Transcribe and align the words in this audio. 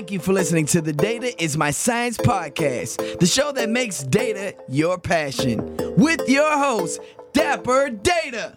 Thank 0.00 0.12
you 0.12 0.18
for 0.18 0.32
listening 0.32 0.64
to 0.68 0.80
the 0.80 0.94
Data 0.94 1.30
is 1.44 1.58
My 1.58 1.70
Science 1.70 2.16
podcast, 2.16 3.18
the 3.20 3.26
show 3.26 3.52
that 3.52 3.68
makes 3.68 4.02
data 4.02 4.54
your 4.66 4.96
passion, 4.96 5.76
with 5.98 6.26
your 6.26 6.56
host, 6.56 7.00
Dapper 7.34 7.90
Data. 7.90 8.54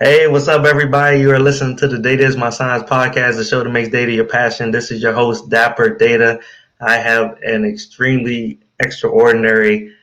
Hey, 0.00 0.28
what's 0.28 0.48
up, 0.48 0.64
everybody? 0.64 1.20
You 1.20 1.30
are 1.32 1.38
listening 1.38 1.76
to 1.76 1.88
the 1.88 1.98
Data 1.98 2.24
is 2.24 2.38
My 2.38 2.48
Science 2.48 2.84
podcast, 2.90 3.36
the 3.36 3.44
show 3.44 3.62
that 3.62 3.70
makes 3.70 3.90
data 3.90 4.10
your 4.12 4.24
passion. 4.24 4.70
This 4.70 4.90
is 4.90 5.02
your 5.02 5.12
host, 5.12 5.50
Dapper 5.50 5.90
Data. 5.94 6.40
I 6.82 6.96
have 6.98 7.38
an 7.42 7.64
extremely 7.64 8.58
extraordinary, 8.80 9.94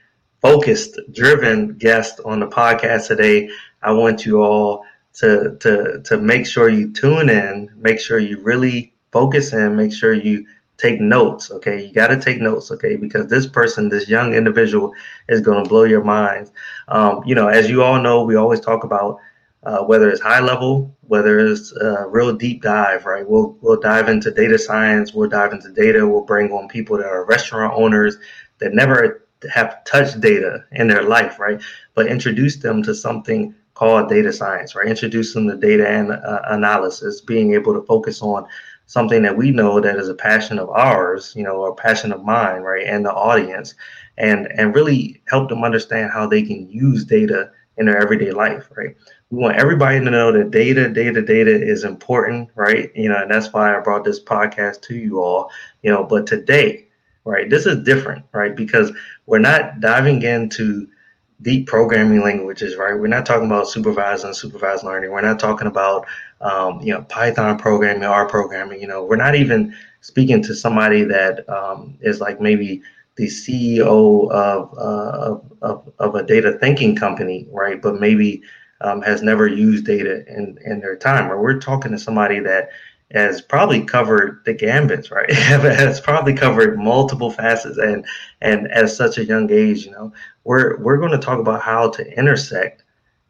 focused, 0.41 0.97
driven 1.11 1.73
guest 1.73 2.21
on 2.23 2.39
the 2.39 2.47
podcast 2.47 3.07
today. 3.07 3.49
I 3.81 3.91
want 3.91 4.25
you 4.25 4.41
all 4.41 4.85
to 5.15 5.57
to 5.59 6.01
to 6.05 6.17
make 6.17 6.45
sure 6.45 6.69
you 6.69 6.91
tune 6.93 7.29
in, 7.29 7.69
make 7.75 7.99
sure 7.99 8.19
you 8.19 8.39
really 8.39 8.93
focus 9.11 9.51
in, 9.51 9.75
make 9.75 9.91
sure 9.91 10.13
you 10.13 10.45
take 10.77 11.01
notes. 11.01 11.51
Okay, 11.51 11.85
you 11.85 11.93
got 11.93 12.07
to 12.07 12.19
take 12.19 12.39
notes. 12.39 12.71
Okay, 12.71 12.95
because 12.95 13.27
this 13.27 13.45
person, 13.45 13.89
this 13.89 14.07
young 14.07 14.33
individual, 14.33 14.93
is 15.27 15.41
going 15.41 15.61
to 15.61 15.69
blow 15.69 15.83
your 15.83 16.03
minds. 16.03 16.51
Um, 16.87 17.21
you 17.25 17.35
know, 17.35 17.49
as 17.49 17.69
you 17.69 17.83
all 17.83 18.01
know, 18.01 18.23
we 18.23 18.35
always 18.35 18.61
talk 18.61 18.85
about 18.85 19.19
uh, 19.63 19.83
whether 19.83 20.09
it's 20.09 20.21
high 20.21 20.39
level, 20.39 20.95
whether 21.01 21.39
it's 21.39 21.73
a 21.73 22.07
real 22.07 22.33
deep 22.33 22.61
dive, 22.61 23.05
right? 23.05 23.27
We'll 23.27 23.57
we'll 23.61 23.79
dive 23.79 24.09
into 24.09 24.31
data 24.31 24.57
science, 24.57 25.13
we'll 25.13 25.29
dive 25.29 25.51
into 25.51 25.69
data, 25.69 26.07
we'll 26.07 26.23
bring 26.23 26.51
on 26.51 26.67
people 26.67 26.97
that 26.97 27.07
are 27.07 27.25
restaurant 27.25 27.73
owners 27.75 28.17
that 28.59 28.73
never 28.73 29.27
have 29.51 29.83
touched 29.85 30.21
data 30.21 30.65
in 30.73 30.87
their 30.87 31.03
life, 31.03 31.39
right? 31.39 31.61
But 31.93 32.07
introduce 32.07 32.57
them 32.57 32.83
to 32.83 32.93
something 32.93 33.55
called 33.73 34.09
data 34.09 34.31
science, 34.31 34.75
right? 34.75 34.87
Introduce 34.87 35.33
them 35.33 35.47
to 35.47 35.55
data 35.55 35.87
and 35.87 36.11
uh, 36.11 36.41
analysis, 36.47 37.21
being 37.21 37.53
able 37.53 37.73
to 37.73 37.81
focus 37.83 38.21
on 38.21 38.45
something 38.85 39.21
that 39.21 39.37
we 39.37 39.51
know 39.51 39.79
that 39.79 39.97
is 39.97 40.09
a 40.09 40.15
passion 40.15 40.57
of 40.57 40.69
ours, 40.69 41.33
you 41.35 41.43
know, 41.43 41.63
a 41.65 41.75
passion 41.75 42.11
of 42.11 42.23
mine, 42.23 42.61
right, 42.61 42.85
and 42.87 43.05
the 43.05 43.13
audience, 43.13 43.75
and 44.17 44.47
and 44.57 44.75
really 44.75 45.21
help 45.27 45.49
them 45.49 45.63
understand 45.63 46.11
how 46.11 46.27
they 46.27 46.41
can 46.41 46.69
use 46.69 47.05
data 47.05 47.51
in 47.77 47.85
their 47.85 47.97
everyday 47.97 48.31
life, 48.31 48.67
right? 48.75 48.95
We 49.31 49.37
want 49.37 49.57
everybody 49.57 49.99
to 49.99 50.09
know 50.09 50.31
that 50.31 50.49
data, 50.51 50.89
data, 50.89 51.21
data 51.21 51.51
is 51.51 51.83
important, 51.83 52.49
right? 52.55 52.91
You 52.95 53.09
know, 53.09 53.21
and 53.21 53.29
that's 53.29 53.53
why 53.53 53.75
I 53.75 53.79
brought 53.79 54.03
this 54.03 54.23
podcast 54.23 54.81
to 54.83 54.95
you 54.95 55.21
all, 55.21 55.51
you 55.83 55.91
know, 55.91 56.03
but 56.03 56.25
today, 56.25 56.87
right, 57.25 57.47
this 57.49 57.67
is 57.67 57.83
different, 57.83 58.25
right? 58.31 58.55
Because 58.55 58.91
we're 59.27 59.37
not 59.37 59.81
diving 59.81 60.23
into 60.23 60.87
deep 61.43 61.67
programming 61.67 62.21
languages, 62.21 62.75
right? 62.75 62.93
We're 62.93 63.07
not 63.07 63.25
talking 63.25 63.45
about 63.45 63.69
supervised 63.69 64.25
and 64.25 64.35
supervised 64.35 64.83
learning. 64.83 65.11
We're 65.11 65.21
not 65.21 65.39
talking 65.39 65.67
about, 65.67 66.07
um, 66.41 66.81
you 66.81 66.93
know, 66.93 67.03
Python 67.03 67.57
programming, 67.57 68.03
R 68.03 68.27
programming. 68.27 68.81
You 68.81 68.87
know, 68.87 69.05
we're 69.05 69.15
not 69.15 69.35
even 69.35 69.75
speaking 70.01 70.41
to 70.43 70.55
somebody 70.55 71.03
that 71.03 71.47
um, 71.47 71.97
is 72.01 72.19
like 72.19 72.41
maybe 72.41 72.81
the 73.15 73.27
CEO 73.27 74.31
of, 74.31 74.75
uh, 74.77 75.37
of, 75.61 75.93
of 75.99 76.15
a 76.15 76.23
data 76.23 76.53
thinking 76.53 76.95
company, 76.95 77.47
right? 77.51 77.81
But 77.81 77.99
maybe 77.99 78.41
um, 78.81 79.01
has 79.01 79.21
never 79.21 79.47
used 79.47 79.85
data 79.85 80.25
in, 80.27 80.57
in 80.65 80.79
their 80.79 80.95
time, 80.95 81.31
or 81.31 81.41
we're 81.41 81.59
talking 81.59 81.91
to 81.91 81.99
somebody 81.99 82.39
that 82.39 82.69
has 83.11 83.41
probably 83.41 83.83
covered 83.83 84.41
the 84.45 84.53
gambits, 84.53 85.09
right? 85.11 85.31
has 85.33 85.99
probably 85.99 86.33
covered 86.33 86.77
multiple 86.77 87.31
facets, 87.31 87.77
and 87.77 88.05
and 88.41 88.67
at 88.71 88.89
such 88.89 89.17
a 89.17 89.25
young 89.25 89.51
age, 89.51 89.85
you 89.85 89.91
know, 89.91 90.13
we're 90.43 90.77
we're 90.77 90.97
going 90.97 91.11
to 91.11 91.17
talk 91.17 91.39
about 91.39 91.61
how 91.61 91.89
to 91.89 92.17
intersect 92.17 92.83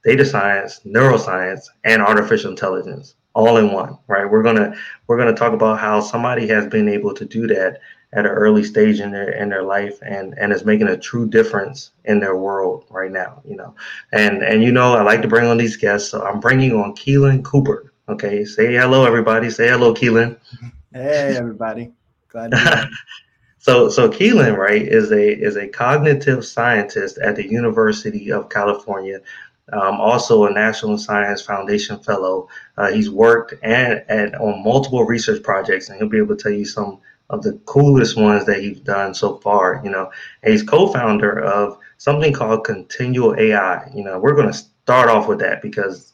data 0.04 0.26
science, 0.26 0.82
neuroscience, 0.86 1.66
and 1.84 2.02
artificial 2.02 2.52
intelligence 2.52 3.16
all 3.36 3.58
in 3.58 3.72
one, 3.72 3.98
right? 4.08 4.30
We're 4.30 4.44
gonna 4.44 4.76
we're 5.08 5.18
gonna 5.18 5.36
talk 5.36 5.54
about 5.54 5.80
how 5.80 6.02
somebody 6.02 6.48
has 6.48 6.68
been 6.68 6.90
able 6.90 7.14
to 7.14 7.26
do 7.26 7.48
that 7.48 7.80
at 8.12 8.26
an 8.26 8.32
early 8.32 8.64
stage 8.64 9.00
in 9.00 9.12
their 9.12 9.30
in 9.30 9.50
their 9.50 9.64
life 9.64 10.00
and 10.02 10.38
and 10.38 10.52
is 10.52 10.66
making 10.66 10.88
a 10.88 10.98
true 10.98 11.28
difference 11.28 11.92
in 12.06 12.20
their 12.20 12.36
world 12.36 12.86
right 12.90 13.12
now 13.12 13.42
you 13.46 13.56
know. 13.56 13.76
And 14.12 14.44
and 14.44 14.64
you 14.64 14.72
know 14.72 14.96
i 14.96 15.02
like 15.04 15.22
to 15.22 15.28
bring 15.28 15.46
on 15.46 15.58
these 15.58 15.78
guests 15.78 16.10
so 16.10 16.26
i'm 16.26 16.40
bringing 16.40 16.74
on 16.74 16.96
keiland 16.96 17.44
cooper 17.44 17.90
okay? 18.10 18.44
Say 18.44 18.74
hello 18.74 19.06
everybody. 19.06 19.50
Say 19.50 19.70
hello 19.70 19.94
keiland. 19.94 20.38
Hey 20.94 21.36
everybody. 21.38 21.92
Glad 22.30 22.52
to 22.52 22.90
so 23.60 23.90
so 23.90 24.10
keiland 24.10 24.58
right 24.58 24.82
is 24.82 25.12
a 25.12 25.32
is 25.32 25.56
a 25.56 25.68
cognitive 25.68 26.46
scientist 26.46 27.18
at 27.20 27.36
the 27.36 27.46
university 27.46 28.32
of 28.32 28.50
california 28.50 29.20
um, 29.72 30.02
also 30.02 30.46
a 30.46 30.52
National 30.52 30.98
Science 30.98 31.44
Foundation 31.44 32.00
fellow. 32.00 32.48
Uh, 32.76 32.92
he's 32.92 33.12
worked 33.12 33.54
and, 33.62 34.04
and 34.10 34.36
on 34.38 34.64
multiple 34.64 35.06
research 35.06 35.44
projects, 35.44 35.90
and 35.90 36.00
he'll 36.00 36.10
be 36.10 36.18
able 36.18 36.36
to 36.36 36.42
tell 36.42 36.52
you 36.52 36.66
some 36.66 37.00
of 37.30 37.44
the 37.44 37.54
coolest 37.66 38.18
ones 38.18 38.46
that 38.46 38.62
he's 38.62 38.80
done 38.80 39.14
so 39.14 39.38
far. 39.38 39.82
You 39.84 39.92
know, 39.92 40.12
and 40.44 40.52
he's 40.52 40.64
co-founder 40.64 41.40
of 41.40 41.78
something 41.98 42.34
called 42.34 42.64
Continual 42.64 43.36
AI. 43.40 43.90
You 43.94 44.04
know, 44.04 44.20
we're 44.20 44.36
going 44.36 44.52
to 44.52 44.54
start 44.54 45.10
off 45.10 45.28
with 45.28 45.40
that 45.40 45.62
because 45.62 46.14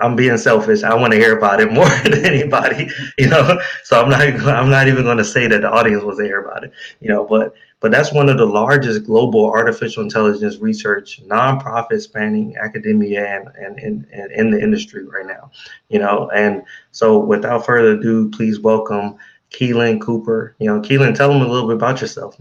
I'm 0.00 0.16
being 0.16 0.36
selfish. 0.36 0.82
I 0.82 0.94
want 0.94 1.12
to 1.12 1.18
hear 1.18 1.36
about 1.36 1.60
it 1.60 1.72
more 1.72 1.88
than 1.88 2.24
anybody. 2.24 2.88
You 3.18 3.28
know, 3.28 3.60
so 3.84 4.00
I'm 4.00 4.10
not 4.10 4.20
I'm 4.22 4.70
not 4.70 4.88
even 4.88 5.04
going 5.04 5.18
to 5.18 5.24
say 5.24 5.46
that 5.46 5.62
the 5.62 5.70
audience 5.70 6.02
wants 6.02 6.18
to 6.18 6.24
hear 6.24 6.44
about 6.44 6.64
it. 6.64 6.72
You 7.00 7.08
know, 7.08 7.24
but 7.24 7.54
but 7.80 7.92
that's 7.92 8.12
one 8.12 8.28
of 8.28 8.38
the 8.38 8.46
largest 8.46 9.04
global 9.04 9.50
artificial 9.50 10.02
intelligence 10.02 10.56
research 10.58 11.20
nonprofit 11.26 12.00
spanning 12.00 12.56
academia 12.56 13.26
and, 13.26 13.48
and, 13.56 13.78
and, 13.78 14.06
and 14.12 14.32
in 14.32 14.50
the 14.50 14.60
industry 14.60 15.04
right 15.04 15.26
now. 15.26 15.50
You 15.88 15.98
know, 15.98 16.30
and 16.34 16.62
so 16.92 17.18
without 17.18 17.66
further 17.66 17.92
ado, 17.92 18.30
please 18.30 18.60
welcome 18.60 19.16
Keiland 19.50 20.00
Cooper. 20.00 20.54
You 20.58 20.66
know, 20.66 20.80
Keiland, 20.80 21.14
tell 21.16 21.28
them 21.28 21.42
a 21.42 21.48
little 21.48 21.68
bit 21.68 21.76
about 21.76 22.00
yourself. 22.00 22.36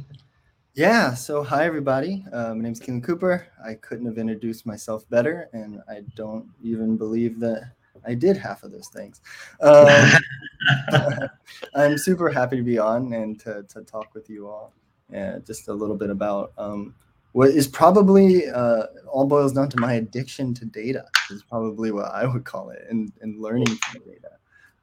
Yeah. 0.74 1.14
So, 1.14 1.44
hi 1.44 1.66
everybody. 1.66 2.26
Uh, 2.34 2.54
my 2.54 2.64
name 2.64 2.74
is 2.74 2.80
Keiland 2.80 3.04
Cooper. 3.04 3.48
I 3.66 3.76
couldn't 3.76 4.06
have 4.06 4.18
introduced 4.18 4.66
myself 4.66 5.10
better, 5.10 5.50
and 5.54 5.82
I 5.90 6.02
don't 6.16 6.50
even 6.62 6.98
believe 6.98 7.40
that 7.40 7.72
I 8.06 8.14
did 8.14 8.38
half 8.38 8.64
of 8.64 8.72
those 8.72 8.90
things. 8.90 9.22
Um, 9.62 9.88
I'm 11.76 11.98
super 11.98 12.30
happy 12.30 12.58
to 12.58 12.64
be 12.64 12.78
on 12.78 13.14
and 13.14 13.40
to, 13.42 13.64
to 13.70 13.82
talk 13.82 14.14
with 14.14 14.30
you 14.30 14.48
all. 14.48 14.74
Yeah, 15.12 15.38
just 15.46 15.68
a 15.68 15.74
little 15.74 15.96
bit 15.96 16.10
about 16.10 16.52
um, 16.58 16.96
what 17.34 17.50
is 17.50 17.68
probably 17.68 18.50
uh, 18.50 18.84
all 19.12 19.28
boils 19.28 19.54
down 19.54 19.70
to 19.70 19.80
my 19.80 19.94
addiction 19.94 20.54
to 20.56 20.66
data 20.66 21.06
is 21.30 21.44
probably 21.44 21.92
what 21.92 22.12
I 22.12 22.26
would 22.26 22.44
call 22.44 22.70
it, 22.70 22.86
and, 22.90 23.12
and 23.22 23.40
learning 23.40 23.68
from 23.68 24.02
data. 24.02 24.32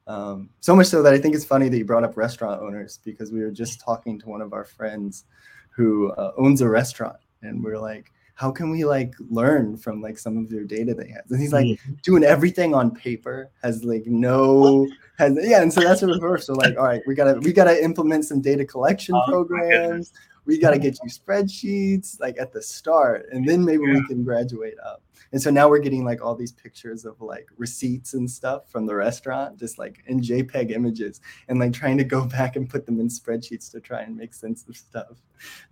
Um, 0.07 0.49
so 0.59 0.75
much 0.75 0.87
so 0.87 1.01
that 1.01 1.13
I 1.13 1.17
think 1.17 1.35
it's 1.35 1.45
funny 1.45 1.69
that 1.69 1.77
you 1.77 1.85
brought 1.85 2.03
up 2.03 2.17
restaurant 2.17 2.61
owners 2.61 2.99
because 3.03 3.31
we 3.31 3.39
were 3.39 3.51
just 3.51 3.79
talking 3.79 4.19
to 4.19 4.29
one 4.29 4.41
of 4.41 4.53
our 4.53 4.65
friends 4.65 5.25
who 5.69 6.11
uh, 6.11 6.33
owns 6.37 6.61
a 6.61 6.69
restaurant, 6.69 7.17
and 7.41 7.63
we 7.63 7.71
are 7.71 7.79
like, 7.79 8.11
how 8.35 8.51
can 8.51 8.69
we 8.71 8.83
like 8.83 9.13
learn 9.29 9.77
from 9.77 10.01
like 10.01 10.17
some 10.17 10.37
of 10.37 10.51
your 10.51 10.63
data 10.63 10.93
they 10.93 11.07
have? 11.09 11.23
And 11.29 11.39
he's 11.39 11.53
like 11.53 11.65
mm-hmm. 11.65 11.93
doing 12.03 12.23
everything 12.23 12.73
on 12.73 12.91
paper, 12.91 13.49
has 13.63 13.83
like 13.83 14.05
no 14.05 14.87
has 15.17 15.37
yeah, 15.41 15.61
and 15.61 15.71
so 15.71 15.81
that's 15.81 16.01
a 16.01 16.07
reverse. 16.07 16.47
So 16.47 16.53
like, 16.53 16.77
all 16.77 16.85
right, 16.85 17.01
we 17.05 17.15
gotta 17.15 17.39
we 17.39 17.53
gotta 17.53 17.81
implement 17.83 18.25
some 18.25 18.41
data 18.41 18.65
collection 18.65 19.15
oh, 19.15 19.23
programs. 19.25 20.13
We 20.45 20.59
gotta 20.59 20.79
get 20.79 20.97
you 21.03 21.09
spreadsheets 21.09 22.19
like 22.19 22.37
at 22.39 22.51
the 22.51 22.61
start, 22.61 23.27
and 23.31 23.47
then 23.47 23.63
maybe 23.63 23.83
yeah. 23.85 23.93
we 23.93 24.07
can 24.07 24.23
graduate 24.23 24.75
up. 24.85 25.01
And 25.33 25.41
so 25.41 25.49
now 25.49 25.67
we're 25.67 25.79
getting 25.79 26.05
like 26.05 26.23
all 26.23 26.35
these 26.35 26.51
pictures 26.51 27.05
of 27.05 27.19
like 27.19 27.47
receipts 27.57 28.13
and 28.13 28.29
stuff 28.29 28.69
from 28.69 28.85
the 28.85 28.93
restaurant, 28.93 29.57
just 29.57 29.79
like 29.79 30.03
in 30.05 30.21
JPEG 30.21 30.71
images, 30.71 31.21
and 31.47 31.59
like 31.59 31.73
trying 31.73 31.97
to 31.97 32.03
go 32.03 32.25
back 32.37 32.55
and 32.55 32.69
put 32.69 32.85
them 32.85 32.99
in 32.99 33.07
spreadsheets 33.07 33.71
to 33.71 33.81
try 33.81 34.01
and 34.01 34.15
make 34.15 34.33
sense 34.33 34.65
of 34.69 34.77
stuff. 34.77 35.17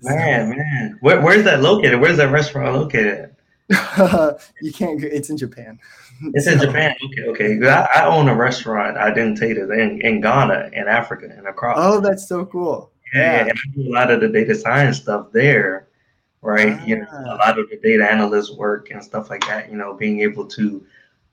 Man, 0.02 0.52
so, 0.52 0.58
man, 0.58 0.98
Where, 1.02 1.22
where's 1.22 1.44
that 1.44 1.62
located? 1.62 2.02
Where's 2.02 2.18
that 2.18 2.32
restaurant 2.32 2.76
located? 2.76 3.36
you 4.62 4.74
can't. 4.74 5.02
It's 5.04 5.30
in 5.30 5.38
Japan. 5.38 5.80
It's 6.36 6.46
so, 6.46 6.52
in 6.52 6.60
Japan. 6.60 6.96
Okay, 7.04 7.56
okay. 7.56 7.68
I, 7.68 7.88
I, 7.96 8.06
own 8.06 8.28
a 8.28 8.36
restaurant. 8.36 8.96
I 8.96 9.12
didn't 9.12 9.38
tell 9.38 9.50
you 9.50 9.72
in 9.72 10.00
in 10.02 10.22
Ghana, 10.22 10.70
in 10.72 10.88
Africa, 10.88 11.26
and 11.36 11.48
across. 11.48 11.78
Oh, 11.80 12.00
that's 12.00 12.28
so 12.28 12.46
cool. 12.46 12.92
Yeah, 13.14 13.46
yeah. 13.46 13.54
I 13.54 13.76
do 13.76 13.90
a 13.90 13.92
lot 13.92 14.12
of 14.12 14.22
the 14.22 14.30
data 14.30 14.56
science 14.56 14.98
stuff 14.98 15.32
there 15.32 15.88
right? 16.42 16.78
Ah. 16.80 16.86
You 16.86 17.00
know, 17.00 17.08
a 17.12 17.30
ah. 17.30 17.36
lot 17.36 17.60
of 17.60 17.70
the 17.70 17.78
data 17.78 18.10
analyst 18.10 18.58
work 18.58 18.92
and 18.92 19.04
stuff 19.04 19.30
like 19.30 19.46
that. 19.48 19.70
You 19.70 19.78
know, 19.78 19.94
being 19.94 20.22
able 20.22 20.46
to 20.48 20.86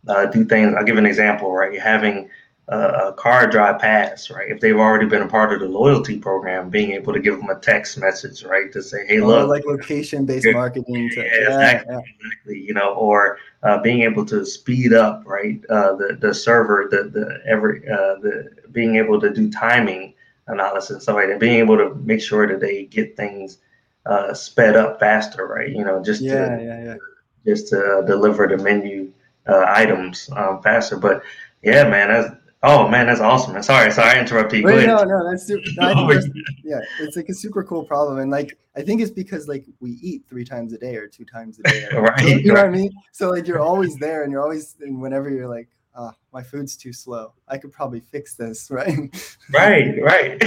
uh, 0.06 0.26
do 0.26 0.44
things. 0.44 0.74
I'll 0.76 0.84
give 0.84 0.98
an 0.98 1.06
example, 1.06 1.52
right? 1.52 1.78
Having 1.78 2.28
a, 2.68 2.78
a 2.78 3.12
card 3.14 3.50
drive 3.50 3.80
pass, 3.80 4.30
right? 4.30 4.50
If 4.50 4.60
they've 4.60 4.76
already 4.76 5.06
been 5.06 5.22
a 5.22 5.28
part 5.28 5.52
of 5.52 5.60
the 5.60 5.66
loyalty 5.66 6.18
program, 6.18 6.68
being 6.68 6.92
able 6.92 7.12
to 7.12 7.20
give 7.20 7.38
them 7.38 7.48
a 7.48 7.58
text 7.58 7.98
message, 7.98 8.44
right, 8.44 8.72
to 8.72 8.82
say, 8.82 9.06
"Hey, 9.06 9.20
oh, 9.20 9.26
look," 9.26 9.48
like 9.48 9.64
location-based 9.64 10.46
marketing. 10.52 11.10
To, 11.10 11.16
yeah, 11.16 11.24
yeah, 11.24 11.46
exactly, 11.46 11.94
yeah. 11.94 12.00
exactly. 12.20 12.60
You 12.60 12.74
know, 12.74 12.94
or 12.94 13.38
uh, 13.62 13.78
being 13.80 14.02
able 14.02 14.24
to 14.26 14.44
speed 14.44 14.92
up, 14.92 15.22
right, 15.26 15.60
uh, 15.70 15.96
the 15.96 16.18
the 16.20 16.34
server, 16.34 16.88
the 16.90 17.04
the 17.04 17.40
every 17.46 17.88
uh, 17.88 18.16
the 18.20 18.50
being 18.72 18.96
able 18.96 19.20
to 19.20 19.32
do 19.32 19.50
timing 19.50 20.14
analysis, 20.48 21.04
so 21.04 21.14
like 21.14 21.38
being 21.38 21.58
able 21.58 21.76
to 21.76 21.94
make 21.96 22.20
sure 22.20 22.46
that 22.46 22.60
they 22.60 22.84
get 22.84 23.16
things 23.16 23.58
uh, 24.06 24.32
sped 24.34 24.76
up 24.76 24.98
faster, 24.98 25.46
right? 25.46 25.70
You 25.70 25.84
know, 25.84 26.02
just 26.02 26.22
yeah, 26.22 26.56
to, 26.56 26.62
yeah, 26.62 26.84
yeah. 26.84 26.96
just 27.44 27.68
to 27.68 28.02
deliver 28.06 28.46
the 28.46 28.56
menu 28.56 29.12
uh, 29.46 29.64
items 29.68 30.28
um, 30.36 30.62
faster. 30.62 30.96
But 30.96 31.22
yeah, 31.62 31.88
man, 31.88 32.08
that's 32.08 32.34
oh 32.62 32.88
man, 32.88 33.06
that's 33.06 33.20
awesome. 33.20 33.54
Man. 33.54 33.62
Sorry, 33.62 33.90
sorry, 33.90 34.16
I 34.16 34.20
interrupted 34.20 34.60
you. 34.60 34.66
Wait, 34.66 34.86
no, 34.86 35.04
no, 35.04 35.30
that's 35.30 35.46
super. 35.46 35.62
No, 35.76 36.12
that's, 36.12 36.26
yeah, 36.64 36.80
it's 37.00 37.16
like 37.16 37.28
a 37.28 37.34
super 37.34 37.62
cool 37.62 37.84
problem, 37.84 38.18
and 38.18 38.30
like 38.30 38.58
I 38.76 38.82
think 38.82 39.00
it's 39.00 39.10
because 39.10 39.48
like 39.48 39.66
we 39.80 39.98
eat 40.02 40.24
three 40.28 40.44
times 40.44 40.72
a 40.72 40.78
day 40.78 40.96
or 40.96 41.06
two 41.06 41.24
times 41.24 41.58
a 41.58 41.62
day, 41.64 41.88
Right, 41.94 42.42
You 42.42 42.52
know 42.52 42.60
what 42.60 42.66
I 42.66 42.70
mean? 42.70 42.92
So 43.12 43.30
like 43.30 43.46
you're 43.46 43.60
always 43.60 43.96
there, 43.96 44.22
and 44.22 44.32
you're 44.32 44.42
always, 44.42 44.76
and 44.80 45.00
whenever 45.00 45.28
you're 45.30 45.48
like, 45.48 45.68
ah, 45.98 46.14
my 46.32 46.42
food's 46.42 46.76
too 46.76 46.92
slow, 46.92 47.34
I 47.48 47.58
could 47.58 47.72
probably 47.72 48.00
fix 48.00 48.34
this, 48.34 48.70
right? 48.70 49.10
Right, 49.52 50.00
right. 50.02 50.42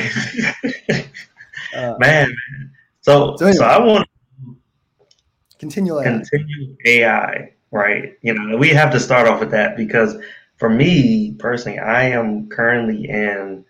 Uh, 1.75 1.95
man. 1.99 2.29
So, 2.99 3.35
So 3.37 3.49
so. 3.51 3.63
I 3.63 3.79
want 3.79 4.05
continual 5.57 6.01
to 6.01 6.07
ad. 6.07 6.27
continue 6.29 6.75
AI, 6.85 7.53
right? 7.71 8.17
You 8.21 8.33
know, 8.33 8.57
we 8.57 8.69
have 8.69 8.91
to 8.91 8.99
start 8.99 9.27
off 9.27 9.39
with 9.39 9.51
that 9.51 9.77
because 9.77 10.17
for 10.57 10.69
me 10.69 11.33
personally, 11.39 11.79
I 11.79 12.03
am 12.03 12.49
currently 12.49 13.07
in 13.09 13.63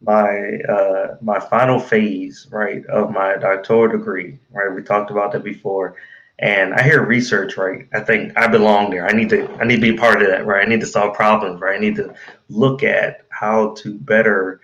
my 0.00 0.58
uh 0.68 1.16
my 1.20 1.40
final 1.40 1.78
phase, 1.78 2.46
right, 2.50 2.84
of 2.86 3.10
my 3.10 3.36
doctoral 3.36 3.88
degree, 3.88 4.38
right? 4.50 4.74
We 4.74 4.82
talked 4.82 5.10
about 5.10 5.32
that 5.32 5.44
before. 5.44 5.96
And 6.38 6.74
I 6.74 6.82
hear 6.82 7.04
research, 7.04 7.56
right? 7.56 7.88
I 7.94 8.00
think 8.00 8.36
I 8.36 8.46
belong 8.46 8.90
there. 8.90 9.06
I 9.06 9.12
need 9.12 9.30
to 9.30 9.48
I 9.58 9.64
need 9.64 9.76
to 9.76 9.92
be 9.92 9.96
part 9.96 10.20
of 10.20 10.28
that, 10.28 10.46
right? 10.46 10.66
I 10.66 10.68
need 10.68 10.80
to 10.80 10.86
solve 10.86 11.14
problems, 11.14 11.60
right? 11.60 11.76
I 11.76 11.80
need 11.80 11.96
to 11.96 12.14
look 12.48 12.82
at 12.82 13.22
how 13.30 13.74
to 13.76 13.98
better 13.98 14.60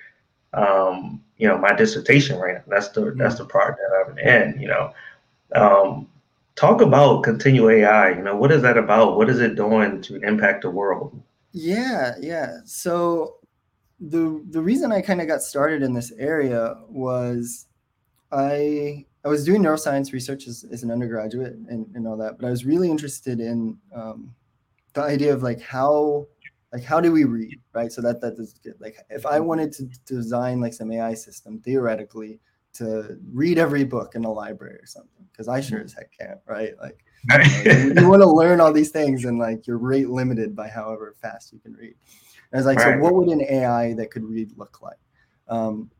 um, 0.54 1.22
you 1.36 1.48
know, 1.48 1.58
my 1.58 1.72
dissertation 1.72 2.38
right 2.38 2.54
now. 2.54 2.62
That's 2.66 2.88
the 2.90 3.12
that's 3.16 3.38
the 3.38 3.44
part 3.44 3.76
that 3.76 4.04
I'm 4.06 4.18
in, 4.18 4.60
you 4.60 4.68
know. 4.68 4.92
Um, 5.54 6.08
talk 6.54 6.80
about 6.80 7.22
continue 7.22 7.68
AI, 7.68 8.10
you 8.10 8.22
know, 8.22 8.36
what 8.36 8.52
is 8.52 8.62
that 8.62 8.78
about? 8.78 9.16
What 9.16 9.28
is 9.28 9.40
it 9.40 9.56
doing 9.56 10.00
to 10.02 10.16
impact 10.20 10.62
the 10.62 10.70
world? 10.70 11.20
Yeah, 11.52 12.14
yeah. 12.20 12.58
So 12.64 13.36
the 14.00 14.44
the 14.50 14.60
reason 14.60 14.92
I 14.92 15.00
kind 15.00 15.20
of 15.20 15.26
got 15.26 15.42
started 15.42 15.82
in 15.82 15.94
this 15.94 16.12
area 16.18 16.76
was 16.88 17.66
I 18.30 19.06
I 19.24 19.28
was 19.28 19.44
doing 19.44 19.62
neuroscience 19.62 20.12
research 20.12 20.46
as, 20.48 20.64
as 20.72 20.82
an 20.82 20.90
undergraduate 20.90 21.54
and, 21.68 21.86
and 21.94 22.08
all 22.08 22.16
that, 22.16 22.38
but 22.38 22.46
I 22.46 22.50
was 22.50 22.64
really 22.64 22.90
interested 22.90 23.40
in 23.40 23.78
um, 23.94 24.34
the 24.94 25.02
idea 25.02 25.32
of 25.32 25.42
like 25.42 25.60
how 25.60 26.26
like 26.72 26.82
how 26.82 27.00
do 27.00 27.12
we 27.12 27.24
read, 27.24 27.60
right? 27.74 27.92
So 27.92 28.00
that 28.02 28.20
that 28.22 28.34
is 28.38 28.54
good. 28.64 28.74
Like 28.80 28.96
if 29.10 29.26
I 29.26 29.38
wanted 29.40 29.72
to 29.72 29.84
design 30.06 30.60
like 30.60 30.72
some 30.72 30.90
AI 30.90 31.14
system 31.14 31.60
theoretically 31.60 32.40
to 32.74 33.18
read 33.32 33.58
every 33.58 33.84
book 33.84 34.14
in 34.14 34.24
a 34.24 34.32
library 34.32 34.76
or 34.76 34.86
something, 34.86 35.26
because 35.30 35.48
I 35.48 35.60
sure 35.60 35.80
as 35.80 35.92
heck 35.92 36.10
can't, 36.18 36.38
right? 36.46 36.72
Like 36.80 37.04
you, 37.64 37.92
you 37.94 38.08
want 38.08 38.22
to 38.22 38.28
learn 38.28 38.60
all 38.60 38.72
these 38.72 38.90
things 38.90 39.24
and 39.24 39.38
like 39.38 39.66
you're 39.66 39.78
rate 39.78 40.08
limited 40.08 40.56
by 40.56 40.68
however 40.68 41.14
fast 41.20 41.52
you 41.52 41.58
can 41.58 41.74
read. 41.74 41.94
And 42.50 42.54
I 42.54 42.56
was 42.56 42.66
like, 42.66 42.78
Right. 42.78 42.94
so 42.94 42.98
what 42.98 43.14
would 43.14 43.28
an 43.28 43.42
AI 43.42 43.94
that 43.94 44.10
could 44.10 44.24
read 44.24 44.56
look 44.56 44.80
like? 44.80 44.96
Um, 45.48 45.90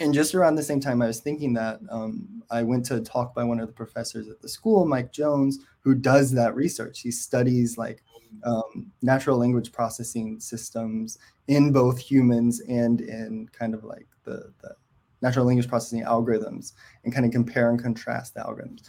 and 0.00 0.14
just 0.14 0.34
around 0.34 0.54
the 0.54 0.62
same 0.62 0.80
time 0.80 1.02
I 1.02 1.06
was 1.06 1.20
thinking 1.20 1.54
that, 1.54 1.80
um, 1.90 2.42
I 2.50 2.62
went 2.62 2.86
to 2.86 2.96
a 2.96 3.00
talk 3.00 3.34
by 3.34 3.44
one 3.44 3.60
of 3.60 3.66
the 3.66 3.74
professors 3.74 4.28
at 4.28 4.40
the 4.40 4.48
school, 4.48 4.86
Mike 4.86 5.12
Jones, 5.12 5.58
who 5.80 5.94
does 5.94 6.30
that 6.32 6.54
research. 6.54 7.00
He 7.00 7.10
studies 7.10 7.76
like 7.76 8.02
um, 8.44 8.90
natural 9.02 9.38
language 9.38 9.72
processing 9.72 10.40
systems 10.40 11.18
in 11.48 11.72
both 11.72 11.98
humans 11.98 12.60
and 12.60 13.00
in 13.00 13.48
kind 13.52 13.74
of 13.74 13.84
like 13.84 14.06
the, 14.24 14.52
the 14.62 14.74
natural 15.22 15.46
language 15.46 15.68
processing 15.68 16.04
algorithms 16.04 16.72
and 17.04 17.12
kind 17.12 17.26
of 17.26 17.32
compare 17.32 17.70
and 17.70 17.82
contrast 17.82 18.34
the 18.34 18.40
algorithms. 18.40 18.82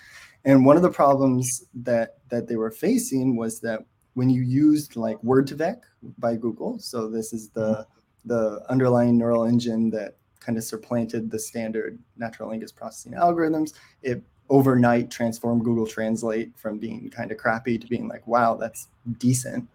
And 0.46 0.66
one 0.66 0.78
of 0.78 0.84
the 0.84 0.92
problems 0.92 1.66
that 1.74 2.18
that 2.30 2.48
they 2.48 2.56
were 2.56 2.72
facing 2.72 3.36
was 3.36 3.60
that 3.62 3.82
when 4.14 4.30
you 4.30 4.42
used 4.42 4.96
like 4.96 5.18
Word2Vec 5.22 5.82
by 6.18 6.36
Google, 6.36 6.80
so 6.80 7.10
this 7.10 7.34
is 7.34 7.50
the 7.50 7.86
the 8.26 8.62
underlying 8.70 9.18
neural 9.18 9.46
engine 9.46 9.90
that 9.92 10.19
kind 10.40 10.58
of 10.58 10.64
supplanted 10.64 11.30
the 11.30 11.40
standard 11.40 11.98
natural 12.18 12.50
language 12.50 12.76
processing 12.76 13.14
algorithms, 13.14 13.74
it 14.02 14.22
overnight 14.50 15.12
transformed 15.12 15.64
Google 15.64 15.86
Translate 15.86 16.58
from 16.58 16.80
being 16.80 17.10
kind 17.10 17.32
of 17.32 17.38
crappy 17.38 17.78
to 17.78 17.88
being 17.88 18.08
like, 18.08 18.26
wow, 18.26 18.56
that's 18.56 18.88
decent. 19.18 19.68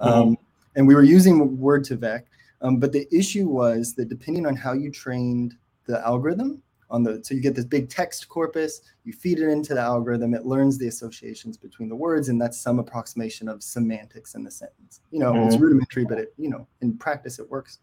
Um, 0.00 0.38
and 0.76 0.86
we 0.86 0.94
were 0.94 1.02
using 1.02 1.56
Word2Vec, 1.58 2.24
um, 2.62 2.78
but 2.78 2.92
the 2.92 3.06
issue 3.14 3.46
was 3.46 3.94
that 3.94 4.08
depending 4.08 4.46
on 4.46 4.56
how 4.56 4.72
you 4.72 4.90
trained 4.90 5.56
the 5.86 6.04
algorithm, 6.06 6.62
on 6.90 7.02
the 7.02 7.22
so 7.24 7.34
you 7.34 7.40
get 7.40 7.54
this 7.54 7.64
big 7.64 7.88
text 7.88 8.28
corpus 8.28 8.82
you 9.04 9.12
feed 9.12 9.38
it 9.38 9.48
into 9.48 9.74
the 9.74 9.80
algorithm 9.80 10.34
it 10.34 10.44
learns 10.44 10.78
the 10.78 10.88
associations 10.88 11.56
between 11.56 11.88
the 11.88 11.96
words 11.96 12.28
and 12.28 12.40
that's 12.40 12.60
some 12.60 12.78
approximation 12.78 13.48
of 13.48 13.62
semantics 13.62 14.34
in 14.34 14.44
the 14.44 14.50
sentence 14.50 15.00
you 15.10 15.18
know 15.18 15.34
it's 15.46 15.56
Mhm. 15.56 15.60
rudimentary 15.60 16.04
but 16.04 16.18
it 16.18 16.34
you 16.36 16.48
know 16.48 16.66
in 16.80 16.96
practice 16.96 17.38
it 17.38 17.48
works 17.50 17.78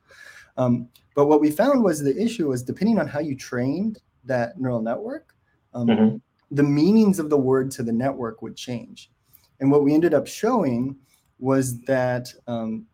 um, 0.57 0.89
but 1.15 1.27
what 1.27 1.41
we 1.41 1.49
found 1.49 1.83
was 1.83 2.01
the 2.01 2.21
issue 2.21 2.49
was 2.49 2.61
depending 2.61 2.99
on 2.99 3.07
how 3.07 3.19
you 3.19 3.35
trained 3.35 3.99
that 4.25 4.59
neural 4.59 4.81
network 4.81 5.33
um, 5.73 5.87
Mhm. 5.87 6.21
the 6.51 6.63
meanings 6.63 7.19
of 7.19 7.29
the 7.29 7.37
word 7.37 7.71
to 7.71 7.83
the 7.83 7.91
network 7.91 8.41
would 8.41 8.55
change 8.55 9.11
and 9.59 9.71
what 9.71 9.83
we 9.83 9.93
ended 9.93 10.13
up 10.13 10.27
showing 10.27 10.95
was 11.39 11.79
that 11.81 12.31
um, 12.47 12.85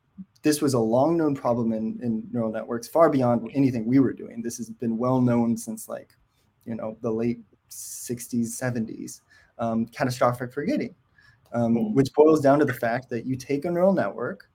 this 0.47 0.61
was 0.61 0.73
a 0.75 0.79
long 0.79 1.17
known 1.17 1.35
problem 1.35 1.73
in, 1.73 1.99
in 2.01 2.23
neural 2.31 2.51
networks 2.51 2.87
far 2.87 3.09
beyond 3.09 3.51
anything 3.53 3.85
we 3.85 3.99
were 3.99 4.13
doing 4.13 4.41
this 4.41 4.55
has 4.57 4.69
been 4.69 4.97
well 4.97 5.19
known 5.19 5.57
since 5.57 5.89
like 5.89 6.11
you 6.65 6.73
know 6.73 6.97
the 7.01 7.11
late 7.11 7.39
60s 7.69 8.47
70s 8.63 9.19
um, 9.59 9.85
catastrophic 9.87 10.53
forgetting 10.53 10.95
um, 11.53 11.75
Mm. 11.75 11.93
which 11.93 12.13
boils 12.13 12.39
down 12.41 12.59
to 12.59 12.65
the 12.65 12.73
fact 12.73 13.09
that 13.09 13.25
you 13.25 13.35
take 13.35 13.65
a 13.65 13.71
neural 13.71 13.93
network 13.93 14.49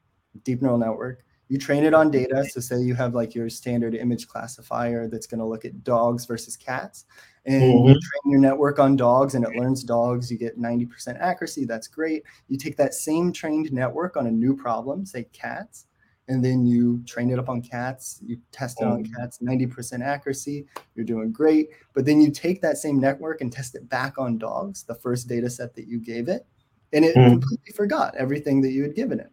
deep 0.45 0.63
neural 0.63 0.79
network 0.79 1.17
you 1.49 1.59
train 1.59 1.85
it 1.85 1.93
on 1.95 2.11
data 2.11 2.45
so 2.45 2.61
say 2.61 2.81
you 2.81 2.95
have 2.95 3.15
like 3.15 3.35
your 3.35 3.51
standard 3.51 3.95
image 3.95 4.27
classifier 4.27 5.09
that's 5.09 5.27
going 5.27 5.39
to 5.41 5.45
look 5.47 5.65
at 5.65 5.85
dogs 5.85 6.25
versus 6.25 6.57
cats 6.57 7.05
and 7.45 7.87
you 7.87 7.95
Mhm. 7.95 8.01
train 8.01 8.31
your 8.31 8.41
network 8.41 8.79
on 8.79 8.97
dogs 8.97 9.35
and 9.35 9.45
it 9.45 9.55
learns 9.57 9.83
dogs 9.83 10.31
you 10.31 10.39
get 10.39 10.57
90% 10.59 11.19
accuracy 11.19 11.65
that's 11.65 11.89
great 11.89 12.23
you 12.49 12.57
take 12.57 12.77
that 12.77 12.95
same 12.95 13.33
trained 13.33 13.73
network 13.73 14.17
on 14.17 14.27
a 14.27 14.31
new 14.31 14.57
problem 14.57 15.05
say 15.05 15.25
cats 15.33 15.87
and 16.29 16.43
then 16.45 16.65
you 16.65 17.03
train 17.05 17.31
it 17.31 17.39
up 17.39 17.49
on 17.49 17.61
cats 17.61 18.21
you 18.25 18.39
test 18.53 18.81
it 18.81 18.87
on 18.87 19.03
Mhm. 19.03 19.13
cats 19.15 19.41
90% 19.43 20.03
accuracy 20.03 20.65
you're 20.95 21.05
doing 21.05 21.33
great 21.33 21.71
but 21.95 22.05
then 22.07 22.21
you 22.21 22.31
take 22.31 22.63
that 22.63 22.79
same 22.79 23.01
network 23.01 23.41
and 23.41 23.53
test 23.53 23.75
it 23.75 23.89
back 23.89 24.19
on 24.19 24.39
dogs 24.39 24.85
the 24.85 24.95
first 24.95 25.29
data 25.29 25.51
set 25.51 25.75
that 25.75 25.89
you 25.89 25.99
gave 25.99 26.29
it 26.29 26.47
and 26.93 27.05
it 27.05 27.17
Mhm. 27.17 27.33
completely 27.33 27.73
forgot 27.75 28.15
everything 28.17 28.61
that 28.61 28.71
you 28.71 28.83
had 28.83 28.95
given 28.95 29.19
it 29.19 29.32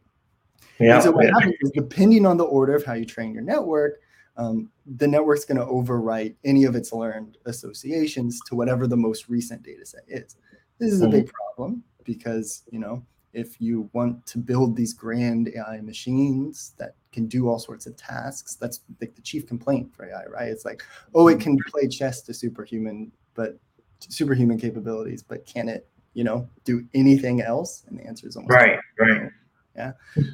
Yeah. 0.79 0.95
and 0.95 1.03
so 1.03 1.11
what 1.11 1.25
happens 1.25 1.55
is, 1.61 1.71
depending 1.71 2.25
on 2.25 2.37
the 2.37 2.45
order 2.45 2.75
of 2.75 2.85
how 2.85 2.93
you 2.93 3.05
train 3.05 3.33
your 3.33 3.43
network, 3.43 3.99
um, 4.37 4.69
the 4.85 5.07
network's 5.07 5.45
going 5.45 5.59
to 5.59 5.65
overwrite 5.65 6.35
any 6.43 6.63
of 6.63 6.75
its 6.75 6.93
learned 6.93 7.37
associations 7.45 8.39
to 8.47 8.55
whatever 8.55 8.87
the 8.87 8.97
most 8.97 9.27
recent 9.27 9.61
data 9.63 9.85
set 9.85 10.03
is. 10.07 10.37
This 10.77 10.93
is 10.93 11.01
a 11.01 11.07
big 11.07 11.29
problem 11.55 11.83
because 12.05 12.63
you 12.71 12.79
know 12.79 13.03
if 13.33 13.61
you 13.61 13.89
want 13.93 14.25
to 14.25 14.37
build 14.37 14.75
these 14.75 14.93
grand 14.93 15.51
AI 15.55 15.81
machines 15.81 16.73
that 16.77 16.95
can 17.11 17.27
do 17.27 17.47
all 17.47 17.59
sorts 17.59 17.85
of 17.85 17.95
tasks, 17.95 18.55
that's 18.55 18.81
like 18.99 19.15
the 19.15 19.21
chief 19.21 19.47
complaint 19.47 19.93
for 19.93 20.05
AI, 20.05 20.25
right? 20.25 20.49
It's 20.49 20.65
like, 20.65 20.83
oh, 21.13 21.27
it 21.27 21.39
can 21.39 21.57
play 21.67 21.87
chess 21.87 22.21
to 22.23 22.33
superhuman, 22.33 23.11
but 23.35 23.59
superhuman 23.99 24.59
capabilities, 24.59 25.21
but 25.21 25.45
can 25.45 25.69
it, 25.69 25.87
you 26.13 26.23
know, 26.23 26.49
do 26.63 26.85
anything 26.93 27.41
else? 27.41 27.83
And 27.87 27.99
the 27.99 28.05
answer 28.05 28.27
is 28.27 28.35
almost 28.35 28.51
Right, 28.51 28.79
right. 28.99 29.29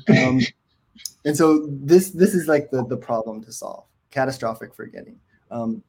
Um, 0.09 0.39
and 1.25 1.35
so 1.35 1.67
this 1.67 2.11
this 2.11 2.33
is 2.33 2.47
like 2.47 2.69
the 2.71 2.85
the 2.85 2.97
problem 2.97 3.43
to 3.43 3.51
solve 3.51 3.85
catastrophic 4.11 4.73
forgetting 4.73 5.19
um, 5.51 5.83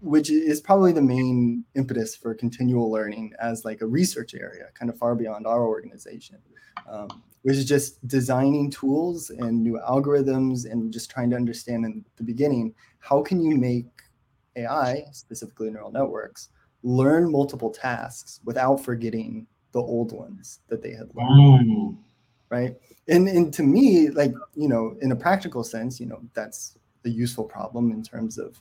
which 0.00 0.30
is 0.30 0.60
probably 0.60 0.92
the 0.92 1.00
main 1.02 1.64
impetus 1.76 2.16
for 2.16 2.34
continual 2.34 2.90
learning 2.90 3.32
as 3.40 3.64
like 3.64 3.80
a 3.82 3.86
research 3.86 4.34
area 4.34 4.66
kind 4.74 4.90
of 4.90 4.98
far 4.98 5.14
beyond 5.14 5.46
our 5.46 5.66
organization 5.66 6.38
um, 6.90 7.08
which 7.42 7.56
is 7.56 7.64
just 7.64 8.06
designing 8.06 8.70
tools 8.70 9.30
and 9.30 9.62
new 9.62 9.78
algorithms 9.88 10.70
and 10.70 10.92
just 10.92 11.10
trying 11.10 11.30
to 11.30 11.36
understand 11.36 11.84
in 11.84 12.04
the 12.16 12.24
beginning 12.24 12.74
how 12.98 13.22
can 13.22 13.40
you 13.40 13.56
make 13.56 13.86
ai 14.56 15.04
specifically 15.12 15.70
neural 15.70 15.92
networks 15.92 16.48
learn 16.82 17.30
multiple 17.30 17.70
tasks 17.70 18.40
without 18.44 18.76
forgetting 18.76 19.46
the 19.70 19.80
old 19.80 20.12
ones 20.12 20.60
that 20.68 20.82
they 20.82 20.90
had 20.90 21.08
learned 21.14 21.68
Mm. 21.68 21.96
Right 22.52 22.76
and 23.08 23.26
and 23.28 23.52
to 23.52 23.62
me 23.62 24.10
like 24.10 24.32
you 24.54 24.68
know 24.68 24.96
in 25.00 25.10
a 25.12 25.16
practical 25.16 25.64
sense 25.64 25.98
you 25.98 26.06
know 26.06 26.20
that's 26.34 26.76
a 27.04 27.08
useful 27.08 27.44
problem 27.44 27.90
in 27.90 28.02
terms 28.02 28.38
of 28.38 28.60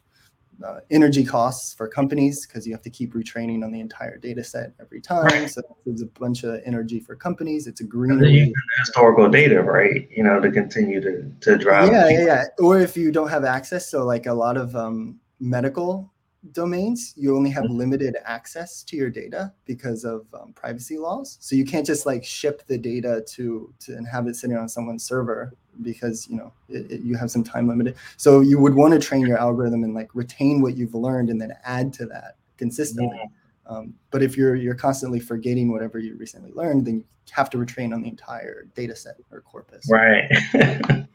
uh, 0.63 0.79
energy 0.91 1.23
costs 1.23 1.73
for 1.73 1.87
companies 1.87 2.45
because 2.45 2.67
you 2.67 2.71
have 2.73 2.83
to 2.83 2.89
keep 2.89 3.13
retraining 3.15 3.63
on 3.63 3.71
the 3.71 3.79
entire 3.79 4.17
data 4.17 4.43
set 4.43 4.73
every 4.79 5.01
time 5.01 5.25
Right. 5.25 5.49
so 5.49 5.61
there's 5.85 6.03
a 6.03 6.05
bunch 6.19 6.43
of 6.43 6.61
energy 6.65 6.99
for 6.99 7.15
companies 7.15 7.65
it's 7.67 7.81
a 7.81 7.83
And 7.83 7.91
greener 7.91 8.15
they're 8.15 8.25
way 8.25 8.33
using 8.45 8.53
the 8.53 8.79
historical 8.79 9.27
data, 9.29 9.61
right? 9.61 10.07
You 10.15 10.23
know, 10.23 10.39
to 10.39 10.51
continue 10.51 11.01
to 11.01 11.13
to 11.45 11.57
drive. 11.57 11.91
yeah, 11.91 12.09
yeah, 12.09 12.25
yeah. 12.25 12.43
Or 12.59 12.79
if 12.79 12.95
you 12.95 13.11
don't 13.11 13.29
have 13.29 13.43
access, 13.43 13.89
so 13.89 14.05
like 14.05 14.27
a 14.27 14.33
lot 14.33 14.55
of 14.55 14.75
um, 14.75 15.19
medical 15.39 16.10
domains, 16.51 17.13
you 17.15 17.35
only 17.35 17.49
have 17.51 17.65
limited 17.65 18.17
access 18.25 18.83
to 18.83 18.97
your 18.97 19.09
data 19.09 19.53
because 19.65 20.03
of 20.03 20.25
um, 20.33 20.53
privacy 20.53 20.97
laws. 20.97 21.37
So 21.39 21.55
you 21.55 21.65
can't 21.65 21.85
just 21.85 22.05
like 22.05 22.23
ship 22.23 22.63
the 22.67 22.77
data 22.77 23.23
to, 23.29 23.73
to 23.81 23.93
and 23.93 24.07
have 24.07 24.27
it 24.27 24.35
sitting 24.35 24.57
on 24.57 24.67
someone's 24.67 25.03
server 25.03 25.53
because 25.81 26.27
you 26.27 26.35
know 26.35 26.51
it, 26.67 26.91
it, 26.91 27.01
you 27.01 27.15
have 27.15 27.31
some 27.31 27.43
time 27.43 27.67
limited. 27.67 27.95
So 28.17 28.41
you 28.41 28.59
would 28.59 28.73
want 28.73 28.93
to 28.93 28.99
train 28.99 29.25
your 29.25 29.37
algorithm 29.37 29.83
and 29.83 29.93
like 29.93 30.09
retain 30.13 30.61
what 30.61 30.75
you've 30.75 30.95
learned 30.95 31.29
and 31.29 31.39
then 31.39 31.53
add 31.63 31.93
to 31.93 32.05
that 32.07 32.37
consistently. 32.57 33.17
Yeah. 33.17 33.29
Um, 33.67 33.93
but 34.09 34.23
if 34.23 34.35
you're 34.35 34.55
you're 34.55 34.75
constantly 34.75 35.19
forgetting 35.19 35.71
whatever 35.71 35.99
you 35.99 36.17
recently 36.17 36.51
learned, 36.53 36.85
then 36.85 36.97
you 36.97 37.05
have 37.31 37.49
to 37.51 37.57
retrain 37.57 37.93
on 37.93 38.01
the 38.01 38.09
entire 38.09 38.65
data 38.75 38.95
set 38.95 39.15
or 39.31 39.41
corpus. 39.41 39.87
Right. 39.89 40.29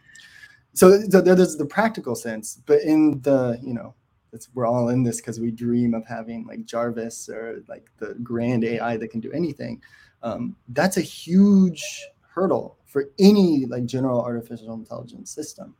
so, 0.73 1.00
so 1.11 1.21
there's 1.21 1.56
the 1.56 1.66
practical 1.66 2.14
sense, 2.14 2.61
but 2.64 2.80
in 2.83 3.21
the 3.23 3.59
you 3.62 3.75
know 3.75 3.95
it's, 4.37 4.49
we're 4.55 4.66
all 4.66 4.90
in 4.90 5.02
this 5.02 5.16
because 5.16 5.40
we 5.40 5.50
dream 5.50 5.95
of 5.95 6.07
having 6.07 6.47
like 6.47 6.64
Jarvis 6.64 7.28
or 7.28 7.62
like 7.69 7.87
the 7.99 8.14
grand 8.23 8.64
AI 8.64 8.97
that 8.97 9.09
can 9.09 9.21
do 9.21 9.33
anything. 9.33 9.83
Um, 10.23 10.57
that's 10.69 10.99
a 10.99 11.02
huge 11.02 11.83
hurdle 12.21 12.76
for 12.85 13.11
any 13.19 13.66
like 13.66 13.87
general 13.87 14.23
artificial 14.23 14.75
intelligence 14.75 15.31
system. 15.31 15.75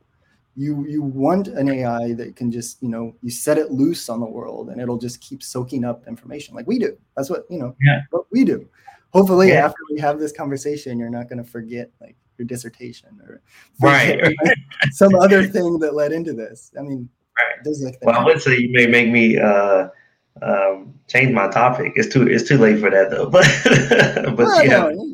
You 0.55 0.85
you 0.87 1.03
want 1.03 1.47
an 1.49 1.69
AI 1.69 2.13
that 2.13 2.35
can 2.35 2.51
just 2.51 2.81
you 2.81 2.89
know 2.89 3.15
you 3.21 3.29
set 3.29 3.59
it 3.59 3.71
loose 3.71 4.09
on 4.09 4.19
the 4.19 4.25
world 4.25 4.69
and 4.69 4.81
it'll 4.81 4.97
just 4.97 5.21
keep 5.21 5.43
soaking 5.43 5.85
up 5.85 6.07
information 6.07 6.55
like 6.55 6.67
we 6.67 6.79
do. 6.79 6.97
That's 7.15 7.29
what 7.29 7.45
you 7.49 7.59
know 7.59 7.75
yeah. 7.81 8.01
what 8.09 8.25
we 8.31 8.43
do. 8.43 8.67
Hopefully, 9.13 9.49
yeah. 9.49 9.65
after 9.65 9.77
we 9.91 9.99
have 9.99 10.19
this 10.19 10.31
conversation, 10.31 10.99
you're 10.99 11.09
not 11.09 11.29
going 11.29 11.43
to 11.43 11.49
forget 11.49 11.91
like 12.01 12.15
your 12.37 12.45
dissertation 12.45 13.19
or 13.23 13.41
right 13.81 14.19
some 14.91 15.15
other 15.15 15.47
thing 15.47 15.79
that 15.79 15.93
led 15.93 16.11
into 16.11 16.33
this. 16.33 16.71
I 16.77 16.81
mean, 16.81 17.09
Right. 17.37 17.95
Well, 18.01 18.15
I 18.15 18.23
would 18.23 18.41
say 18.41 18.57
you 18.57 18.71
may 18.71 18.87
make 18.87 19.09
me 19.09 19.37
uh, 19.37 19.89
um, 20.41 20.93
change 21.07 21.33
my 21.33 21.47
topic. 21.49 21.93
It's 21.95 22.11
too 22.11 22.27
it's 22.27 22.47
too 22.47 22.57
late 22.57 22.79
for 22.79 22.89
that 22.89 23.11
though. 23.11 23.29
But 23.29 24.35
but 24.35 24.65
yeah. 24.65 24.89
No, 24.89 25.11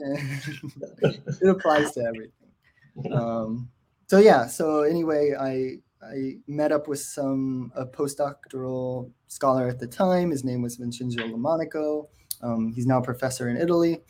yeah. 1.01 1.09
it 1.41 1.47
applies 1.47 1.91
to 1.93 2.01
everything. 2.01 3.13
Um, 3.13 3.69
so 4.07 4.19
yeah. 4.19 4.47
So 4.47 4.83
anyway, 4.83 5.33
I 5.39 5.77
I 6.01 6.37
met 6.47 6.71
up 6.71 6.87
with 6.87 6.99
some 6.99 7.71
a 7.75 7.85
postdoctoral 7.85 9.11
scholar 9.27 9.67
at 9.67 9.79
the 9.79 9.87
time. 9.87 10.31
His 10.31 10.43
name 10.43 10.61
was 10.61 10.75
Vincenzo 10.75 11.23
Lomonaco. 11.23 12.07
Um, 12.41 12.73
he's 12.73 12.85
now 12.85 12.99
a 12.99 13.03
professor 13.03 13.49
in 13.49 13.57
Italy, 13.57 14.01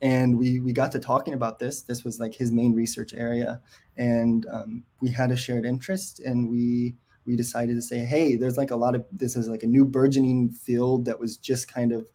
and 0.00 0.38
we 0.38 0.60
we 0.60 0.72
got 0.72 0.92
to 0.92 0.98
talking 0.98 1.34
about 1.34 1.58
this. 1.58 1.82
This 1.82 2.04
was 2.04 2.20
like 2.20 2.34
his 2.34 2.52
main 2.52 2.74
research 2.74 3.12
area, 3.14 3.60
and 3.96 4.46
um, 4.52 4.84
we 5.00 5.10
had 5.10 5.30
a 5.30 5.36
shared 5.36 5.66
interest, 5.66 6.20
and 6.20 6.48
we 6.48 6.94
we 7.26 7.36
decided 7.36 7.74
to 7.74 7.82
say, 7.82 7.98
hey, 7.98 8.36
there's 8.36 8.56
like 8.56 8.70
a 8.70 8.76
lot 8.76 8.94
of 8.94 9.04
this 9.12 9.36
is 9.36 9.48
like 9.48 9.62
a 9.62 9.66
new 9.66 9.84
burgeoning 9.84 10.50
field 10.50 11.04
that 11.04 11.18
was 11.18 11.36
just 11.36 11.72
kind 11.72 11.92
of 11.92 12.06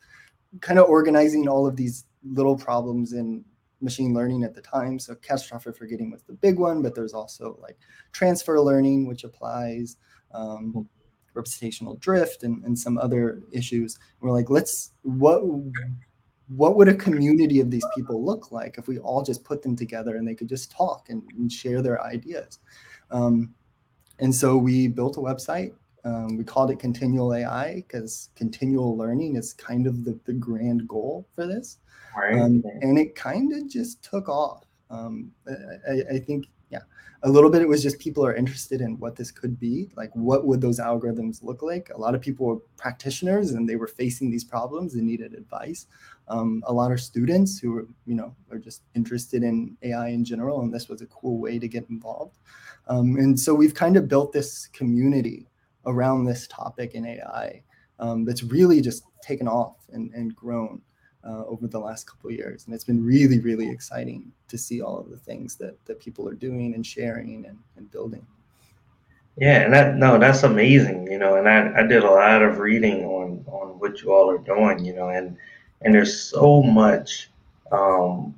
kind 0.59 0.79
of 0.79 0.89
organizing 0.89 1.47
all 1.47 1.67
of 1.67 1.75
these 1.75 2.05
little 2.23 2.57
problems 2.57 3.13
in 3.13 3.43
machine 3.81 4.13
learning 4.13 4.43
at 4.43 4.53
the 4.53 4.61
time. 4.61 4.99
So 4.99 5.15
catastrophic 5.15 5.75
forgetting 5.75 6.11
was 6.11 6.23
the 6.23 6.33
big 6.33 6.59
one, 6.59 6.81
but 6.81 6.95
there's 6.95 7.13
also 7.13 7.57
like 7.61 7.77
transfer 8.11 8.59
learning, 8.59 9.07
which 9.07 9.23
applies, 9.23 9.97
um, 10.33 10.87
representational 11.33 11.95
drift, 11.95 12.43
and, 12.43 12.63
and 12.63 12.77
some 12.77 12.97
other 12.97 13.41
issues. 13.51 13.95
And 13.95 14.29
we're 14.29 14.35
like, 14.35 14.49
let's 14.49 14.91
what 15.03 15.41
what 16.47 16.75
would 16.75 16.89
a 16.89 16.93
community 16.93 17.61
of 17.61 17.71
these 17.71 17.85
people 17.95 18.25
look 18.25 18.51
like 18.51 18.77
if 18.77 18.87
we 18.87 18.99
all 18.99 19.23
just 19.23 19.43
put 19.45 19.61
them 19.61 19.75
together 19.75 20.17
and 20.17 20.27
they 20.27 20.35
could 20.35 20.49
just 20.49 20.69
talk 20.69 21.09
and, 21.09 21.23
and 21.37 21.51
share 21.51 21.81
their 21.81 22.03
ideas? 22.03 22.59
Um, 23.09 23.53
and 24.21 24.33
so 24.33 24.55
we 24.57 24.87
built 24.87 25.17
a 25.17 25.19
website. 25.19 25.73
Um, 26.03 26.37
we 26.37 26.43
called 26.43 26.71
it 26.71 26.79
Continual 26.79 27.33
AI 27.33 27.75
because 27.75 28.29
continual 28.35 28.97
learning 28.97 29.35
is 29.35 29.53
kind 29.53 29.85
of 29.85 30.03
the, 30.03 30.17
the 30.25 30.33
grand 30.33 30.87
goal 30.87 31.27
for 31.35 31.45
this. 31.45 31.77
Right. 32.17 32.39
Um, 32.39 32.63
and 32.81 32.97
it 32.97 33.15
kind 33.15 33.53
of 33.53 33.69
just 33.69 34.03
took 34.03 34.27
off. 34.27 34.65
Um, 34.89 35.31
I, 35.47 36.15
I, 36.15 36.19
think, 36.19 36.45
yeah, 36.71 36.81
a 37.23 37.29
little 37.29 37.49
bit 37.49 37.61
it 37.61 37.67
was 37.67 37.83
just 37.83 37.99
people 37.99 38.25
are 38.25 38.35
interested 38.35 38.81
in 38.81 38.97
what 38.97 39.15
this 39.15 39.29
could 39.29 39.59
be. 39.59 39.91
Like, 39.95 40.11
what 40.15 40.47
would 40.47 40.61
those 40.61 40.79
algorithms 40.79 41.43
look 41.43 41.61
like? 41.61 41.91
A 41.93 41.97
lot 41.97 42.15
of 42.15 42.21
people 42.21 42.47
were 42.47 42.59
practitioners 42.77 43.51
and 43.51 43.67
they 43.67 43.75
were 43.75 43.87
facing 43.87 44.31
these 44.31 44.43
problems 44.43 44.95
and 44.95 45.05
needed 45.05 45.33
advice. 45.33 45.87
Um, 46.27 46.63
a 46.65 46.73
lot 46.73 46.91
of 46.91 46.99
students 46.99 47.59
who 47.59 47.71
were, 47.73 47.87
you 48.05 48.15
know, 48.15 48.35
are 48.51 48.57
just 48.57 48.83
interested 48.95 49.43
in 49.43 49.77
AI 49.83 50.07
in 50.09 50.23
general, 50.23 50.61
and 50.61 50.73
this 50.73 50.87
was 50.87 51.01
a 51.01 51.07
cool 51.07 51.39
way 51.39 51.59
to 51.59 51.67
get 51.67 51.89
involved. 51.89 52.37
Um, 52.87 53.17
and 53.17 53.39
so 53.39 53.53
we've 53.53 53.75
kind 53.75 53.97
of 53.97 54.07
built 54.07 54.31
this 54.31 54.67
community 54.67 55.47
around 55.85 56.25
this 56.25 56.47
topic 56.47 56.93
in 56.93 57.05
AI 57.05 57.61
um, 57.99 58.25
that's 58.25 58.43
really 58.43 58.81
just 58.81 59.03
taken 59.21 59.47
off 59.47 59.77
and, 59.91 60.11
and 60.13 60.35
grown 60.35 60.81
uh, 61.23 61.45
over 61.45 61.67
the 61.67 61.79
last 61.79 62.07
couple 62.07 62.31
years. 62.31 62.65
And 62.65 62.73
it's 62.73 62.83
been 62.83 63.03
really, 63.03 63.39
really 63.39 63.69
exciting 63.69 64.31
to 64.47 64.57
see 64.57 64.81
all 64.81 64.99
of 64.99 65.09
the 65.09 65.17
things 65.17 65.55
that, 65.57 65.83
that 65.85 65.99
people 65.99 66.27
are 66.27 66.33
doing 66.33 66.73
and 66.73 66.85
sharing 66.85 67.45
and, 67.45 67.57
and 67.77 67.91
building. 67.91 68.25
Yeah, 69.37 69.61
and 69.61 69.73
that 69.73 69.95
no, 69.95 70.19
that's 70.19 70.43
amazing, 70.43 71.09
you 71.09 71.17
know. 71.17 71.35
And 71.35 71.47
I, 71.47 71.79
I 71.79 71.83
did 71.83 72.03
a 72.03 72.11
lot 72.11 72.41
of 72.41 72.59
reading 72.59 73.05
on 73.05 73.45
on 73.47 73.79
what 73.79 74.01
you 74.01 74.11
all 74.11 74.29
are 74.29 74.37
doing, 74.37 74.83
you 74.83 74.93
know, 74.93 75.09
and 75.09 75.37
and 75.81 75.95
there's 75.95 76.21
so 76.21 76.61
much 76.61 77.29
um, 77.71 78.35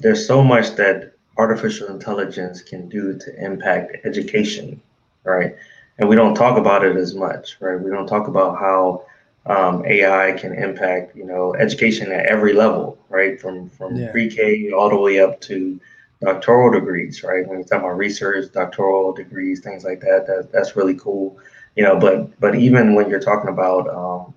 there's 0.00 0.26
so 0.26 0.42
much 0.42 0.74
that 0.76 1.12
artificial 1.38 1.88
intelligence 1.88 2.62
can 2.62 2.88
do 2.88 3.16
to 3.18 3.44
impact 3.44 4.04
education, 4.04 4.80
right? 5.24 5.54
And 5.98 6.08
we 6.08 6.16
don't 6.16 6.34
talk 6.34 6.58
about 6.58 6.84
it 6.84 6.96
as 6.96 7.14
much, 7.14 7.56
right? 7.60 7.80
We 7.80 7.90
don't 7.90 8.06
talk 8.06 8.28
about 8.28 8.58
how 8.58 9.04
um, 9.46 9.84
AI 9.86 10.32
can 10.32 10.52
impact, 10.52 11.16
you 11.16 11.24
know, 11.24 11.54
education 11.54 12.10
at 12.10 12.26
every 12.26 12.52
level, 12.52 12.98
right? 13.08 13.40
From 13.40 13.68
from 13.70 13.96
yeah. 13.96 14.10
pre-K 14.10 14.72
all 14.72 14.90
the 14.90 14.96
way 14.96 15.20
up 15.20 15.40
to 15.42 15.80
doctoral 16.20 16.72
degrees, 16.72 17.22
right? 17.22 17.46
When 17.46 17.58
you 17.58 17.64
talk 17.64 17.80
about 17.80 17.96
research, 17.96 18.52
doctoral 18.52 19.12
degrees, 19.12 19.60
things 19.60 19.84
like 19.84 20.00
that, 20.00 20.26
that 20.26 20.50
that's 20.52 20.76
really 20.76 20.94
cool, 20.94 21.38
you 21.76 21.84
know. 21.84 21.98
But 21.98 22.38
but 22.40 22.56
even 22.56 22.94
when 22.94 23.08
you're 23.08 23.20
talking 23.20 23.50
about 23.50 23.88
um, 23.88 24.34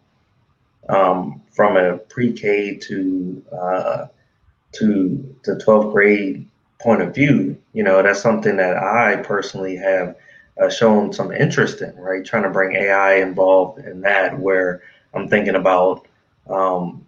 um, 0.96 1.42
from 1.52 1.78
a 1.78 1.98
pre-K 1.98 2.76
to 2.76 3.44
uh, 3.52 4.08
to 4.74 5.36
to 5.44 5.52
12th 5.56 5.92
grade 5.92 6.48
point 6.80 7.02
of 7.02 7.16
view, 7.16 7.58
you 7.74 7.84
know, 7.84 8.04
that's 8.04 8.22
something 8.22 8.58
that 8.58 8.78
I 8.78 9.18
personally 9.18 9.76
have 9.78 10.16
uh, 10.62 10.70
shown 10.70 11.12
some 11.14 11.32
interest 11.32 11.82
in, 11.82 11.96
right? 11.96 12.24
Trying 12.24 12.44
to 12.44 12.50
bring 12.50 12.76
AI 12.76 13.16
involved 13.16 13.80
in 13.80 14.02
that, 14.02 14.38
where 14.38 14.82
I'm 15.14 15.28
thinking 15.28 15.56
about 15.56 16.08
um, 16.50 17.06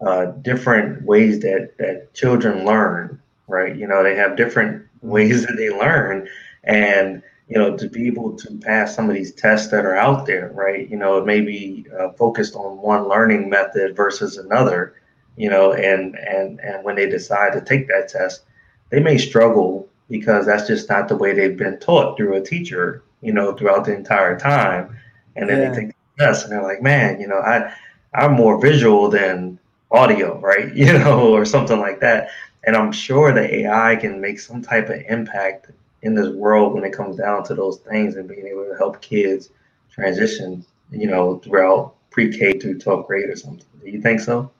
uh, 0.00 0.26
different 0.42 1.02
ways 1.02 1.40
that 1.40 1.76
that 1.78 2.12
children 2.14 2.64
learn, 2.64 3.20
right? 3.48 3.74
You 3.74 3.86
know, 3.86 4.02
they 4.02 4.14
have 4.14 4.36
different 4.36 4.86
ways 5.02 5.46
that 5.46 5.56
they 5.56 5.70
learn, 5.70 6.28
and 6.64 7.22
you 7.48 7.58
know, 7.58 7.76
to 7.76 7.88
be 7.88 8.06
able 8.08 8.36
to 8.36 8.58
pass 8.58 8.94
some 8.94 9.08
of 9.08 9.14
these 9.14 9.32
tests 9.32 9.70
that 9.70 9.84
are 9.84 9.94
out 9.94 10.26
there, 10.26 10.50
right? 10.52 10.88
You 10.90 10.96
know, 10.96 11.16
it 11.18 11.26
may 11.26 11.40
be 11.40 11.86
uh, 11.98 12.10
focused 12.12 12.56
on 12.56 12.78
one 12.78 13.08
learning 13.08 13.48
method 13.48 13.94
versus 13.94 14.36
another, 14.36 14.94
you 15.36 15.48
know, 15.48 15.72
and 15.72 16.16
and 16.16 16.60
and 16.60 16.84
when 16.84 16.96
they 16.96 17.08
decide 17.08 17.52
to 17.52 17.60
take 17.60 17.88
that 17.88 18.08
test, 18.08 18.42
they 18.90 19.00
may 19.00 19.18
struggle 19.18 19.88
because 20.10 20.46
that's 20.46 20.66
just 20.66 20.88
not 20.88 21.08
the 21.08 21.16
way 21.16 21.32
they've 21.32 21.56
been 21.56 21.78
taught 21.78 22.16
through 22.16 22.34
a 22.34 22.40
teacher, 22.40 23.02
you 23.22 23.32
know, 23.32 23.52
throughout 23.52 23.84
the 23.84 23.94
entire 23.94 24.38
time. 24.38 24.96
And 25.34 25.48
then 25.48 25.60
yeah. 25.60 25.70
they 25.70 25.86
take 25.86 25.95
the 26.16 26.42
and 26.42 26.52
they're 26.52 26.62
like, 26.62 26.82
man, 26.82 27.20
you 27.20 27.26
know, 27.26 27.38
I 27.38 27.72
I'm 28.14 28.32
more 28.32 28.60
visual 28.60 29.08
than 29.08 29.58
audio, 29.90 30.38
right? 30.40 30.74
You 30.74 30.92
know, 30.92 31.32
or 31.32 31.44
something 31.44 31.78
like 31.78 32.00
that. 32.00 32.30
And 32.64 32.76
I'm 32.76 32.92
sure 32.92 33.32
that 33.32 33.50
AI 33.50 33.96
can 33.96 34.20
make 34.20 34.40
some 34.40 34.60
type 34.60 34.88
of 34.88 35.00
impact 35.08 35.70
in 36.02 36.14
this 36.14 36.28
world 36.34 36.74
when 36.74 36.84
it 36.84 36.92
comes 36.92 37.16
down 37.16 37.44
to 37.44 37.54
those 37.54 37.78
things 37.78 38.16
and 38.16 38.28
being 38.28 38.46
able 38.46 38.64
to 38.64 38.74
help 38.76 39.00
kids 39.00 39.50
transition, 39.90 40.64
you 40.90 41.06
know, 41.06 41.38
throughout 41.38 41.94
pre-K 42.10 42.58
through 42.58 42.78
12th 42.78 43.06
grade 43.06 43.28
or 43.28 43.36
something. 43.36 43.66
Do 43.84 43.90
you 43.90 44.00
think 44.00 44.20
so? 44.20 44.50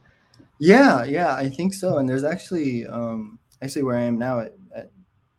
Yeah, 0.58 1.04
yeah, 1.04 1.34
I 1.34 1.48
think 1.48 1.74
so. 1.74 1.98
And 1.98 2.08
there's 2.08 2.24
actually 2.24 2.86
um, 2.86 3.38
actually 3.60 3.82
where 3.82 3.96
I 3.96 4.02
am 4.02 4.18
now 4.18 4.40
at, 4.40 4.54
at 4.74 4.90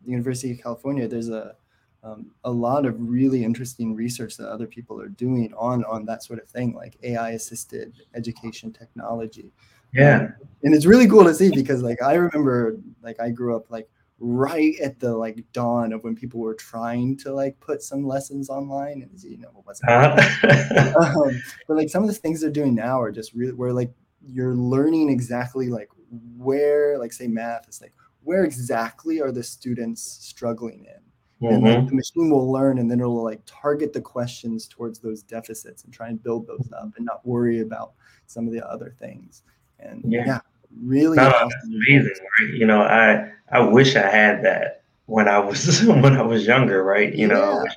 the 0.04 0.12
University 0.12 0.52
of 0.52 0.62
California, 0.62 1.08
there's 1.08 1.30
a 1.30 1.56
um, 2.04 2.32
a 2.44 2.52
lot 2.52 2.86
of 2.86 2.96
really 3.00 3.44
interesting 3.44 3.96
research 3.96 4.38
that 4.38 4.50
other 4.50 4.68
people 4.68 5.02
are 5.02 5.10
doing 5.10 5.54
on 5.58 5.84
on 5.86 6.06
that 6.06 6.24
sort 6.24 6.40
of 6.40 6.48
thing, 6.48 6.74
like 6.74 6.98
AI 7.04 7.32
assisted 7.32 7.94
education 8.14 8.72
technology. 8.72 9.52
Yeah, 9.94 10.20
um, 10.20 10.34
and 10.64 10.76
it's 10.76 10.86
really 10.86 11.08
cool 11.08 11.24
to 11.24 11.34
see 11.34 11.52
because 11.52 11.82
like 11.82 12.02
I 12.02 12.14
remember 12.14 12.78
like 13.02 13.20
I 13.20 13.30
grew 13.30 13.56
up 13.56 13.70
like 13.70 13.90
right 14.20 14.76
at 14.80 15.00
the 15.00 15.16
like 15.16 15.44
dawn 15.54 15.94
of 15.94 16.04
when 16.04 16.16
people 16.16 16.40
were 16.40 16.56
trying 16.56 17.16
to 17.16 17.32
like 17.32 17.60
put 17.60 17.84
some 17.84 18.06
lessons 18.06 18.50
online 18.50 19.04
and 19.04 19.24
you 19.24 19.38
know 19.38 19.50
it 19.50 19.66
wasn't 19.66 19.90
uh-huh. 19.90 21.22
um, 21.24 21.42
but 21.68 21.78
like 21.78 21.90
some 21.90 22.02
of 22.02 22.10
the 22.10 22.16
things 22.16 22.42
they're 22.42 22.50
doing 22.50 22.74
now 22.74 23.00
are 23.00 23.12
just 23.12 23.34
really 23.34 23.54
where 23.54 23.72
like 23.72 23.92
you're 24.26 24.56
learning 24.56 25.10
exactly 25.10 25.70
like 25.70 25.90
where 26.36 26.98
like 26.98 27.14
say 27.14 27.28
math 27.28 27.70
is 27.70 27.80
like 27.80 27.94
where 28.24 28.44
exactly 28.44 29.22
are 29.22 29.32
the 29.32 29.44
students 29.44 30.02
struggling 30.02 30.86
in 30.86 31.02
and 31.42 31.64
like, 31.64 31.88
the 31.88 31.96
machine 31.96 32.30
will 32.30 32.52
learn 32.52 32.80
and 32.80 32.90
then 32.90 33.00
it'll 33.00 33.24
like 33.24 33.42
target 33.46 33.94
the 33.94 34.02
questions 34.02 34.68
towards 34.68 35.00
those 35.00 35.22
deficits 35.22 35.84
and 35.84 35.94
try 35.94 36.08
and 36.08 36.22
build 36.24 36.48
those 36.48 36.68
up 36.74 36.90
and 36.98 37.06
not 37.06 37.26
worry 37.26 37.62
about 37.62 37.92
some 38.26 38.48
of 38.48 38.54
the 38.54 38.68
other 38.68 38.96
things. 39.00 39.44
And 39.80 40.04
yeah, 40.08 40.24
yeah 40.26 40.40
really 40.84 41.18
no, 41.18 41.30
awesome 41.30 41.50
amazing 41.66 42.14
right? 42.40 42.54
You 42.54 42.66
know 42.66 42.82
i 42.82 43.32
i 43.52 43.60
wish 43.60 43.96
i 43.96 44.08
had 44.08 44.44
that 44.44 44.82
when 45.06 45.28
i 45.28 45.40
was 45.40 45.84
when 45.86 46.16
i 46.16 46.22
was 46.22 46.46
younger 46.46 46.84
right? 46.84 47.14
You 47.14 47.28
know 47.28 47.64
yeah. 47.66 47.72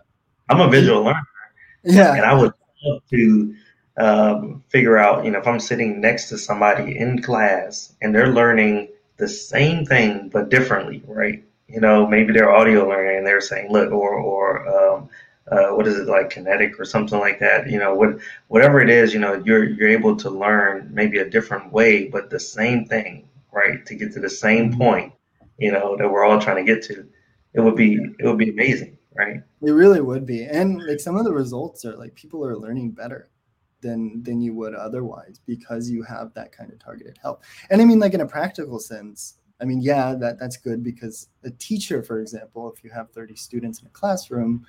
i'm 0.49 0.61
a 0.61 0.69
visual 0.69 1.03
learner 1.03 1.21
yeah. 1.83 2.15
And 2.15 2.25
i 2.25 2.35
would 2.35 2.53
love 2.85 3.03
to 3.11 3.55
um, 3.97 4.63
figure 4.69 4.97
out 4.97 5.25
you 5.25 5.31
know 5.31 5.39
if 5.39 5.47
i'm 5.47 5.61
sitting 5.61 6.01
next 6.01 6.29
to 6.31 6.39
somebody 6.39 6.99
in 6.99 7.21
class 7.23 7.95
and 8.01 8.15
they're 8.15 8.33
learning 8.33 8.89
the 9.19 9.29
same 9.29 9.85
thing 9.85 10.31
but 10.31 10.49
differently 10.49 11.03
right 11.07 11.45
you 11.71 11.81
know 11.81 12.07
maybe 12.07 12.33
they're 12.33 12.55
audio 12.55 12.89
learning 12.89 13.19
and 13.19 13.27
they're 13.27 13.41
saying 13.41 13.71
look 13.71 13.93
or 13.93 14.15
or 14.15 14.69
um, 14.69 15.09
uh, 15.51 15.75
what 15.75 15.87
is 15.87 15.99
it 15.99 16.07
like 16.07 16.31
kinetic 16.31 16.79
or 16.79 16.85
something 16.85 17.19
like 17.19 17.39
that? 17.41 17.69
You 17.69 17.79
know 17.79 17.95
what 17.95 18.19
whatever 18.49 18.81
it 18.81 18.91
is 18.91 19.13
you 19.15 19.21
know 19.21 19.43
you're 19.45 19.65
you're 19.65 19.89
able 19.89 20.17
to 20.17 20.31
learn 20.31 20.89
maybe 20.93 21.19
a 21.19 21.29
different 21.29 21.73
way 21.73 22.09
but 22.09 22.31
the 22.31 22.41
same 22.41 22.85
thing 22.85 23.29
right? 23.53 23.85
To 23.87 23.95
get 23.95 24.13
to 24.13 24.21
the 24.21 24.31
same 24.31 24.71
mm-hmm. 24.71 24.79
point 24.79 25.13
you 25.59 25.73
know 25.73 25.97
that 25.97 26.09
we're 26.09 26.25
all 26.25 26.41
trying 26.41 26.65
to 26.65 26.75
get 26.75 26.83
to 26.85 27.07
it 27.55 27.61
would 27.61 27.77
be 27.77 27.95
it 28.19 28.27
would 28.27 28.39
be 28.39 28.51
amazing 28.51 28.97
right? 29.15 29.43
It 29.63 29.71
really 29.71 30.01
would 30.01 30.27
be. 30.27 30.45
And 30.45 30.83
like 30.83 31.01
some 31.01 31.17
of 31.17 31.25
the 31.25 31.33
results 31.33 31.85
are 31.85 31.97
like 31.97 32.15
people 32.15 32.45
are 32.45 32.57
learning 32.57 32.93
better 32.93 33.29
than 33.83 34.23
than 34.23 34.41
you 34.41 34.55
would 34.55 34.75
otherwise 34.75 35.41
because 35.47 35.91
you 35.91 36.03
have 36.03 36.35
that 36.35 36.53
kind 36.53 36.73
of 36.73 36.79
targeted 36.79 37.19
help. 37.23 37.43
And 37.71 37.81
i 37.81 37.85
mean 37.85 37.99
like 37.99 38.15
in 38.15 38.21
a 38.21 38.27
practical 38.27 38.79
sense 38.79 39.37
i 39.61 39.65
mean 39.65 39.81
yeah 39.81 40.15
that 40.15 40.39
that's 40.39 40.57
good 40.57 40.83
because 40.83 41.29
a 41.45 41.51
teacher 41.51 42.03
for 42.03 42.21
example 42.21 42.73
if 42.73 42.83
you 42.85 42.91
have 42.91 43.11
30 43.11 43.35
students 43.37 43.81
in 43.81 43.87
a 43.87 43.91
classroom 43.91 44.67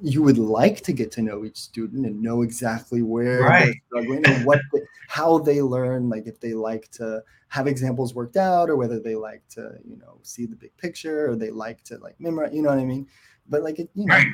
you 0.00 0.22
would 0.22 0.38
like 0.38 0.80
to 0.82 0.92
get 0.92 1.10
to 1.12 1.22
know 1.22 1.44
each 1.44 1.56
student 1.56 2.06
and 2.06 2.20
know 2.20 2.42
exactly 2.42 3.02
where 3.02 3.42
right. 3.42 3.64
they're 3.64 3.74
struggling 3.86 4.26
and 4.26 4.44
what 4.44 4.60
the, 4.72 4.84
how 5.08 5.38
they 5.38 5.62
learn 5.62 6.08
like 6.08 6.26
if 6.26 6.40
they 6.40 6.52
like 6.52 6.90
to 6.90 7.22
have 7.48 7.66
examples 7.66 8.14
worked 8.14 8.36
out 8.36 8.68
or 8.68 8.76
whether 8.76 8.98
they 8.98 9.14
like 9.14 9.42
to 9.48 9.72
you 9.84 9.96
know 9.96 10.18
see 10.22 10.46
the 10.46 10.56
big 10.56 10.76
picture 10.76 11.30
or 11.30 11.36
they 11.36 11.50
like 11.50 11.82
to 11.84 11.96
like 11.98 12.14
memorize 12.20 12.52
you 12.52 12.62
know 12.62 12.70
what 12.70 12.78
i 12.78 12.84
mean 12.84 13.06
but 13.48 13.62
like 13.62 13.78
it, 13.78 13.88
you 13.94 14.04
know 14.06 14.14
right. 14.14 14.26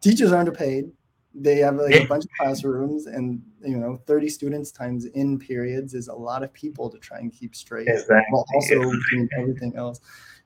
teachers 0.00 0.32
aren't 0.32 0.54
paid 0.56 0.90
they 1.34 1.58
have 1.58 1.76
like 1.76 1.94
a 1.94 2.06
bunch 2.06 2.24
of 2.24 2.30
classrooms 2.38 3.06
and 3.06 3.42
you 3.62 3.76
know 3.76 4.00
30 4.06 4.28
students 4.28 4.70
times 4.70 5.06
in 5.06 5.38
periods 5.38 5.94
is 5.94 6.08
a 6.08 6.14
lot 6.14 6.42
of 6.42 6.52
people 6.52 6.90
to 6.90 6.98
try 6.98 7.18
and 7.18 7.32
keep 7.32 7.54
straight 7.54 7.88
exactly. 7.88 8.22
while 8.30 8.44
also 8.54 8.74
doing 9.10 9.28
everything 9.38 9.74
else. 9.76 10.00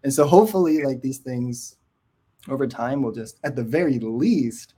And 0.04 0.12
so 0.12 0.26
hopefully 0.26 0.84
like 0.84 1.00
these 1.00 1.18
things 1.18 1.76
over 2.48 2.66
time 2.66 3.02
will 3.02 3.12
just 3.12 3.38
at 3.42 3.56
the 3.56 3.64
very 3.64 3.98
least 3.98 4.74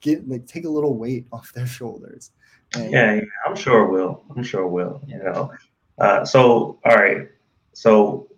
get 0.00 0.28
like 0.28 0.46
take 0.46 0.64
a 0.64 0.68
little 0.68 0.96
weight 0.96 1.26
off 1.32 1.52
their 1.52 1.66
shoulders. 1.66 2.32
And, 2.74 2.90
yeah, 2.90 3.14
yeah, 3.14 3.20
i'm 3.46 3.54
sure 3.54 3.84
it 3.84 3.92
will. 3.92 4.24
I'm 4.34 4.42
sure 4.42 4.62
it 4.62 4.70
will 4.70 5.00
you 5.06 5.18
know. 5.18 5.52
Uh, 5.98 6.24
so 6.24 6.80
all 6.84 6.96
right. 6.96 7.28
So 7.74 8.28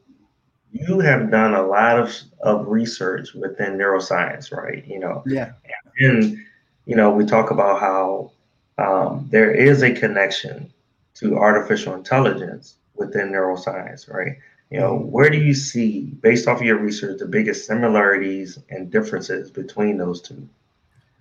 you 0.73 1.01
have 1.01 1.31
done 1.31 1.55
a 1.55 1.67
lot 1.67 1.99
of, 1.99 2.15
of 2.43 2.67
research 2.67 3.33
within 3.33 3.79
neuroscience 3.79 4.53
right? 4.53 4.85
You 4.87 4.99
know 4.99 5.23
yeah. 5.27 5.53
and 6.01 6.39
you 6.87 6.97
know 6.97 7.11
we 7.11 7.25
talk 7.25 7.51
about 7.51 7.81
how 7.81 8.31
um, 8.79 9.27
there 9.31 9.51
is 9.51 9.83
a 9.83 9.93
connection 9.93 10.73
to 11.15 11.37
artificial 11.37 11.95
intelligence 11.95 12.77
within 12.95 13.29
neuroscience 13.29 14.11
right 14.13 14.37
you 14.71 14.81
know, 14.81 14.97
where 14.97 15.31
do 15.31 15.39
you 15.39 15.55
see, 15.55 16.03
based 16.21 16.49
off 16.49 16.61
of 16.61 16.67
your 16.67 16.79
research, 16.79 17.19
the 17.19 17.27
biggest 17.27 17.67
similarities 17.67 18.59
and 18.69 18.91
differences 18.91 19.51
between 19.51 19.97
those 19.97 20.21
two? 20.21 20.49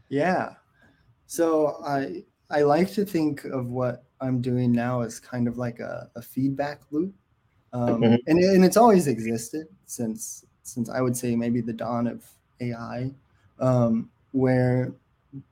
Yeah. 0.10 0.54
So 1.28 1.80
I 1.86 2.24
I 2.50 2.62
like 2.62 2.92
to 2.94 3.06
think 3.06 3.44
of 3.46 3.68
what 3.68 4.04
I'm 4.20 4.42
doing 4.42 4.72
now 4.72 5.02
as 5.02 5.20
kind 5.20 5.48
of 5.48 5.58
like 5.58 5.80
a, 5.80 6.10
a 6.16 6.22
feedback 6.22 6.82
loop. 6.92 7.14
Um, 7.74 8.02
mm-hmm. 8.02 8.16
and, 8.28 8.40
and 8.40 8.66
it's 8.66 8.78
always 8.78 9.08
existed 9.08 9.68
since 9.86 10.46
since 10.64 10.90
I 10.90 11.02
would 11.02 11.16
say 11.16 11.36
maybe 11.36 11.62
the 11.62 11.74
dawn 11.74 12.08
of 12.08 12.26
AI, 12.60 13.12
um, 13.60 14.10
where 14.32 14.92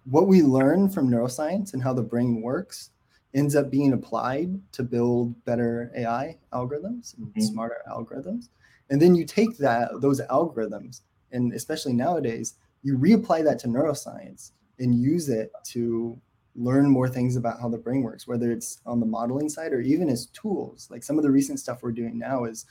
what 0.06 0.28
we 0.28 0.42
learn 0.42 0.90
from 0.90 1.10
neuroscience 1.10 1.74
and 1.74 1.84
how 1.84 1.94
the 1.94 2.04
brain 2.04 2.42
works 2.42 2.92
ends 3.34 3.56
up 3.56 3.72
being 3.72 3.94
applied 3.94 4.60
to 4.72 4.84
build 4.84 5.44
better 5.46 5.92
AI 5.96 6.38
algorithms 6.54 7.18
and 7.18 7.28
mm-hmm. 7.28 7.42
smarter 7.42 7.78
algorithms. 7.90 8.50
And 8.90 9.02
then 9.02 9.16
you 9.16 9.26
take 9.26 9.58
that 9.58 10.02
those 10.02 10.22
algorithms, 10.22 11.02
and 11.32 11.54
especially 11.54 11.94
nowadays, 11.94 12.56
you 12.84 12.98
reapply 12.98 13.44
that 13.44 13.60
to 13.60 13.68
neuroscience 13.68 14.52
and 14.80 14.94
use 14.94 15.30
it 15.30 15.52
to 15.64 16.20
learn 16.56 16.88
more 16.88 17.10
things 17.10 17.36
about 17.36 17.60
how 17.60 17.70
the 17.70 17.78
brain 17.78 18.04
works, 18.04 18.28
whether 18.28 18.52
it's 18.52 18.80
on 18.86 19.00
the 19.00 19.06
modeling 19.06 19.50
side 19.50 19.74
or 19.74 19.82
even 19.82 20.10
as 20.10 20.28
tools. 20.28 20.88
Like 20.92 21.04
some 21.04 21.18
of 21.18 21.24
the 21.24 21.32
recent 21.32 21.60
stuff 21.60 21.82
we're 21.82 21.92
doing 21.92 22.20
now 22.20 22.44
is 22.44 22.66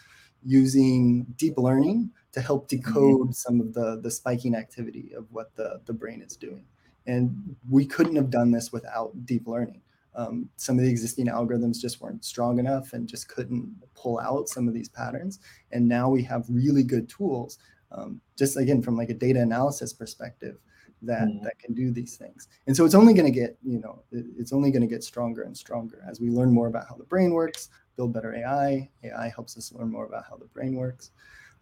using 0.44 1.25
deep 1.37 1.57
learning 1.57 2.11
to 2.33 2.40
help 2.40 2.68
decode 2.68 3.20
mm-hmm. 3.20 3.33
some 3.33 3.61
of 3.61 3.75
the 3.75 4.01
the 4.01 4.11
spiking 4.11 4.55
activity 4.55 5.12
of 5.16 5.27
what 5.31 5.55
the 5.57 5.81
the 5.87 5.92
brain 5.92 6.22
is 6.22 6.37
doing. 6.37 6.64
And 7.06 7.56
we 7.68 7.84
couldn't 7.84 8.16
have 8.16 8.30
done 8.30 8.50
this 8.50 8.72
without 8.72 9.26
deep 9.26 9.46
learning. 9.46 9.80
Um, 10.14 10.48
some 10.56 10.78
of 10.78 10.84
the 10.84 10.90
existing 10.90 11.26
algorithms 11.26 11.80
just 11.80 12.00
weren't 12.00 12.24
strong 12.24 12.58
enough 12.58 12.92
and 12.92 13.08
just 13.08 13.28
couldn't 13.28 13.74
pull 13.94 14.18
out 14.20 14.48
some 14.48 14.68
of 14.68 14.74
these 14.74 14.88
patterns. 14.88 15.40
And 15.72 15.88
now 15.88 16.08
we 16.10 16.22
have 16.24 16.44
really 16.48 16.82
good 16.82 17.08
tools 17.08 17.58
um, 17.94 18.20
just 18.36 18.56
again 18.56 18.82
from 18.82 18.96
like 18.96 19.10
a 19.10 19.14
data 19.14 19.40
analysis 19.40 19.92
perspective 19.92 20.58
that 21.02 21.28
mm-hmm. 21.28 21.44
that 21.44 21.58
can 21.58 21.74
do 21.74 21.90
these 21.90 22.16
things. 22.16 22.48
And 22.66 22.76
so 22.76 22.84
it's 22.84 22.94
only 22.94 23.14
going 23.14 23.30
to 23.30 23.38
get 23.38 23.56
you 23.62 23.80
know 23.80 24.02
it, 24.12 24.26
it's 24.38 24.52
only 24.52 24.70
going 24.70 24.82
to 24.82 24.88
get 24.88 25.04
stronger 25.04 25.42
and 25.42 25.56
stronger 25.56 26.04
as 26.08 26.20
we 26.20 26.30
learn 26.30 26.52
more 26.52 26.68
about 26.68 26.88
how 26.88 26.96
the 26.96 27.04
brain 27.04 27.32
works 27.32 27.68
build 27.96 28.12
better 28.14 28.34
ai 28.34 28.88
ai 29.04 29.28
helps 29.28 29.58
us 29.58 29.70
learn 29.72 29.90
more 29.90 30.06
about 30.06 30.24
how 30.28 30.36
the 30.36 30.46
brain 30.46 30.74
works. 30.74 31.10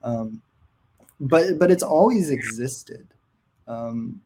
Um, 0.03 0.41
but 1.19 1.59
but 1.59 1.71
it's 1.71 1.83
always 1.83 2.31
existed. 2.31 3.09
Um, 3.67 4.21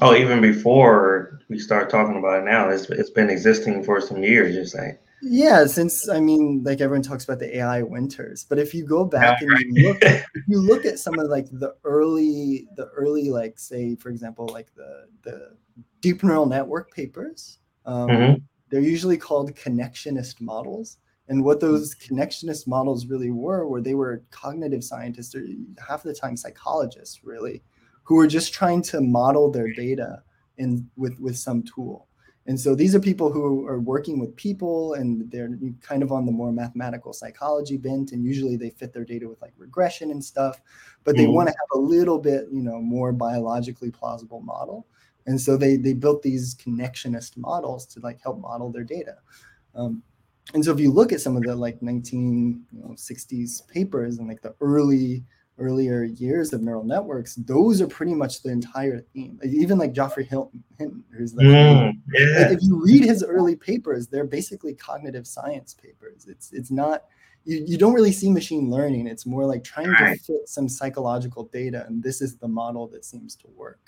Oh, 0.00 0.14
even 0.14 0.40
before 0.40 1.40
we 1.48 1.58
start 1.58 1.90
talking 1.90 2.16
about 2.16 2.42
it 2.42 2.44
now, 2.44 2.70
it's 2.70 2.88
it's 2.90 3.10
been 3.10 3.30
existing 3.30 3.84
for 3.84 4.00
some 4.00 4.22
years. 4.22 4.54
You're 4.54 4.64
saying? 4.64 4.98
Yeah, 5.22 5.66
since 5.66 6.08
I 6.08 6.20
mean, 6.20 6.62
like 6.62 6.80
everyone 6.80 7.02
talks 7.02 7.24
about 7.24 7.38
the 7.38 7.58
AI 7.58 7.82
winters, 7.82 8.44
but 8.48 8.58
if 8.58 8.74
you 8.74 8.86
go 8.86 9.04
back 9.04 9.40
and 9.42 9.50
you 9.60 9.88
look, 9.88 9.98
if 10.02 10.26
you 10.48 10.60
look 10.60 10.84
at 10.84 10.98
some 10.98 11.18
of 11.18 11.28
like 11.28 11.46
the 11.50 11.74
early, 11.84 12.68
the 12.76 12.86
early, 12.88 13.30
like 13.30 13.58
say, 13.58 13.96
for 13.96 14.08
example, 14.08 14.48
like 14.52 14.74
the 14.74 15.06
the 15.22 15.56
deep 16.00 16.22
neural 16.22 16.46
network 16.46 16.92
papers, 16.92 17.58
um, 17.86 18.08
mm-hmm. 18.08 18.34
they're 18.70 18.80
usually 18.80 19.16
called 19.16 19.54
connectionist 19.54 20.40
models. 20.40 20.98
And 21.28 21.42
what 21.42 21.58
those 21.58 21.94
connectionist 21.96 22.68
models 22.68 23.06
really 23.06 23.32
were, 23.32 23.66
were 23.66 23.80
they 23.80 23.94
were 23.94 24.22
cognitive 24.30 24.84
scientists, 24.84 25.34
or 25.34 25.44
half 25.86 26.02
the 26.02 26.14
time 26.14 26.36
psychologists, 26.36 27.24
really, 27.24 27.62
who 28.06 28.18
are 28.20 28.26
just 28.26 28.54
trying 28.54 28.80
to 28.80 29.00
model 29.00 29.50
their 29.50 29.72
data 29.72 30.22
in 30.58 30.88
with 30.96 31.18
with 31.18 31.36
some 31.36 31.62
tool. 31.62 32.06
And 32.48 32.58
so 32.58 32.76
these 32.76 32.94
are 32.94 33.00
people 33.00 33.32
who 33.32 33.66
are 33.66 33.80
working 33.80 34.20
with 34.20 34.36
people 34.36 34.94
and 34.94 35.28
they're 35.32 35.50
kind 35.82 36.04
of 36.04 36.12
on 36.12 36.24
the 36.24 36.30
more 36.32 36.52
mathematical 36.52 37.12
psychology 37.12 37.76
bent. 37.76 38.12
And 38.12 38.24
usually 38.24 38.56
they 38.56 38.70
fit 38.70 38.92
their 38.92 39.04
data 39.04 39.28
with 39.28 39.42
like 39.42 39.52
regression 39.56 40.12
and 40.12 40.24
stuff, 40.24 40.60
but 41.02 41.16
they 41.16 41.24
mm-hmm. 41.24 41.32
want 41.32 41.48
to 41.48 41.54
have 41.54 41.78
a 41.78 41.78
little 41.80 42.20
bit, 42.20 42.46
you 42.52 42.62
know, 42.62 42.80
more 42.80 43.12
biologically 43.12 43.90
plausible 43.90 44.40
model. 44.40 44.86
And 45.26 45.40
so 45.40 45.56
they 45.56 45.76
they 45.76 45.92
built 45.92 46.22
these 46.22 46.54
connectionist 46.54 47.36
models 47.36 47.84
to 47.86 48.00
like 48.00 48.22
help 48.22 48.38
model 48.38 48.70
their 48.70 48.84
data. 48.84 49.16
Um, 49.74 50.04
and 50.54 50.64
so 50.64 50.70
if 50.72 50.78
you 50.78 50.92
look 50.92 51.12
at 51.12 51.20
some 51.20 51.36
of 51.36 51.42
the 51.42 51.56
like 51.56 51.80
1960s 51.80 53.66
papers 53.66 54.18
and 54.18 54.28
like 54.28 54.42
the 54.42 54.54
early 54.60 55.24
earlier 55.58 56.04
years 56.04 56.52
of 56.52 56.62
neural 56.62 56.84
networks, 56.84 57.34
those 57.36 57.80
are 57.80 57.86
pretty 57.86 58.14
much 58.14 58.42
the 58.42 58.50
entire 58.50 59.00
theme. 59.00 59.38
Even 59.44 59.78
like 59.78 59.92
Geoffrey 59.92 60.24
Hinton, 60.24 61.04
who's 61.10 61.32
the 61.32 61.42
mm, 61.42 61.92
yeah. 62.12 62.50
if 62.50 62.62
you 62.62 62.82
read 62.84 63.04
his 63.04 63.24
early 63.24 63.56
papers, 63.56 64.06
they're 64.06 64.24
basically 64.24 64.74
cognitive 64.74 65.26
science 65.26 65.74
papers. 65.74 66.26
It's 66.28 66.52
it's 66.52 66.70
not 66.70 67.04
you, 67.44 67.64
you 67.66 67.78
don't 67.78 67.94
really 67.94 68.12
see 68.12 68.30
machine 68.30 68.70
learning. 68.70 69.06
It's 69.06 69.24
more 69.24 69.46
like 69.46 69.64
trying 69.64 69.90
right. 69.90 70.18
to 70.18 70.24
fit 70.24 70.48
some 70.48 70.68
psychological 70.68 71.44
data, 71.44 71.84
and 71.86 72.02
this 72.02 72.20
is 72.20 72.36
the 72.36 72.48
model 72.48 72.86
that 72.88 73.04
seems 73.04 73.36
to 73.36 73.46
work. 73.56 73.78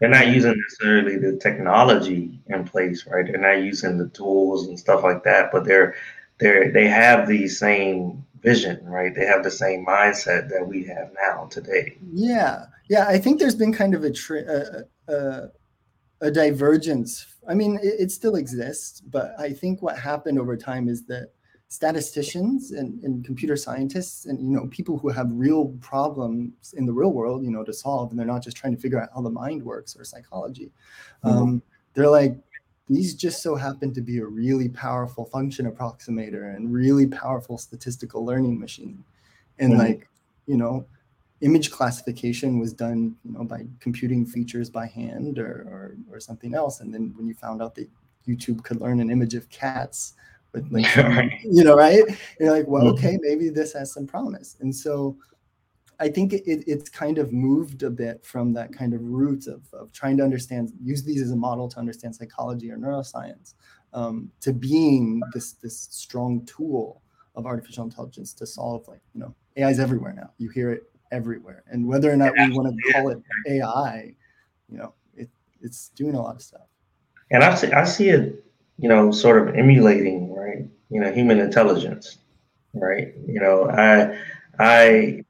They're 0.00 0.10
not 0.10 0.26
using 0.26 0.54
necessarily 0.56 1.16
the 1.16 1.38
technology 1.38 2.40
in 2.48 2.64
place, 2.64 3.06
right? 3.06 3.24
They're 3.24 3.38
not 3.38 3.62
using 3.62 3.96
the 3.96 4.08
tools 4.08 4.66
and 4.66 4.78
stuff 4.78 5.02
like 5.02 5.22
that, 5.24 5.50
but 5.52 5.64
they're 5.64 5.94
they're 6.40 6.70
they 6.72 6.88
have 6.88 7.28
these 7.28 7.58
same 7.58 8.24
vision, 8.44 8.84
right? 8.84 9.14
They 9.14 9.26
have 9.26 9.42
the 9.42 9.50
same 9.50 9.84
mindset 9.86 10.48
that 10.50 10.66
we 10.66 10.84
have 10.84 11.10
now 11.14 11.46
today. 11.46 11.96
Yeah, 12.12 12.66
yeah. 12.88 13.06
I 13.08 13.18
think 13.18 13.40
there's 13.40 13.54
been 13.54 13.72
kind 13.72 13.94
of 13.94 14.04
a 14.04 14.12
a, 15.08 15.12
a, 15.12 15.48
a, 16.20 16.30
divergence. 16.30 17.26
I 17.48 17.54
mean, 17.54 17.78
it, 17.82 17.94
it, 17.98 18.10
still 18.12 18.36
exists, 18.36 19.00
but 19.00 19.34
I 19.38 19.50
think 19.50 19.82
what 19.82 19.98
happened 19.98 20.38
over 20.38 20.56
time 20.56 20.88
is 20.88 21.06
that 21.06 21.30
statisticians 21.68 22.72
and, 22.72 23.02
and 23.02 23.24
computer 23.24 23.56
scientists 23.56 24.26
and 24.26 24.38
you 24.38 24.54
know 24.54 24.68
people 24.68 24.98
who 24.98 25.08
have 25.08 25.26
real 25.32 25.68
problems 25.80 26.72
in 26.76 26.86
the 26.86 26.92
real 26.92 27.10
world 27.10 27.42
you 27.42 27.50
know 27.50 27.64
to 27.64 27.72
solve 27.72 28.10
and 28.10 28.18
they're 28.18 28.26
not 28.26 28.44
just 28.44 28.56
trying 28.56 28.72
to 28.72 28.80
figure 28.80 29.00
out 29.02 29.08
how 29.12 29.20
the 29.20 29.30
mind 29.30 29.60
works 29.60 29.96
or 29.96 30.04
psychology 30.04 30.70
mm-hmm. 31.24 31.36
um, 31.36 31.62
they're 31.94 32.10
like 32.10 32.36
these 32.88 33.14
just 33.14 33.42
so 33.42 33.54
happen 33.54 33.94
to 33.94 34.00
be 34.00 34.18
a 34.18 34.26
really 34.26 34.68
powerful 34.68 35.24
function 35.24 35.70
approximator 35.70 36.54
and 36.54 36.72
really 36.72 37.06
powerful 37.06 37.56
statistical 37.56 38.24
learning 38.24 38.58
machine. 38.58 39.02
And 39.58 39.72
mm-hmm. 39.72 39.80
like 39.80 40.08
you 40.46 40.56
know 40.56 40.86
image 41.40 41.70
classification 41.70 42.58
was 42.58 42.72
done 42.72 43.16
you 43.24 43.32
know 43.32 43.44
by 43.44 43.66
computing 43.80 44.24
features 44.24 44.70
by 44.70 44.86
hand 44.86 45.38
or, 45.38 45.66
or, 45.68 45.96
or 46.10 46.20
something 46.20 46.54
else. 46.54 46.80
And 46.80 46.92
then 46.92 47.12
when 47.16 47.26
you 47.26 47.34
found 47.34 47.62
out 47.62 47.74
that 47.76 47.88
youtube 48.26 48.64
could 48.64 48.80
learn 48.80 49.00
an 49.00 49.10
image 49.10 49.34
of 49.34 49.46
cats 49.50 50.14
with 50.54 50.66
like 50.70 50.86
you 51.44 51.64
know 51.64 51.76
right? 51.76 52.04
You're 52.38 52.52
like 52.52 52.66
well 52.68 52.84
mm-hmm. 52.84 53.06
okay 53.06 53.18
maybe 53.20 53.48
this 53.48 53.72
has 53.72 53.92
some 53.92 54.06
promise. 54.06 54.56
And 54.60 54.74
so 54.74 55.16
i 56.00 56.08
think 56.08 56.32
it, 56.32 56.42
it's 56.46 56.88
kind 56.88 57.18
of 57.18 57.32
moved 57.32 57.82
a 57.82 57.90
bit 57.90 58.24
from 58.24 58.52
that 58.52 58.72
kind 58.72 58.94
of 58.94 59.00
roots 59.02 59.46
of, 59.46 59.62
of 59.72 59.92
trying 59.92 60.16
to 60.16 60.22
understand 60.22 60.72
use 60.82 61.02
these 61.02 61.22
as 61.22 61.30
a 61.30 61.36
model 61.36 61.68
to 61.68 61.78
understand 61.78 62.14
psychology 62.14 62.70
or 62.70 62.76
neuroscience 62.76 63.54
um, 63.92 64.30
to 64.40 64.52
being 64.52 65.20
this 65.32 65.52
this 65.52 65.88
strong 65.90 66.44
tool 66.46 67.02
of 67.36 67.46
artificial 67.46 67.84
intelligence 67.84 68.32
to 68.32 68.46
solve 68.46 68.86
like 68.88 69.00
you 69.14 69.20
know 69.20 69.34
ai 69.56 69.70
is 69.70 69.80
everywhere 69.80 70.12
now 70.12 70.30
you 70.38 70.48
hear 70.48 70.70
it 70.70 70.90
everywhere 71.12 71.62
and 71.70 71.86
whether 71.86 72.10
or 72.10 72.16
not 72.16 72.32
we 72.32 72.50
want 72.52 72.74
to 72.74 72.92
call 72.92 73.10
it 73.10 73.18
ai 73.48 74.14
you 74.68 74.78
know 74.78 74.94
it, 75.16 75.28
it's 75.60 75.90
doing 75.90 76.14
a 76.14 76.20
lot 76.20 76.34
of 76.34 76.42
stuff 76.42 76.66
and 77.30 77.44
i 77.44 77.54
see 77.54 77.70
i 77.72 77.84
see 77.84 78.08
it 78.08 78.44
you 78.78 78.88
know 78.88 79.12
sort 79.12 79.46
of 79.46 79.54
emulating 79.54 80.34
right? 80.44 80.66
You 80.90 81.00
know, 81.00 81.12
human 81.12 81.40
intelligence, 81.40 82.18
right? 82.74 83.14
You 83.26 83.40
know, 83.40 83.70
I, 83.70 84.18
I, 84.58 85.23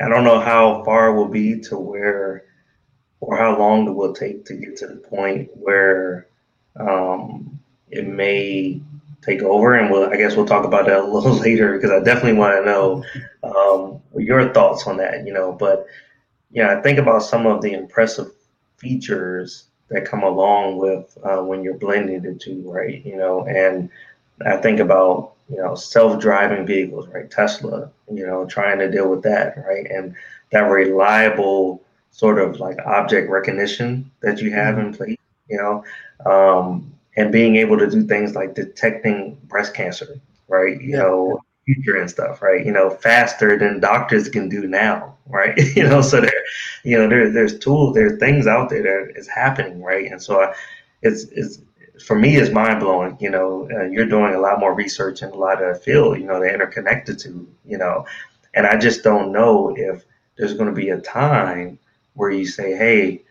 I 0.00 0.08
don't 0.08 0.24
know 0.24 0.40
how 0.40 0.82
far 0.84 1.14
we'll 1.14 1.28
be 1.28 1.60
to 1.62 1.78
where, 1.78 2.44
or 3.20 3.36
how 3.36 3.58
long 3.58 3.88
it 3.88 3.92
will 3.92 4.14
take 4.14 4.44
to 4.46 4.54
get 4.54 4.76
to 4.78 4.86
the 4.86 4.96
point 4.96 5.50
where 5.54 6.28
um, 6.78 7.58
it 7.90 8.06
may 8.06 8.80
take 9.22 9.42
over. 9.42 9.74
And 9.74 9.90
we'll, 9.90 10.08
I 10.08 10.16
guess 10.16 10.36
we'll 10.36 10.46
talk 10.46 10.64
about 10.64 10.86
that 10.86 11.00
a 11.00 11.04
little 11.12 11.34
later 11.34 11.74
because 11.74 11.90
I 11.90 12.00
definitely 12.00 12.38
want 12.38 12.58
to 12.58 12.64
know 12.64 13.04
um, 13.42 14.02
your 14.20 14.52
thoughts 14.52 14.86
on 14.86 14.98
that. 14.98 15.26
You 15.26 15.32
know, 15.32 15.52
but 15.52 15.86
yeah, 16.50 16.76
I 16.76 16.82
think 16.82 16.98
about 16.98 17.22
some 17.22 17.46
of 17.46 17.62
the 17.62 17.72
impressive 17.72 18.30
features 18.76 19.64
that 19.90 20.04
come 20.04 20.22
along 20.22 20.78
with 20.78 21.16
uh, 21.24 21.38
when 21.38 21.62
you're 21.62 21.78
blending 21.78 22.22
the 22.22 22.34
two, 22.34 22.62
right? 22.70 23.04
You 23.04 23.16
know, 23.16 23.46
and 23.46 23.90
I 24.46 24.56
think 24.56 24.80
about 24.80 25.32
you 25.48 25.56
know 25.56 25.74
self-driving 25.74 26.66
vehicles, 26.66 27.08
right? 27.08 27.30
Tesla, 27.30 27.90
you 28.12 28.26
know, 28.26 28.46
trying 28.46 28.78
to 28.78 28.90
deal 28.90 29.08
with 29.08 29.22
that, 29.22 29.56
right? 29.66 29.86
And 29.90 30.14
that 30.50 30.60
reliable 30.60 31.82
sort 32.10 32.38
of 32.38 32.58
like 32.58 32.78
object 32.84 33.30
recognition 33.30 34.10
that 34.22 34.40
you 34.40 34.50
have 34.50 34.76
mm-hmm. 34.76 34.88
in 34.88 34.94
place, 34.94 35.18
you 35.48 35.56
know, 35.56 35.84
um, 36.30 36.92
and 37.16 37.32
being 37.32 37.56
able 37.56 37.78
to 37.78 37.88
do 37.90 38.04
things 38.04 38.34
like 38.34 38.54
detecting 38.54 39.38
breast 39.44 39.74
cancer, 39.74 40.20
right? 40.48 40.80
You 40.80 40.90
yeah. 40.90 40.98
know, 40.98 41.40
future 41.68 41.96
and 41.96 42.08
stuff, 42.10 42.40
right? 42.40 42.64
You 42.64 42.72
know, 42.72 42.88
faster 42.88 43.58
than 43.58 43.80
doctors 43.80 44.28
can 44.28 44.48
do 44.48 44.66
now, 44.66 45.14
right? 45.26 45.56
you 45.76 45.82
know, 45.82 46.00
so 46.00 46.20
there, 46.20 46.42
you 46.82 46.96
know, 46.96 47.08
there, 47.08 47.30
there's 47.30 47.58
tools, 47.58 47.94
there's 47.94 48.18
things 48.18 48.46
out 48.46 48.70
there 48.70 48.82
that 48.82 49.18
is 49.18 49.28
happening, 49.28 49.82
right? 49.82 50.10
And 50.10 50.20
so 50.20 50.40
I, 50.40 50.54
it's, 51.02 51.24
it's, 51.24 51.60
for 52.02 52.18
me, 52.18 52.36
it's 52.36 52.50
mind 52.50 52.80
blowing. 52.80 53.16
You 53.20 53.30
know, 53.30 53.68
uh, 53.70 53.84
you're 53.84 54.06
doing 54.06 54.34
a 54.34 54.40
lot 54.40 54.60
more 54.60 54.74
research 54.74 55.22
in 55.22 55.30
a 55.30 55.34
lot 55.34 55.62
of 55.62 55.82
field, 55.82 56.18
you 56.18 56.26
know, 56.26 56.40
they're 56.40 56.54
interconnected 56.54 57.18
to, 57.20 57.48
you 57.64 57.78
know, 57.78 58.06
and 58.54 58.66
I 58.66 58.76
just 58.76 59.02
don't 59.02 59.32
know 59.32 59.74
if 59.76 60.04
there's 60.36 60.54
going 60.54 60.68
to 60.68 60.74
be 60.74 60.90
a 60.90 61.00
time 61.00 61.78
where 62.14 62.30
you 62.30 62.46
say, 62.46 62.76
hey, 62.76 63.22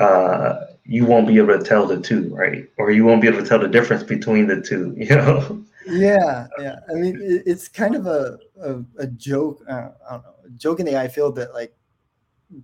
uh, 0.00 0.66
you 0.84 1.04
won't 1.04 1.26
be 1.26 1.36
able 1.36 1.58
to 1.58 1.64
tell 1.64 1.86
the 1.86 2.00
two, 2.00 2.34
right? 2.34 2.68
Or 2.78 2.90
you 2.90 3.04
won't 3.04 3.20
be 3.20 3.28
able 3.28 3.42
to 3.42 3.46
tell 3.48 3.58
the 3.58 3.68
difference 3.68 4.02
between 4.02 4.46
the 4.46 4.60
two, 4.60 4.94
you 4.98 5.08
know? 5.08 5.64
yeah, 5.86 6.46
yeah. 6.58 6.76
I 6.90 6.94
mean, 6.94 7.18
it's 7.20 7.68
kind 7.68 7.94
of 7.94 8.06
a 8.06 8.38
a, 8.62 8.82
a 8.98 9.06
joke. 9.06 9.62
Uh, 9.68 9.90
I 10.08 10.12
don't 10.12 10.22
know, 10.22 10.34
joke 10.56 10.80
in 10.80 10.86
the 10.86 10.96
AI 10.96 11.08
field 11.08 11.36
that 11.36 11.54
like 11.54 11.74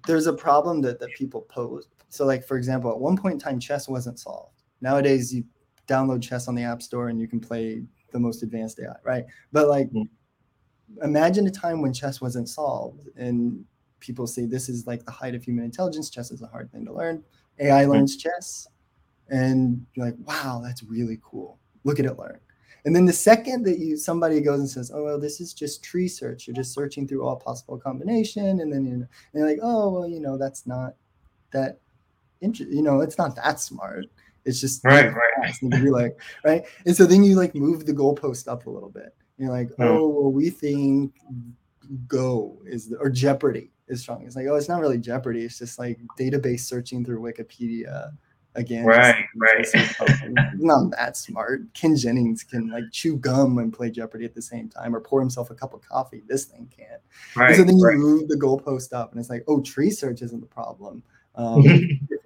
there's 0.07 0.27
a 0.27 0.33
problem 0.33 0.81
that 0.83 1.01
that 1.01 1.14
people 1.14 1.42
pose. 1.42 1.88
So, 2.09 2.25
like 2.25 2.47
for 2.47 2.57
example, 2.57 2.90
at 2.90 2.99
one 2.99 3.16
point 3.16 3.35
in 3.35 3.38
time, 3.40 3.59
chess 3.59 3.88
wasn't 3.88 4.18
solved. 4.18 4.53
Nowadays, 4.85 5.35
you 5.35 5.44
download 5.88 6.23
chess 6.23 6.47
on 6.47 6.55
the 6.55 6.62
app 6.62 6.83
store 6.83 7.09
and 7.09 7.18
you 7.18 7.27
can 7.27 7.40
play 7.40 7.83
the 8.12 8.18
most 8.20 8.42
advanced 8.42 8.79
AI, 8.79 8.94
right? 9.03 9.25
But 9.51 9.68
like, 9.68 9.88
mm-hmm. 9.88 11.03
imagine 11.03 11.47
a 11.47 11.51
time 11.51 11.81
when 11.81 11.94
chess 11.94 12.20
wasn't 12.20 12.51
solved 12.51 13.09
and 13.16 13.64
people 13.99 14.27
say 14.27 14.44
this 14.44 14.68
is 14.68 14.87
like 14.87 15.03
the 15.07 15.11
height 15.11 15.35
of 15.35 15.42
human 15.42 15.64
intelligence. 15.64 16.11
Chess 16.11 16.31
is 16.31 16.42
a 16.42 16.47
hard 16.47 16.70
thing 16.70 16.85
to 16.85 16.92
learn. 16.92 17.25
AI 17.61 17.87
learns 17.87 18.18
chess, 18.18 18.66
and 19.31 19.87
you're 19.94 20.05
like, 20.05 20.16
wow, 20.27 20.61
that's 20.62 20.83
really 20.83 21.18
cool. 21.23 21.59
Look 21.85 21.99
at 21.99 22.05
it 22.05 22.18
learn. 22.18 22.38
And 22.85 22.94
then 22.94 23.07
the 23.07 23.12
second 23.12 23.64
that 23.64 23.79
you 23.79 23.97
somebody 23.97 24.42
goes 24.42 24.61
and 24.61 24.68
says, 24.68 24.90
"Oh 24.94 25.05
well, 25.05 25.18
this 25.18 25.40
is 25.40 25.55
just 25.55 25.83
tree 25.83 26.09
search. 26.09 26.47
You're 26.47 26.55
just 26.55 26.75
searching 26.75 27.09
through 27.09 27.25
all 27.25 27.37
possible 27.37 27.79
combination," 27.79 28.61
and 28.61 28.70
then 28.70 28.85
you 28.85 28.97
know, 28.99 29.07
and 29.07 29.09
you're 29.33 29.49
like, 29.49 29.61
"Oh 29.62 29.88
well, 29.88 30.07
you 30.07 30.20
know, 30.20 30.37
that's 30.37 30.66
not 30.66 30.94
that 31.53 31.79
interesting. 32.42 32.77
You 32.77 32.83
know, 32.83 33.01
it's 33.01 33.16
not 33.16 33.37
that 33.37 33.61
smart. 33.61 34.05
It's 34.44 34.61
just 34.61 34.85
right, 34.85 35.07
right. 35.07 35.54
And 35.62 35.72
you're 35.83 35.92
like, 35.92 36.18
right. 36.44 36.64
And 36.87 36.96
so 36.96 37.07
then 37.07 37.24
you 37.24 37.35
like 37.37 37.54
move 37.54 37.87
the 37.87 37.94
goalpost 37.94 38.48
up 38.48 38.66
a 38.66 38.70
little 38.70 38.90
bit. 38.90 39.14
You're 39.38 39.50
like, 39.50 39.74
hmm. 39.74 39.83
oh, 39.83 40.09
well, 40.09 40.33
we 40.33 40.50
think 40.50 41.12
Go 42.07 42.59
is 42.66 42.88
the, 42.88 42.96
or 42.98 43.11
Jeopardy 43.11 43.70
is 43.88 44.02
strong. 44.02 44.24
It's 44.26 44.37
like, 44.37 44.46
oh, 44.48 44.57
it's 44.57 44.68
not 44.68 44.80
really 44.80 44.98
Jeopardy. 44.98 45.42
It's 45.42 45.59
just 45.59 45.78
like 45.78 45.98
database 46.18 46.61
searching 46.61 47.04
through 47.04 47.20
Wikipedia 47.20 48.12
again. 48.54 48.85
Right, 48.85 49.24
right. 49.37 49.66
not 50.54 50.90
that 50.92 51.16
smart. 51.16 51.62
Ken 51.74 51.96
Jennings 51.96 52.42
can 52.42 52.70
like 52.70 52.85
chew 52.92 53.16
gum 53.16 53.59
and 53.59 53.72
play 53.72 53.90
Jeopardy 53.90 54.24
at 54.24 54.35
the 54.35 54.42
same 54.42 54.68
time, 54.68 54.94
or 54.94 55.00
pour 55.00 55.20
himself 55.20 55.50
a 55.50 55.54
cup 55.54 55.74
of 55.74 55.83
coffee. 55.83 56.22
This 56.26 56.44
thing 56.44 56.70
can't. 56.74 57.00
Right. 57.37 57.48
And 57.48 57.57
so 57.57 57.64
then 57.64 57.76
you 57.76 57.85
right. 57.85 57.96
move 57.96 58.28
the 58.28 58.37
goalpost 58.37 58.92
up, 58.92 59.12
and 59.12 59.20
it's 59.20 59.30
like, 59.30 59.44
oh, 59.48 59.61
tree 59.61 59.90
search 59.90 60.22
isn't 60.22 60.40
the 60.40 60.46
problem. 60.46 61.02
Um, 61.37 61.64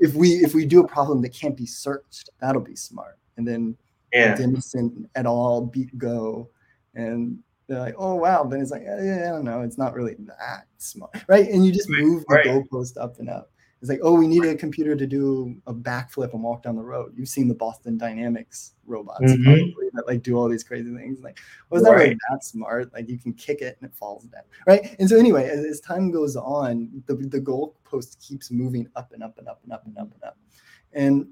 if 0.09 0.15
we 0.15 0.31
if 0.37 0.55
we 0.55 0.65
do 0.65 0.81
a 0.81 0.89
problem 0.89 1.23
that 1.23 1.31
can't 1.31 1.57
be 1.57 1.67
searched, 1.67 2.31
that'll 2.41 2.63
be 2.63 2.77
smart. 2.77 3.19
And 3.37 3.47
then 3.47 3.77
yeah. 4.13 4.35
Denison 4.35 5.09
et 5.15 5.27
al. 5.27 5.67
beat 5.67 5.97
Go, 5.99 6.49
and 6.95 7.39
they're 7.67 7.81
like, 7.81 7.95
oh 7.99 8.15
wow. 8.15 8.45
Then 8.45 8.61
it's 8.61 8.71
like, 8.71 8.83
yeah, 8.83 9.27
I 9.29 9.31
don't 9.31 9.45
know, 9.45 9.61
it's 9.61 9.79
not 9.79 9.95
really 9.95 10.17
that 10.19 10.67
smart, 10.79 11.11
right? 11.29 11.49
And 11.49 11.65
you 11.65 11.73
just 11.73 11.91
move 11.91 12.25
the 12.29 12.37
goalpost 12.37 12.97
up 13.01 13.19
and 13.19 13.29
up. 13.29 13.51
It's 13.81 13.89
like, 13.89 14.01
oh, 14.03 14.15
we 14.15 14.27
need 14.27 14.45
a 14.45 14.57
computer 14.57 14.97
to 14.97 15.07
do 15.07 15.57
a 15.69 15.73
backflip 15.73 16.33
and 16.33 16.43
walk 16.43 16.65
down 16.65 16.75
the 16.75 16.83
road. 16.83 17.13
You've 17.17 17.29
seen 17.29 17.47
the 17.47 17.55
Boston 17.55 17.97
Dynamics 17.97 18.73
robots 18.87 19.23
mm-hmm. 19.23 19.87
that 19.95 20.07
like 20.07 20.23
do 20.23 20.37
all 20.37 20.49
these 20.49 20.65
crazy 20.65 20.93
things. 20.97 21.21
Like, 21.21 21.39
well, 21.71 21.81
it's 21.81 21.89
not 21.89 21.97
really 21.97 22.17
that 22.31 22.43
smart. 22.43 22.93
Like 22.93 23.09
you 23.09 23.19
can 23.19 23.33
kick 23.35 23.61
it 23.61 23.79
and 23.81 23.89
it 23.89 23.95
falls 23.95 24.25
down, 24.25 24.43
right? 24.67 24.97
And 24.99 25.09
so 25.09 25.17
anyway, 25.17 25.49
as, 25.49 25.65
as 25.65 25.81
time 25.81 26.11
goes 26.11 26.35
on, 26.35 26.91
the 27.07 27.15
the 27.15 27.41
goalpost 27.41 28.21
keeps 28.21 28.51
moving 28.51 28.89
up 28.97 29.13
and 29.13 29.23
up 29.23 29.39
and 29.39 29.47
up 29.47 29.61
and 29.63 29.73
up 29.73 29.87
and 29.87 29.97
up 29.97 30.13
and 30.13 30.25
up. 30.25 30.39
And 30.93 31.29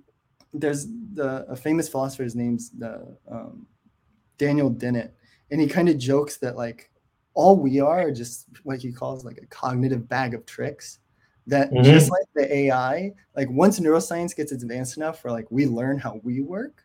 there's 0.54 0.86
the 1.14 1.46
a 1.48 1.56
famous 1.56 1.88
philosopher. 1.88 2.22
His 2.22 2.36
name's 2.36 2.70
the 2.70 3.16
um, 3.28 3.66
Daniel 4.38 4.70
Dennett, 4.70 5.16
and 5.50 5.60
he 5.60 5.66
kind 5.66 5.88
of 5.88 5.98
jokes 5.98 6.36
that 6.36 6.56
like 6.56 6.90
all 7.34 7.56
we 7.56 7.80
are, 7.80 8.02
are 8.02 8.12
just 8.12 8.46
what 8.62 8.78
he 8.78 8.92
calls 8.92 9.24
like 9.24 9.38
a 9.42 9.46
cognitive 9.46 10.08
bag 10.08 10.32
of 10.32 10.46
tricks 10.46 11.00
that 11.46 11.70
mm-hmm. 11.70 11.84
just 11.84 12.10
like 12.10 12.26
the 12.34 12.54
AI, 12.54 13.12
like 13.36 13.48
once 13.50 13.78
neuroscience 13.78 14.34
gets 14.34 14.52
advanced 14.52 14.96
enough 14.96 15.20
for 15.20 15.30
like 15.30 15.46
we 15.50 15.66
learn 15.66 15.98
how 15.98 16.20
we 16.24 16.40
work, 16.40 16.82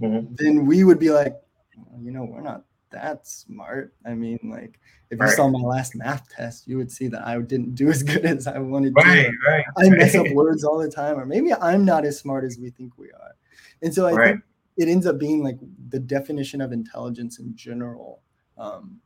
mm-hmm. 0.00 0.34
then 0.36 0.66
we 0.66 0.84
would 0.84 0.98
be 0.98 1.10
like, 1.10 1.34
well, 1.76 2.00
you 2.02 2.12
know, 2.12 2.24
we're 2.24 2.40
not 2.40 2.64
that 2.90 3.26
smart. 3.26 3.94
I 4.06 4.14
mean, 4.14 4.38
like 4.44 4.78
if 5.10 5.20
right. 5.20 5.30
you 5.30 5.36
saw 5.36 5.48
my 5.48 5.60
last 5.60 5.94
math 5.96 6.28
test, 6.28 6.68
you 6.68 6.76
would 6.76 6.90
see 6.90 7.08
that 7.08 7.26
I 7.26 7.38
didn't 7.40 7.74
do 7.74 7.88
as 7.90 8.02
good 8.04 8.24
as 8.24 8.46
I 8.46 8.58
wanted 8.58 8.94
right, 8.96 9.26
to. 9.26 9.32
Right, 9.46 9.64
I 9.76 9.88
mess 9.90 10.14
up 10.14 10.26
words 10.32 10.64
all 10.64 10.78
the 10.78 10.90
time, 10.90 11.18
or 11.18 11.26
maybe 11.26 11.52
I'm 11.52 11.84
not 11.84 12.04
as 12.04 12.18
smart 12.18 12.44
as 12.44 12.58
we 12.58 12.70
think 12.70 12.96
we 12.96 13.08
are. 13.08 13.34
And 13.82 13.92
so 13.92 14.06
I 14.06 14.24
think 14.24 14.42
it 14.76 14.88
ends 14.88 15.06
up 15.06 15.18
being 15.18 15.42
like 15.42 15.58
the 15.88 15.98
definition 15.98 16.60
of 16.60 16.72
intelligence 16.72 17.38
in 17.38 17.54
general. 17.56 18.22
Um, 18.56 19.00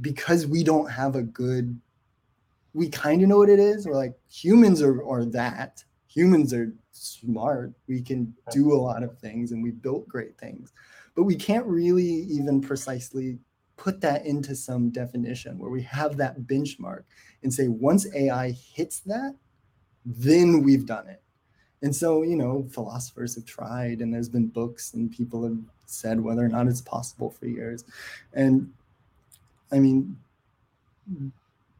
because 0.00 0.46
we 0.46 0.64
don't 0.64 0.90
have 0.90 1.14
a 1.14 1.22
good 1.22 1.80
we 2.74 2.88
kind 2.88 3.22
of 3.22 3.28
know 3.28 3.38
what 3.38 3.48
it 3.48 3.60
is. 3.60 3.86
We're 3.86 3.94
like 3.94 4.14
humans 4.28 4.82
are, 4.82 5.02
are 5.06 5.24
that. 5.26 5.82
Humans 6.08 6.52
are 6.52 6.72
smart. 6.92 7.72
We 7.88 8.02
can 8.02 8.34
do 8.50 8.72
a 8.72 8.76
lot 8.76 9.02
of 9.02 9.18
things 9.18 9.52
and 9.52 9.62
we 9.62 9.70
built 9.70 10.08
great 10.08 10.36
things. 10.38 10.72
But 11.14 11.22
we 11.24 11.36
can't 11.36 11.66
really 11.66 12.04
even 12.04 12.60
precisely 12.60 13.38
put 13.76 14.00
that 14.02 14.26
into 14.26 14.54
some 14.54 14.90
definition 14.90 15.58
where 15.58 15.70
we 15.70 15.82
have 15.82 16.16
that 16.16 16.42
benchmark 16.42 17.04
and 17.42 17.52
say 17.52 17.68
once 17.68 18.06
AI 18.14 18.50
hits 18.52 19.00
that, 19.00 19.34
then 20.04 20.62
we've 20.62 20.86
done 20.86 21.08
it. 21.08 21.22
and 21.82 21.94
so 21.94 22.22
you 22.22 22.36
know 22.36 22.66
philosophers 22.70 23.34
have 23.34 23.44
tried 23.44 24.00
and 24.00 24.12
there's 24.12 24.28
been 24.28 24.46
books 24.46 24.94
and 24.94 25.12
people 25.12 25.44
have 25.44 25.58
said 25.86 26.20
whether 26.20 26.44
or 26.44 26.48
not 26.48 26.66
it's 26.66 26.80
possible 26.80 27.30
for 27.30 27.46
years 27.46 27.84
and 28.32 28.72
i 29.72 29.78
mean 29.78 30.16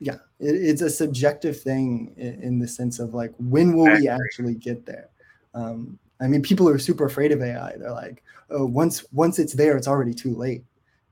yeah 0.01 0.19
it, 0.41 0.55
it's 0.55 0.83
a 0.83 0.91
subjective 0.91 1.61
thing 1.61 2.13
in, 2.17 2.43
in, 2.43 2.59
the 2.59 2.69
sense 2.69 2.99
of 2.99 3.15
like 3.15 3.33
when 3.39 3.77
will 3.77 3.93
we 3.93 4.09
actually 4.09 4.55
get 4.55 4.85
there 4.85 5.09
um, 5.55 5.99
i 6.21 6.27
mean 6.27 6.43
people 6.43 6.69
are 6.69 6.79
super 6.79 7.07
afraid 7.07 7.33
of 7.33 7.43
ai 7.43 7.75
they're 7.79 7.93
like 7.93 8.23
oh 8.51 8.65
once 8.65 9.05
once 9.13 9.39
it's 9.39 9.53
there 9.53 9.77
it's 9.77 9.89
already 9.89 10.15
too 10.15 10.35
late 10.35 10.65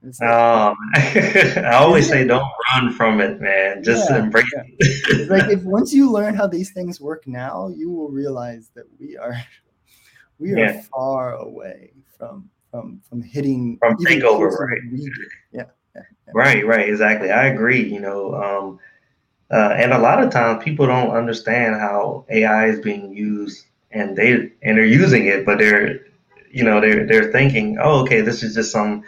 like, 0.05 0.15
oh, 0.23 0.75
I 0.95 1.75
always 1.75 2.09
say 2.09 2.27
don't 2.27 2.51
run 2.75 2.93
from 2.93 3.21
it, 3.21 3.41
man. 3.41 3.85
Just 3.85 4.11
yeah, 4.11 4.19
embrace 4.19 4.45
yeah. 4.55 4.63
it. 4.67 5.29
like 5.31 5.51
if 5.51 5.63
once 5.63 5.93
you 5.93 6.11
learn 6.11 6.35
how 6.35 6.47
these 6.47 6.73
things 6.73 7.01
work 7.01 7.27
now, 7.27 7.69
you 7.69 7.91
will 7.91 8.09
realize 8.09 8.71
that 8.75 8.85
we 8.99 9.17
are 9.17 9.37
we 10.39 10.53
are 10.53 10.59
yeah. 10.59 10.83
far 10.93 11.35
away 11.35 11.93
from 12.19 12.51
from 12.71 13.01
from 13.09 13.23
hitting 13.23 13.79
from 13.79 13.97
takeover, 13.99 14.59
right? 14.59 14.81
Yeah, 15.53 15.67
Right, 16.35 16.67
right, 16.67 16.89
exactly. 16.89 17.31
I 17.31 17.47
agree. 17.47 17.83
You 17.93 18.01
know, 18.01 18.35
um, 18.35 18.79
uh, 19.51 19.75
and 19.77 19.93
a 19.93 19.99
lot 19.99 20.23
of 20.23 20.31
times 20.31 20.65
people 20.65 20.87
don't 20.87 21.11
understand 21.11 21.77
how 21.77 22.27
AI 22.31 22.67
is 22.69 22.81
being 22.81 23.13
used, 23.15 23.67
and 23.91 24.17
they 24.17 24.53
and 24.63 24.79
they're 24.79 24.85
using 24.85 25.27
it, 25.27 25.45
but 25.47 25.59
they're 25.59 26.07
you 26.51 26.65
know 26.65 26.81
they're 26.81 27.07
they're 27.07 27.33
thinking, 27.33 27.79
oh, 27.81 28.03
okay, 28.03 28.23
this 28.23 28.43
is 28.43 28.55
just 28.55 28.73
some 28.73 29.05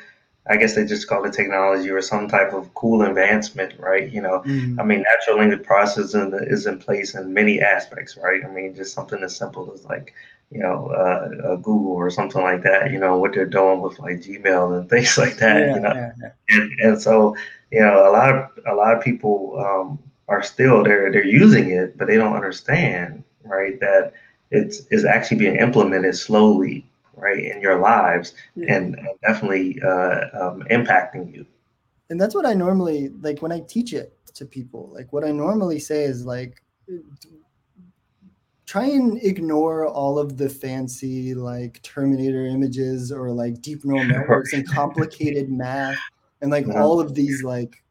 I 0.47 0.57
guess 0.57 0.75
they 0.75 0.85
just 0.85 1.09
call 1.09 1.25
it 1.25 1.33
technology 1.33 1.89
or 1.91 2.03
some 2.03 2.29
type 2.29 2.53
of 2.53 2.73
cool 2.75 3.03
advancement, 3.03 3.79
right? 3.79 4.11
You 4.11 4.21
know, 4.21 4.41
mm-hmm. 4.41 4.79
I 4.79 4.85
mean, 4.85 5.03
natural 5.11 5.39
language 5.39 5.67
processing 5.67 6.33
is 6.35 6.67
in 6.67 6.79
place 6.79 7.15
in 7.15 7.33
many 7.33 7.63
aspects, 7.63 8.19
right? 8.19 8.45
I 8.45 8.49
mean, 8.49 8.75
just 8.75 8.93
something 8.93 9.23
as 9.23 9.35
simple 9.35 9.73
as 9.73 9.85
like, 9.87 10.13
you 10.51 10.61
know, 10.61 10.91
uh, 10.93 11.49
uh, 11.49 11.57
Google 11.57 11.93
or 11.93 12.11
something 12.11 12.43
like 12.43 12.63
that. 12.63 12.93
You 12.93 12.99
know, 12.99 13.17
what 13.17 13.33
they're 13.33 13.47
doing 13.47 13.81
with 13.81 13.99
like 13.99 14.19
Gmail 14.21 14.79
and 14.79 14.91
things 14.91 15.17
like 15.17 15.39
that. 15.39 15.61
Yeah, 15.61 15.75
you 15.75 15.81
know, 15.81 15.95
yeah, 15.95 16.13
yeah. 16.21 16.31
And, 16.51 16.81
and 16.81 17.03
so 17.03 17.35
you 17.71 17.81
know, 17.81 18.09
a 18.09 18.13
lot 18.13 18.31
of 18.35 18.51
a 18.67 18.75
lot 18.75 18.95
of 18.97 19.03
people 19.03 19.59
um, 19.59 19.99
are 20.29 20.43
still 20.43 20.85
there. 20.85 21.11
They're 21.11 21.25
using 21.25 21.71
it, 21.71 21.97
but 21.97 22.07
they 22.07 22.17
don't 22.17 22.37
understand, 22.37 23.25
right? 23.45 23.81
That 23.81 24.13
it's 24.51 24.81
is 24.91 25.07
actually 25.07 25.39
being 25.39 25.57
implemented 25.57 26.17
slowly 26.17 26.87
right 27.16 27.44
in 27.44 27.61
your 27.61 27.79
lives 27.79 28.35
yeah. 28.55 28.74
and, 28.74 28.94
and, 28.96 29.09
definitely 29.22 29.81
uh, 29.83 30.20
um, 30.33 30.62
impacting 30.70 31.33
you 31.35 31.46
and 32.11 32.20
that's 32.20 32.35
what 32.35 32.46
i 32.46 32.53
normally 32.53 33.09
like 33.20 33.40
when 33.42 33.53
i 33.53 33.61
teach 33.61 33.92
it 33.92 34.16
to 34.35 34.44
people 34.44 34.90
like 34.92 35.12
what 35.12 35.24
i 35.24 35.31
normally 35.31 35.79
say 35.79 36.05
is 36.05 36.24
like 36.24 36.62
try 38.66 38.87
and 38.87 39.22
ignore 39.22 39.87
all 39.87 40.18
of 40.18 40.37
the 40.37 40.48
fancy 40.48 41.35
like 41.35 41.81
terminator 41.83 42.46
images 42.46 43.12
or 43.12 43.31
like 43.31 43.61
deep 43.62 43.85
neural 43.85 44.05
networks 44.09 44.53
and 44.53 44.68
complicated 44.68 45.50
math 45.50 45.98
and 46.40 46.50
like 46.50 46.66
yeah. 46.66 46.83
all 46.83 47.00
of 47.00 47.14
these 47.14 47.42
like 47.42 47.85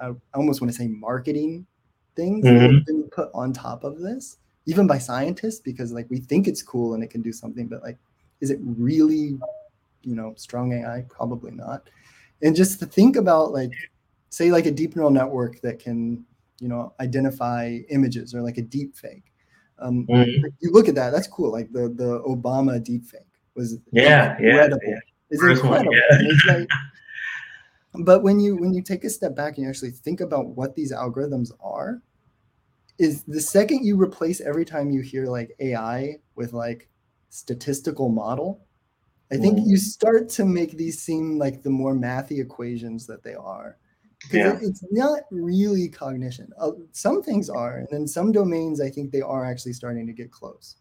I, 0.00 0.12
almost 0.34 0.60
want 0.60 0.72
to 0.72 0.78
say 0.78 0.88
marketing 0.88 1.66
things 2.14 2.44
mm-hmm. 2.44 2.56
that 2.56 2.72
have 2.72 2.86
been 2.86 3.04
put 3.10 3.30
on 3.34 3.52
top 3.52 3.84
of 3.84 3.98
this 3.98 4.38
even 4.68 4.86
by 4.86 4.98
scientists 4.98 5.60
because 5.60 5.92
like 5.92 6.06
we 6.10 6.18
think 6.18 6.46
it's 6.46 6.62
cool 6.62 6.92
and 6.92 7.02
it 7.02 7.08
can 7.08 7.22
do 7.22 7.32
something 7.32 7.66
but 7.66 7.82
like 7.82 7.96
is 8.40 8.50
it 8.50 8.58
really 8.62 9.38
you 10.02 10.14
know 10.14 10.34
strong 10.36 10.72
ai 10.74 11.02
probably 11.08 11.50
not 11.50 11.88
and 12.42 12.54
just 12.54 12.78
to 12.78 12.86
think 12.86 13.16
about 13.16 13.50
like 13.50 13.72
say 14.28 14.52
like 14.52 14.66
a 14.66 14.70
deep 14.70 14.94
neural 14.94 15.10
network 15.10 15.58
that 15.62 15.78
can 15.78 16.22
you 16.60 16.68
know 16.68 16.92
identify 17.00 17.78
images 17.88 18.34
or 18.34 18.42
like 18.42 18.58
a 18.58 18.62
deep 18.62 18.94
fake 18.94 19.32
um, 19.80 20.06
mm-hmm. 20.06 20.46
you 20.60 20.70
look 20.70 20.86
at 20.86 20.94
that 20.94 21.10
that's 21.10 21.26
cool 21.26 21.50
like 21.50 21.72
the 21.72 21.88
the 21.96 22.20
obama 22.28 22.82
deep 22.82 23.04
fake 23.04 23.22
was 23.54 23.78
yeah 23.92 24.36
incredible. 24.36 24.78
yeah, 24.84 24.90
yeah. 24.90 24.98
it's 25.30 25.42
incredible 25.42 25.94
yeah. 25.94 26.18
it's 26.20 26.46
like, 26.46 26.68
but 28.04 28.22
when 28.22 28.38
you 28.38 28.56
when 28.56 28.74
you 28.74 28.82
take 28.82 29.04
a 29.04 29.10
step 29.10 29.34
back 29.34 29.56
and 29.56 29.64
you 29.64 29.70
actually 29.70 29.90
think 29.90 30.20
about 30.20 30.46
what 30.48 30.74
these 30.74 30.92
algorithms 30.92 31.52
are 31.60 32.02
is 32.98 33.22
the 33.24 33.40
second 33.40 33.84
you 33.84 34.00
replace 34.00 34.40
every 34.40 34.64
time 34.64 34.90
you 34.90 35.00
hear 35.00 35.26
like 35.26 35.54
AI 35.60 36.16
with 36.34 36.52
like 36.52 36.88
statistical 37.30 38.08
model, 38.08 38.66
I 39.30 39.36
think 39.36 39.60
you 39.66 39.76
start 39.76 40.30
to 40.30 40.44
make 40.44 40.72
these 40.72 41.00
seem 41.00 41.38
like 41.38 41.62
the 41.62 41.70
more 41.70 41.94
mathy 41.94 42.40
equations 42.40 43.06
that 43.06 43.22
they 43.22 43.34
are. 43.34 43.76
Because 44.22 44.62
yeah. 44.62 44.68
it's 44.68 44.84
not 44.90 45.20
really 45.30 45.88
cognition. 45.88 46.50
Uh, 46.58 46.72
some 46.92 47.22
things 47.22 47.48
are, 47.48 47.78
and 47.78 47.88
then 47.90 48.06
some 48.08 48.32
domains, 48.32 48.80
I 48.80 48.90
think 48.90 49.12
they 49.12 49.20
are 49.20 49.44
actually 49.44 49.74
starting 49.74 50.06
to 50.06 50.12
get 50.12 50.32
close. 50.32 50.76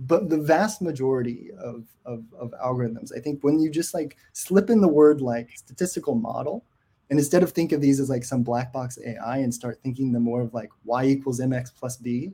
But 0.00 0.28
the 0.28 0.38
vast 0.38 0.82
majority 0.82 1.50
of, 1.62 1.84
of, 2.04 2.24
of 2.36 2.52
algorithms, 2.64 3.16
I 3.16 3.20
think 3.20 3.44
when 3.44 3.60
you 3.60 3.70
just 3.70 3.94
like 3.94 4.16
slip 4.32 4.70
in 4.70 4.80
the 4.80 4.88
word 4.88 5.20
like 5.20 5.50
statistical 5.54 6.14
model, 6.14 6.64
and 7.10 7.18
instead 7.18 7.42
of 7.42 7.50
think 7.50 7.72
of 7.72 7.80
these 7.80 7.98
as 7.98 8.08
like 8.08 8.24
some 8.24 8.42
black 8.42 8.72
box 8.72 8.98
AI 9.04 9.38
and 9.38 9.52
start 9.52 9.80
thinking 9.82 10.12
them 10.12 10.22
more 10.22 10.40
of 10.40 10.54
like 10.54 10.70
y 10.84 11.04
equals 11.04 11.40
mx 11.40 11.74
plus 11.74 11.96
b, 11.96 12.32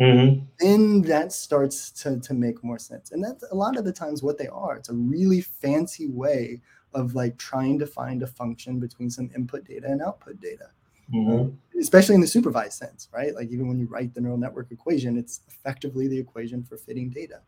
mm-hmm. 0.00 0.42
then 0.58 1.02
that 1.02 1.32
starts 1.32 1.90
to, 2.02 2.18
to 2.20 2.32
make 2.32 2.64
more 2.64 2.78
sense. 2.78 3.12
And 3.12 3.22
that's 3.22 3.44
a 3.52 3.54
lot 3.54 3.76
of 3.76 3.84
the 3.84 3.92
times 3.92 4.22
what 4.22 4.38
they 4.38 4.48
are. 4.48 4.76
It's 4.76 4.88
a 4.88 4.94
really 4.94 5.42
fancy 5.42 6.08
way 6.08 6.62
of 6.94 7.14
like 7.14 7.36
trying 7.36 7.78
to 7.78 7.86
find 7.86 8.22
a 8.22 8.26
function 8.26 8.80
between 8.80 9.10
some 9.10 9.30
input 9.36 9.66
data 9.66 9.86
and 9.86 10.00
output 10.00 10.40
data. 10.40 10.70
Mm-hmm. 11.14 11.32
Um, 11.32 11.58
especially 11.78 12.14
in 12.16 12.20
the 12.20 12.26
supervised 12.26 12.78
sense, 12.78 13.08
right? 13.12 13.34
Like 13.34 13.50
even 13.50 13.68
when 13.68 13.78
you 13.78 13.86
write 13.86 14.14
the 14.14 14.20
neural 14.20 14.38
network 14.38 14.72
equation, 14.72 15.16
it's 15.18 15.42
effectively 15.46 16.08
the 16.08 16.18
equation 16.18 16.64
for 16.64 16.78
fitting 16.78 17.10
data. 17.10 17.42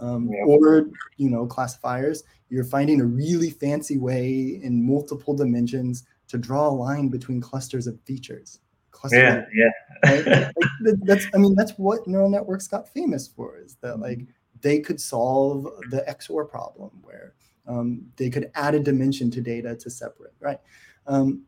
Um, 0.00 0.30
yeah. 0.32 0.44
Or 0.46 0.86
you 1.16 1.28
know 1.28 1.46
classifiers, 1.46 2.24
you're 2.48 2.64
finding 2.64 3.00
a 3.00 3.04
really 3.04 3.50
fancy 3.50 3.98
way 3.98 4.60
in 4.62 4.86
multiple 4.86 5.34
dimensions 5.34 6.04
to 6.32 6.38
draw 6.38 6.66
a 6.66 6.72
line 6.72 7.08
between 7.08 7.42
clusters 7.42 7.86
of 7.86 8.00
features. 8.00 8.60
Clusters 8.90 9.44
yeah, 9.52 9.70
yeah. 10.02 10.26
right? 10.26 10.50
like, 10.82 10.96
that's 11.02 11.26
I 11.34 11.36
mean 11.36 11.54
that's 11.54 11.72
what 11.72 12.06
neural 12.06 12.30
networks 12.30 12.66
got 12.66 12.88
famous 12.88 13.28
for 13.28 13.58
is 13.58 13.76
that 13.82 14.00
like 14.00 14.20
mm-hmm. 14.20 14.30
they 14.62 14.80
could 14.80 14.98
solve 14.98 15.64
the 15.90 16.02
XOR 16.08 16.48
problem 16.48 16.90
where 17.02 17.34
um, 17.68 18.06
they 18.16 18.30
could 18.30 18.50
add 18.54 18.74
a 18.74 18.80
dimension 18.80 19.30
to 19.30 19.42
data 19.42 19.76
to 19.76 19.90
separate, 19.90 20.32
right? 20.40 20.58
Um, 21.06 21.42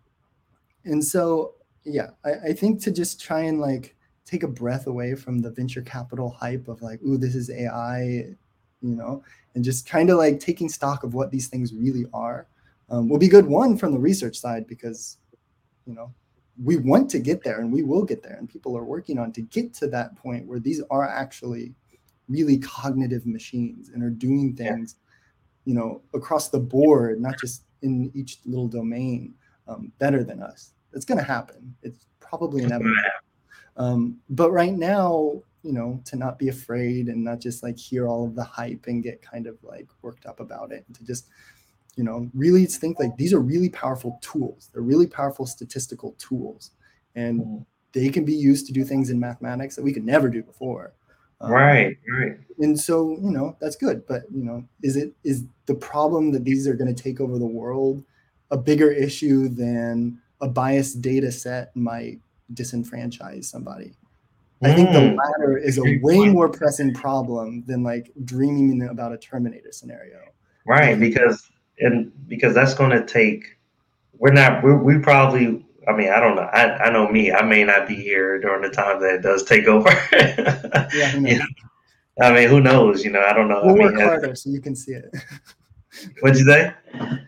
and 0.84 1.02
so 1.02 1.54
yeah, 1.86 2.10
I, 2.22 2.32
I 2.48 2.52
think 2.52 2.82
to 2.82 2.90
just 2.90 3.18
try 3.18 3.40
and 3.40 3.62
like 3.62 3.96
take 4.26 4.42
a 4.42 4.48
breath 4.48 4.86
away 4.86 5.14
from 5.14 5.38
the 5.38 5.50
venture 5.50 5.82
capital 5.82 6.28
hype 6.28 6.68
of 6.68 6.82
like, 6.82 7.00
ooh, 7.02 7.16
this 7.16 7.34
is 7.34 7.48
AI, 7.50 8.26
you 8.82 8.96
know, 8.96 9.22
and 9.54 9.64
just 9.64 9.88
kind 9.88 10.10
of 10.10 10.18
like 10.18 10.40
taking 10.40 10.68
stock 10.68 11.04
of 11.04 11.14
what 11.14 11.30
these 11.30 11.48
things 11.48 11.72
really 11.72 12.04
are 12.12 12.48
um, 12.90 13.08
will 13.08 13.18
be 13.18 13.28
good 13.28 13.46
one 13.46 13.76
from 13.76 13.92
the 13.92 13.98
research 13.98 14.38
side 14.38 14.66
because 14.66 15.18
you 15.86 15.94
know 15.94 16.12
we 16.62 16.76
want 16.76 17.10
to 17.10 17.18
get 17.18 17.42
there 17.42 17.60
and 17.60 17.72
we 17.72 17.82
will 17.82 18.04
get 18.04 18.22
there 18.22 18.36
and 18.36 18.48
people 18.48 18.76
are 18.76 18.84
working 18.84 19.18
on 19.18 19.32
to 19.32 19.40
get 19.42 19.74
to 19.74 19.88
that 19.88 20.14
point 20.16 20.46
where 20.46 20.60
these 20.60 20.82
are 20.90 21.08
actually 21.08 21.74
really 22.28 22.58
cognitive 22.58 23.26
machines 23.26 23.88
and 23.88 24.02
are 24.02 24.10
doing 24.10 24.54
things 24.54 24.96
yeah. 25.64 25.70
you 25.70 25.74
know 25.74 26.00
across 26.14 26.48
the 26.48 26.60
board 26.60 27.20
not 27.20 27.38
just 27.40 27.64
in 27.82 28.10
each 28.14 28.38
little 28.46 28.68
domain 28.68 29.34
um, 29.68 29.92
better 29.98 30.24
than 30.24 30.42
us. 30.42 30.72
It's 30.92 31.04
going 31.04 31.18
to 31.18 31.24
happen. 31.24 31.74
It's 31.82 32.06
probably 32.20 32.62
inevitable. 32.62 32.94
um, 33.76 34.18
but 34.30 34.50
right 34.50 34.74
now 34.74 35.40
you 35.62 35.72
know 35.72 35.98
to 36.04 36.16
not 36.16 36.38
be 36.38 36.48
afraid 36.48 37.08
and 37.08 37.24
not 37.24 37.40
just 37.40 37.62
like 37.62 37.78
hear 37.78 38.06
all 38.06 38.26
of 38.26 38.34
the 38.34 38.44
hype 38.44 38.84
and 38.86 39.02
get 39.02 39.22
kind 39.22 39.46
of 39.46 39.56
like 39.62 39.88
worked 40.02 40.26
up 40.26 40.38
about 40.38 40.72
it 40.72 40.84
and 40.86 40.94
to 40.94 41.04
just 41.04 41.28
you 41.96 42.04
know 42.04 42.28
really 42.35 42.66
think 42.66 42.98
like 42.98 43.16
these 43.16 43.33
are 43.33 43.40
really 43.40 43.68
powerful 43.68 44.18
tools. 44.20 44.70
They're 44.72 44.83
really 44.83 45.07
powerful 45.07 45.46
statistical 45.46 46.12
tools. 46.18 46.70
And 47.14 47.40
mm-hmm. 47.40 47.62
they 47.92 48.09
can 48.09 48.24
be 48.24 48.35
used 48.35 48.66
to 48.66 48.72
do 48.72 48.85
things 48.85 49.11
in 49.11 49.20
mathematics 49.20 49.76
that 49.76 49.83
we 49.83 49.92
could 49.92 50.04
never 50.04 50.28
do 50.28 50.42
before. 50.42 50.94
Um, 51.40 51.50
right 51.50 51.96
right. 52.16 52.38
and 52.61 52.78
so 52.78 53.18
you 53.20 53.30
know 53.30 53.57
that's 53.61 53.76
good. 53.76 54.07
But 54.07 54.22
you 54.33 54.44
know 54.44 54.64
is 54.83 54.96
it 54.96 55.12
is 55.24 55.44
the 55.66 55.74
problem 55.74 56.33
that 56.33 56.44
these 56.44 56.66
are 56.66 56.74
going 56.74 56.94
to 56.94 57.02
take 57.02 57.20
over 57.20 57.38
the 57.38 57.46
world 57.46 58.04
a 58.50 58.57
bigger 58.57 58.90
issue 58.90 59.48
than 59.48 60.20
a 60.40 60.48
biased 60.48 61.00
data 61.00 61.33
set 61.33 61.74
might 61.74 62.20
disenfranchise 62.52 63.44
somebody? 63.44 63.94
I 64.62 64.74
think 64.74 64.92
the 64.92 64.98
mm. 64.98 65.16
latter 65.16 65.59
is 65.59 65.78
a 65.78 65.98
way 66.00 66.28
more 66.28 66.48
pressing 66.48 66.94
problem 66.94 67.64
than 67.66 67.83
like 67.83 68.11
dreaming 68.24 68.88
about 68.88 69.12
a 69.12 69.18
Terminator 69.18 69.72
scenario. 69.72 70.20
Right, 70.66 70.98
because 70.98 71.50
and 71.78 72.12
because 72.28 72.54
that's 72.54 72.74
going 72.74 72.90
to 72.90 73.04
take. 73.04 73.56
We're 74.18 74.32
not. 74.32 74.62
we 74.62 74.74
we 74.74 74.98
probably. 74.98 75.64
I 75.87 75.92
mean, 75.92 76.10
I 76.10 76.18
don't 76.18 76.34
know. 76.34 76.42
I, 76.42 76.87
I 76.87 76.90
know 76.90 77.10
me. 77.10 77.30
I 77.30 77.42
may 77.42 77.62
not 77.62 77.87
be 77.87 77.94
here 77.94 78.40
during 78.40 78.62
the 78.62 78.70
time 78.70 79.00
that 79.02 79.16
it 79.16 79.22
does 79.22 79.44
take 79.44 79.66
over. 79.66 79.90
yeah, 80.12 81.14
you 81.16 81.38
know? 81.38 81.44
I 82.22 82.32
mean, 82.32 82.48
who 82.48 82.60
knows? 82.60 83.04
You 83.04 83.10
know, 83.10 83.20
I 83.20 83.32
don't 83.32 83.48
know. 83.48 83.60
We'll 83.62 83.74
I 83.74 83.88
mean, 83.88 83.96
work 83.96 84.00
harder 84.00 84.34
so 84.34 84.50
you 84.50 84.60
can 84.60 84.74
see 84.74 84.92
it. 84.92 85.14
What'd 86.20 86.38
you 86.38 86.46
say? 86.46 86.72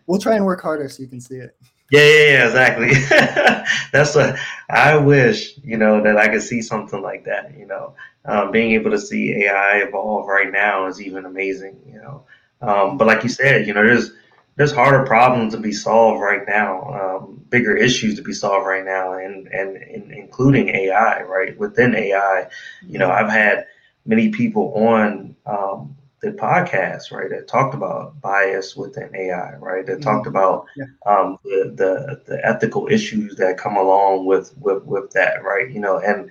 We'll 0.06 0.20
try 0.20 0.37
and 0.37 0.44
work 0.44 0.62
harder 0.62 0.88
so 0.88 1.02
you 1.02 1.09
can 1.09 1.20
see 1.20 1.37
it. 1.37 1.56
Yeah, 1.90 2.00
yeah, 2.00 2.24
yeah 2.24 2.46
exactly. 2.46 2.94
That's 3.92 4.14
what 4.14 4.37
I 4.68 4.96
wish, 4.96 5.59
you 5.62 5.76
know, 5.76 6.02
that 6.02 6.16
I 6.16 6.28
could 6.28 6.42
see 6.42 6.62
something 6.62 7.00
like 7.00 7.24
that. 7.24 7.56
You 7.56 7.66
know, 7.66 7.94
um, 8.24 8.50
being 8.50 8.72
able 8.72 8.90
to 8.90 8.98
see 8.98 9.44
AI 9.44 9.78
evolve 9.78 10.26
right 10.26 10.50
now 10.50 10.87
is 10.87 11.00
even 11.00 11.26
amazing. 11.26 11.80
You 11.87 12.00
know, 12.00 12.24
um, 12.61 12.96
but 12.96 13.06
like 13.06 13.22
you 13.22 13.28
said, 13.28 13.66
you 13.66 13.74
know, 13.74 13.85
there's 13.85 14.12
there's 14.56 14.72
harder 14.72 15.04
problems 15.04 15.54
to 15.54 15.60
be 15.60 15.72
solved 15.72 16.20
right 16.20 16.42
now, 16.48 17.18
um, 17.18 17.44
bigger 17.50 17.76
issues 17.76 18.16
to 18.16 18.22
be 18.22 18.32
solved 18.32 18.66
right 18.66 18.84
now, 18.84 19.12
and, 19.12 19.46
and, 19.48 19.76
and 19.76 20.10
including 20.10 20.70
AI. 20.70 21.22
Right 21.22 21.56
within 21.58 21.94
AI, 21.94 22.48
you 22.82 22.98
know, 22.98 23.10
I've 23.10 23.30
had 23.30 23.66
many 24.06 24.30
people 24.30 24.72
on 24.74 25.36
um, 25.44 25.96
the 26.22 26.32
podcast, 26.32 27.12
right, 27.12 27.28
that 27.30 27.48
talked 27.48 27.74
about 27.74 28.20
bias 28.20 28.74
within 28.74 29.14
AI, 29.14 29.56
right, 29.56 29.84
that 29.86 29.92
mm-hmm. 29.92 30.02
talked 30.02 30.26
about 30.26 30.66
yeah. 30.76 30.86
um, 31.04 31.38
the, 31.44 31.72
the 31.76 32.22
the 32.26 32.46
ethical 32.46 32.88
issues 32.90 33.36
that 33.36 33.58
come 33.58 33.76
along 33.76 34.24
with 34.24 34.56
with 34.58 34.82
with 34.84 35.10
that, 35.10 35.44
right, 35.44 35.70
you 35.70 35.80
know, 35.80 35.98
and 35.98 36.30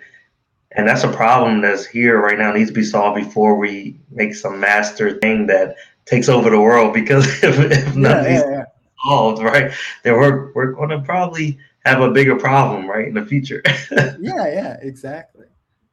and 0.72 0.88
that's 0.88 1.04
a 1.04 1.12
problem 1.12 1.62
that's 1.62 1.86
here 1.86 2.20
right 2.20 2.38
now 2.38 2.52
needs 2.52 2.70
to 2.70 2.74
be 2.74 2.84
solved 2.84 3.24
before 3.24 3.56
we 3.56 4.00
make 4.10 4.34
some 4.34 4.60
master 4.60 5.20
thing 5.20 5.48
that 5.48 5.76
takes 6.06 6.30
over 6.30 6.50
the 6.50 6.60
world 6.60 6.94
because 6.94 7.26
if, 7.44 7.60
if 7.60 7.94
these 7.94 8.04
yeah, 8.04 8.50
yeah. 8.50 8.64
solved, 9.04 9.42
right, 9.42 9.72
then 10.04 10.14
we're 10.14 10.52
we're 10.54 10.72
going 10.72 10.90
to 10.90 11.02
probably 11.02 11.58
have 11.86 12.02
a 12.02 12.12
bigger 12.12 12.36
problem, 12.36 12.88
right, 12.90 13.08
in 13.08 13.14
the 13.14 13.26
future. 13.26 13.62
yeah, 13.92 14.18
yeah, 14.20 14.78
exactly. 14.82 15.46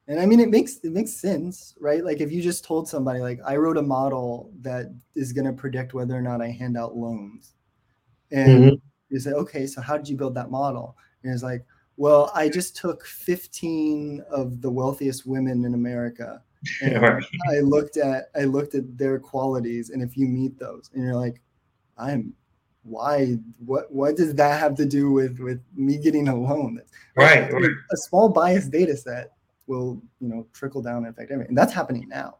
And 0.07 0.19
I 0.19 0.25
mean, 0.25 0.39
it 0.39 0.49
makes 0.49 0.77
it 0.79 0.91
makes 0.91 1.11
sense, 1.11 1.75
right? 1.79 2.03
Like 2.03 2.19
if 2.19 2.31
you 2.31 2.41
just 2.41 2.65
told 2.65 2.89
somebody, 2.89 3.19
like, 3.19 3.39
I 3.45 3.55
wrote 3.55 3.77
a 3.77 3.81
model 3.81 4.51
that 4.61 4.93
is 5.15 5.31
going 5.31 5.45
to 5.45 5.53
predict 5.53 5.93
whether 5.93 6.15
or 6.15 6.21
not 6.21 6.41
I 6.41 6.49
hand 6.49 6.77
out 6.77 6.97
loans, 6.97 7.53
and 8.31 8.63
mm-hmm. 8.63 8.75
you 9.09 9.19
say, 9.19 9.31
okay, 9.31 9.65
so 9.65 9.81
how 9.81 9.95
did 9.95 10.09
you 10.09 10.17
build 10.17 10.35
that 10.35 10.51
model? 10.51 10.97
And 11.23 11.33
it's 11.33 11.43
like, 11.43 11.65
well, 11.95 12.31
I 12.35 12.49
just 12.49 12.75
took 12.75 13.05
15 13.05 14.23
of 14.29 14.61
the 14.61 14.69
wealthiest 14.69 15.25
women 15.25 15.63
in 15.63 15.73
America 15.73 16.41
I 17.49 17.59
looked 17.59 17.97
at 17.97 18.29
I 18.35 18.43
looked 18.43 18.75
at 18.75 18.97
their 18.97 19.19
qualities, 19.19 19.89
and 19.89 20.01
if 20.01 20.17
you 20.17 20.27
meet 20.27 20.57
those, 20.59 20.89
and 20.93 21.03
you're 21.03 21.15
like, 21.15 21.41
I'm 21.97 22.33
why 22.83 23.37
what 23.65 23.91
what 23.91 24.17
does 24.17 24.35
that 24.35 24.59
have 24.59 24.75
to 24.75 24.85
do 24.85 25.11
with 25.11 25.39
with 25.39 25.61
me 25.75 25.97
getting 25.97 26.27
a 26.27 26.35
loan? 26.35 26.81
Right, 27.15 27.51
right. 27.51 27.71
A 27.91 27.97
small 27.97 28.29
biased 28.29 28.71
data 28.71 28.95
set 28.95 29.31
will 29.67 30.01
you 30.19 30.27
know 30.27 30.45
trickle 30.53 30.81
down 30.81 31.05
and 31.05 31.07
affect 31.07 31.31
everything, 31.31 31.49
and 31.49 31.57
that's 31.57 31.73
happening 31.73 32.07
now. 32.09 32.37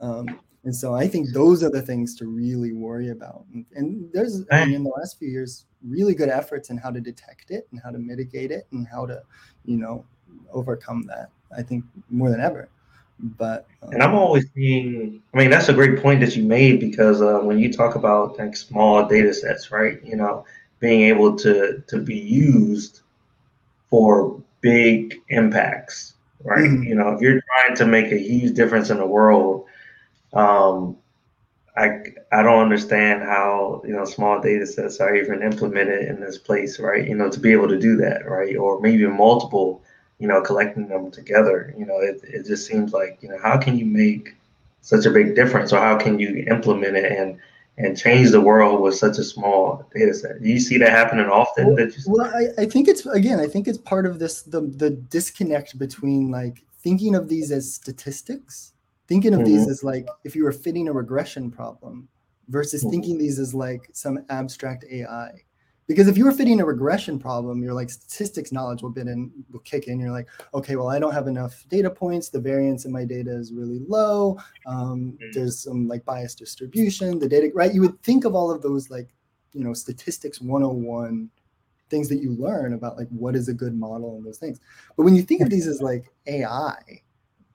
Um, 0.00 0.40
and 0.64 0.74
so 0.74 0.94
I 0.94 1.08
think 1.08 1.32
those 1.32 1.62
are 1.62 1.70
the 1.70 1.80
things 1.80 2.14
to 2.16 2.26
really 2.26 2.72
worry 2.72 3.08
about. 3.08 3.46
And, 3.54 3.64
and 3.74 4.10
there's 4.12 4.44
I 4.52 4.66
mean, 4.66 4.74
in 4.74 4.84
the 4.84 4.90
last 4.90 5.18
few 5.18 5.28
years 5.28 5.66
really 5.86 6.14
good 6.14 6.28
efforts 6.28 6.68
in 6.68 6.76
how 6.76 6.90
to 6.90 7.00
detect 7.00 7.50
it 7.50 7.66
and 7.70 7.80
how 7.82 7.90
to 7.90 7.98
mitigate 7.98 8.50
it 8.50 8.66
and 8.72 8.86
how 8.86 9.06
to 9.06 9.22
you 9.64 9.78
know 9.78 10.04
overcome 10.52 11.04
that. 11.08 11.30
I 11.56 11.62
think 11.62 11.84
more 12.10 12.30
than 12.30 12.40
ever. 12.40 12.68
But 13.22 13.66
um, 13.82 13.92
and 13.92 14.02
I'm 14.02 14.14
always 14.14 14.46
seeing. 14.54 15.22
I 15.34 15.38
mean, 15.38 15.50
that's 15.50 15.68
a 15.68 15.74
great 15.74 16.00
point 16.00 16.20
that 16.20 16.36
you 16.36 16.42
made 16.44 16.80
because 16.80 17.20
uh, 17.20 17.40
when 17.40 17.58
you 17.58 17.72
talk 17.72 17.94
about 17.94 18.38
like 18.38 18.56
small 18.56 19.06
data 19.06 19.34
sets, 19.34 19.70
right? 19.70 20.02
You 20.04 20.16
know, 20.16 20.44
being 20.78 21.02
able 21.02 21.36
to 21.38 21.82
to 21.86 21.98
be 21.98 22.16
used 22.16 23.00
for 23.90 24.40
big 24.62 25.20
impacts, 25.28 26.14
right? 26.44 26.60
Mm-hmm. 26.70 26.84
You 26.84 26.94
know, 26.94 27.10
if 27.10 27.20
you're 27.20 27.40
trying 27.42 27.76
to 27.76 27.86
make 27.86 28.12
a 28.12 28.18
huge 28.18 28.54
difference 28.54 28.90
in 28.90 28.98
the 28.98 29.06
world, 29.06 29.66
um, 30.32 30.96
I 31.76 32.00
I 32.32 32.42
don't 32.42 32.62
understand 32.62 33.22
how 33.22 33.82
you 33.84 33.92
know 33.92 34.04
small 34.04 34.40
data 34.40 34.66
sets 34.66 35.00
are 35.00 35.14
even 35.14 35.42
implemented 35.42 36.08
in 36.08 36.20
this 36.20 36.38
place, 36.38 36.80
right? 36.80 37.06
You 37.06 37.14
know, 37.16 37.30
to 37.30 37.40
be 37.40 37.52
able 37.52 37.68
to 37.68 37.78
do 37.78 37.96
that, 37.96 38.26
right? 38.26 38.56
Or 38.56 38.80
maybe 38.80 39.06
multiple 39.06 39.82
you 40.20 40.28
know, 40.28 40.40
collecting 40.42 40.86
them 40.86 41.10
together. 41.10 41.74
You 41.76 41.86
know, 41.86 41.98
it, 41.98 42.20
it 42.22 42.46
just 42.46 42.66
seems 42.66 42.92
like, 42.92 43.18
you 43.22 43.28
know, 43.30 43.38
how 43.42 43.58
can 43.58 43.76
you 43.76 43.86
make 43.86 44.36
such 44.82 45.06
a 45.06 45.10
big 45.10 45.34
difference 45.34 45.72
or 45.72 45.80
how 45.80 45.96
can 45.96 46.18
you 46.18 46.44
implement 46.48 46.96
it 46.96 47.10
and 47.10 47.38
and 47.78 47.96
change 47.96 48.30
the 48.30 48.40
world 48.40 48.82
with 48.82 48.94
such 48.94 49.16
a 49.16 49.24
small 49.24 49.88
data 49.94 50.12
set? 50.12 50.42
Do 50.42 50.48
you 50.48 50.60
see 50.60 50.76
that 50.78 50.90
happening 50.90 51.26
often? 51.26 51.74
Well, 51.74 51.88
well 52.06 52.30
I, 52.34 52.62
I 52.62 52.66
think 52.66 52.88
it's 52.88 53.06
again, 53.06 53.40
I 53.40 53.46
think 53.46 53.66
it's 53.66 53.78
part 53.78 54.04
of 54.06 54.18
this 54.18 54.42
the 54.42 54.60
the 54.60 54.90
disconnect 54.90 55.78
between 55.78 56.30
like 56.30 56.62
thinking 56.82 57.14
of 57.14 57.28
these 57.28 57.50
as 57.50 57.72
statistics, 57.72 58.72
thinking 59.08 59.32
of 59.32 59.40
mm-hmm. 59.40 59.56
these 59.56 59.68
as 59.68 59.82
like 59.82 60.06
if 60.24 60.36
you 60.36 60.44
were 60.44 60.52
fitting 60.52 60.88
a 60.88 60.92
regression 60.92 61.50
problem 61.50 62.08
versus 62.48 62.82
mm-hmm. 62.82 62.90
thinking 62.90 63.18
these 63.18 63.38
as 63.38 63.54
like 63.54 63.88
some 63.94 64.24
abstract 64.28 64.84
AI. 64.90 65.30
Because 65.90 66.06
if 66.06 66.16
you 66.16 66.24
were 66.24 66.30
fitting 66.30 66.60
a 66.60 66.64
regression 66.64 67.18
problem, 67.18 67.64
your 67.64 67.74
like 67.74 67.90
statistics 67.90 68.52
knowledge 68.52 68.80
will, 68.80 68.96
in, 68.96 69.28
will 69.50 69.58
kick 69.58 69.88
in. 69.88 69.98
You're 69.98 70.12
like, 70.12 70.28
okay, 70.54 70.76
well, 70.76 70.86
I 70.86 71.00
don't 71.00 71.12
have 71.12 71.26
enough 71.26 71.64
data 71.68 71.90
points. 71.90 72.28
The 72.28 72.38
variance 72.38 72.84
in 72.84 72.92
my 72.92 73.04
data 73.04 73.32
is 73.32 73.52
really 73.52 73.80
low. 73.88 74.38
Um, 74.66 75.18
mm-hmm. 75.20 75.32
There's 75.32 75.64
some 75.64 75.88
like 75.88 76.04
bias 76.04 76.36
distribution. 76.36 77.18
The 77.18 77.28
data, 77.28 77.50
right? 77.56 77.74
You 77.74 77.80
would 77.80 78.00
think 78.04 78.24
of 78.24 78.36
all 78.36 78.52
of 78.52 78.62
those 78.62 78.88
like, 78.88 79.08
you 79.52 79.64
know, 79.64 79.72
statistics 79.72 80.40
101 80.40 81.28
things 81.88 82.08
that 82.08 82.22
you 82.22 82.36
learn 82.36 82.74
about 82.74 82.96
like 82.96 83.08
what 83.08 83.34
is 83.34 83.48
a 83.48 83.52
good 83.52 83.74
model 83.74 84.16
and 84.16 84.24
those 84.24 84.38
things. 84.38 84.60
But 84.96 85.02
when 85.02 85.16
you 85.16 85.22
think 85.22 85.40
of 85.40 85.50
these 85.50 85.66
as 85.66 85.82
like 85.82 86.04
AI, 86.28 86.76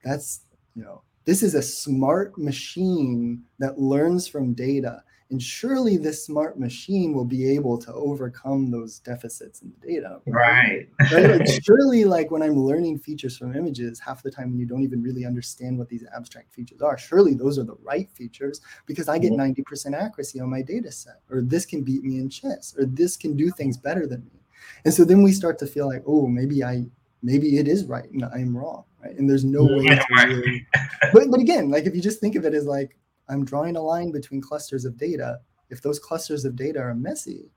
that's, 0.04 0.42
you 0.74 0.82
know, 0.82 1.00
this 1.24 1.42
is 1.42 1.54
a 1.54 1.62
smart 1.62 2.36
machine 2.36 3.44
that 3.60 3.78
learns 3.78 4.28
from 4.28 4.52
data 4.52 5.02
and 5.30 5.42
surely 5.42 5.96
this 5.96 6.24
smart 6.24 6.58
machine 6.58 7.12
will 7.12 7.24
be 7.24 7.48
able 7.54 7.78
to 7.78 7.92
overcome 7.92 8.70
those 8.70 9.00
deficits 9.00 9.62
in 9.62 9.72
the 9.72 9.86
data. 9.86 10.20
Right. 10.26 10.88
right? 11.12 11.40
Like 11.40 11.62
surely, 11.64 12.04
like 12.04 12.30
when 12.30 12.42
I'm 12.42 12.56
learning 12.56 12.98
features 12.98 13.36
from 13.36 13.56
images, 13.56 13.98
half 13.98 14.22
the 14.22 14.30
time 14.30 14.50
when 14.50 14.58
you 14.58 14.66
don't 14.66 14.82
even 14.82 15.02
really 15.02 15.24
understand 15.24 15.78
what 15.78 15.88
these 15.88 16.04
abstract 16.14 16.52
features 16.52 16.80
are, 16.80 16.96
surely 16.96 17.34
those 17.34 17.58
are 17.58 17.64
the 17.64 17.76
right 17.82 18.08
features 18.12 18.60
because 18.86 19.08
I 19.08 19.18
get 19.18 19.32
90% 19.32 19.56
mm-hmm. 19.64 19.94
accuracy 19.94 20.38
on 20.38 20.48
my 20.48 20.62
data 20.62 20.92
set, 20.92 21.20
or 21.28 21.40
this 21.42 21.66
can 21.66 21.82
beat 21.82 22.04
me 22.04 22.18
in 22.18 22.28
chess, 22.28 22.74
or 22.78 22.84
this 22.84 23.16
can 23.16 23.36
do 23.36 23.50
things 23.50 23.76
better 23.76 24.06
than 24.06 24.20
me. 24.32 24.40
And 24.84 24.94
so 24.94 25.04
then 25.04 25.22
we 25.22 25.32
start 25.32 25.58
to 25.58 25.66
feel 25.66 25.88
like, 25.88 26.02
oh, 26.06 26.26
maybe 26.26 26.62
I 26.62 26.86
maybe 27.22 27.58
it 27.58 27.66
is 27.66 27.84
right 27.86 28.08
and 28.10 28.24
I'm 28.24 28.56
wrong. 28.56 28.84
Right. 29.02 29.16
And 29.18 29.28
there's 29.28 29.44
no 29.44 29.64
way 29.64 29.86
to 29.86 30.04
really 30.26 30.66
but, 31.12 31.30
but 31.30 31.40
again, 31.40 31.70
like 31.70 31.84
if 31.84 31.94
you 31.94 32.00
just 32.00 32.20
think 32.20 32.36
of 32.36 32.44
it 32.44 32.54
as 32.54 32.66
like 32.66 32.96
I'm 33.28 33.44
drawing 33.44 33.76
a 33.76 33.82
line 33.82 34.12
between 34.12 34.40
clusters 34.40 34.84
of 34.84 34.96
data. 34.96 35.40
If 35.70 35.82
those 35.82 35.98
clusters 35.98 36.44
of 36.44 36.56
data 36.56 36.78
are 36.80 36.94
messy, 36.94 37.50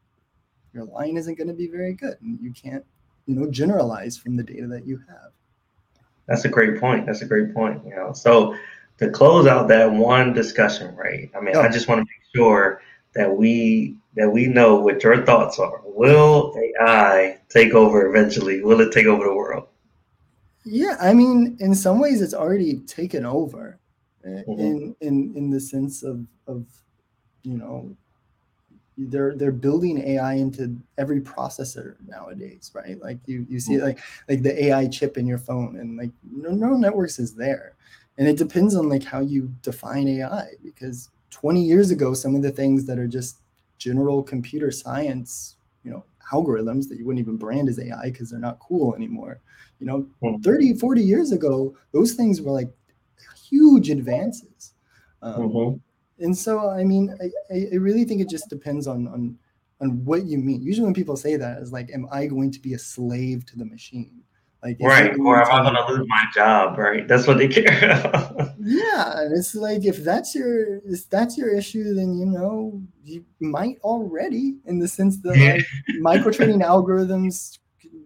your 0.74 0.86
line 0.86 1.18
isn't 1.18 1.38
going 1.38 1.48
to 1.48 1.54
be 1.54 1.68
very 1.68 1.94
good, 1.94 2.18
and 2.22 2.40
you 2.42 2.54
can't, 2.54 2.84
you 3.26 3.36
know, 3.36 3.50
generalize 3.50 4.18
from 4.18 4.36
the 4.36 4.44
data 4.44 4.68
that 4.68 4.86
you 4.86 5.00
have. 5.08 5.32
That's 6.28 6.46
a 6.46 6.50
great 6.50 6.80
point. 6.80 7.06
That's 7.06 7.22
a 7.22 7.26
great 7.26 7.54
point. 7.54 7.84
You 7.86 7.96
know, 7.96 8.14
so 8.14 8.56
to 8.98 9.10
close 9.10 9.48
out 9.48 9.68
that 9.70 9.92
one 9.92 10.34
discussion, 10.34 10.96
right? 10.96 11.30
I 11.36 11.42
mean, 11.42 11.56
oh. 11.56 11.62
I 11.62 11.70
just 11.70 11.88
want 11.88 12.00
to 12.00 12.06
make 12.06 12.36
sure 12.36 12.82
that 13.16 13.36
we 13.36 13.96
that 14.16 14.30
we 14.30 14.48
know 14.48 14.76
what 14.76 15.04
your 15.04 15.26
thoughts 15.26 15.60
are. 15.60 15.82
Will 15.84 16.54
AI 16.58 17.40
take 17.50 17.74
over 17.74 18.08
eventually? 18.08 18.62
Will 18.62 18.82
it 18.82 18.92
take 18.92 19.06
over 19.06 19.26
the 19.26 19.34
world? 19.34 19.68
Yeah, 20.66 20.98
I 21.00 21.14
mean, 21.14 21.58
in 21.60 21.74
some 21.74 22.00
ways, 22.00 22.22
it's 22.22 22.34
already 22.34 22.80
taken 22.82 23.26
over 23.26 23.80
mm-hmm. 24.48 24.60
in 24.60 24.96
in 25.02 25.34
in 25.36 25.50
the 25.50 25.60
sense 25.60 26.04
of 26.04 26.26
of 26.48 26.66
you 27.44 27.58
know 27.58 27.96
they're 28.98 29.36
they're 29.36 29.52
building 29.52 30.00
AI 30.00 30.34
into 30.34 30.76
every 30.98 31.22
processor 31.22 31.96
nowadays, 32.08 32.72
right? 32.74 33.02
Like 33.02 33.20
you 33.26 33.46
you 33.50 33.60
see 33.60 33.74
mm-hmm. 33.74 33.86
like 33.86 34.00
like 34.28 34.44
the 34.44 34.66
AI 34.66 34.88
chip 34.88 35.18
in 35.18 35.26
your 35.26 35.38
phone, 35.38 35.78
and 35.78 35.98
like 35.98 36.12
neural 36.30 36.78
networks 36.78 37.20
is 37.20 37.36
there, 37.36 37.76
and 38.18 38.28
it 38.28 38.38
depends 38.38 38.76
on 38.76 38.90
like 38.90 39.04
how 39.04 39.22
you 39.22 39.54
define 39.62 40.08
AI. 40.08 40.48
Because 40.64 41.10
20 41.32 41.62
years 41.62 41.92
ago, 41.92 42.14
some 42.14 42.36
of 42.36 42.42
the 42.42 42.52
things 42.52 42.86
that 42.86 43.00
are 43.00 43.08
just 43.08 43.38
general 43.78 44.22
computer 44.22 44.72
science, 44.72 45.56
you 45.84 45.92
know, 45.92 46.04
algorithms 46.32 46.90
that 46.90 46.98
you 46.98 47.06
wouldn't 47.06 47.24
even 47.24 47.38
brand 47.38 47.70
as 47.70 47.80
AI 47.80 48.06
because 48.06 48.30
they're 48.30 48.40
not 48.40 48.60
cool 48.60 48.96
anymore. 48.96 49.40
You 49.80 49.88
know, 49.88 50.08
mm-hmm. 50.22 50.42
30, 50.42 50.74
40 50.74 51.02
years 51.02 51.32
ago, 51.32 51.76
those 51.94 52.14
things 52.14 52.42
were 52.42 52.52
like 52.52 52.70
huge 53.50 53.90
advances. 53.90 54.74
Um, 55.22 55.34
mm-hmm. 55.36 56.24
And 56.24 56.38
so, 56.38 56.70
I 56.70 56.84
mean, 56.84 57.16
I, 57.22 57.56
I 57.74 57.76
really 57.76 58.04
think 58.04 58.22
it 58.22 58.30
just 58.30 58.50
depends 58.50 58.88
on 58.88 59.08
on 59.08 59.38
on 59.82 60.04
what 60.04 60.26
you 60.26 60.38
mean. 60.38 60.62
Usually, 60.62 60.86
when 60.86 60.94
people 60.94 61.16
say 61.16 61.38
that, 61.38 61.60
is 61.60 61.72
like, 61.72 61.90
"Am 61.94 62.08
I 62.12 62.26
going 62.26 62.52
to 62.52 62.60
be 62.60 62.74
a 62.74 62.80
slave 62.80 63.46
to 63.48 63.58
the 63.58 63.66
machine?" 63.66 64.24
Like, 64.62 64.78
right, 64.82 65.18
or 65.18 65.42
am 65.42 65.50
I 65.50 65.64
going 65.64 65.76
to 65.76 65.94
lose 65.94 66.06
my 66.10 66.26
job? 66.34 66.78
Right, 66.78 67.08
that's 67.08 67.26
what 67.26 67.38
they 67.38 67.48
care 67.48 68.02
about. 68.04 68.56
yeah, 68.60 69.22
and 69.22 69.38
it's 69.38 69.56
like 69.56 69.86
if 69.86 70.04
that's 70.04 70.36
your 70.36 70.82
if 70.86 71.10
that's 71.10 71.38
your 71.38 71.50
issue, 71.50 71.94
then 71.94 72.14
you 72.18 72.26
know 72.26 72.82
you 73.06 73.24
might 73.40 73.78
already, 73.84 74.58
in 74.66 74.80
the 74.80 74.88
sense 74.88 75.22
that 75.22 75.38
like 75.38 75.66
micro 76.02 76.32
trading 76.34 76.60
algorithms, 76.60 77.60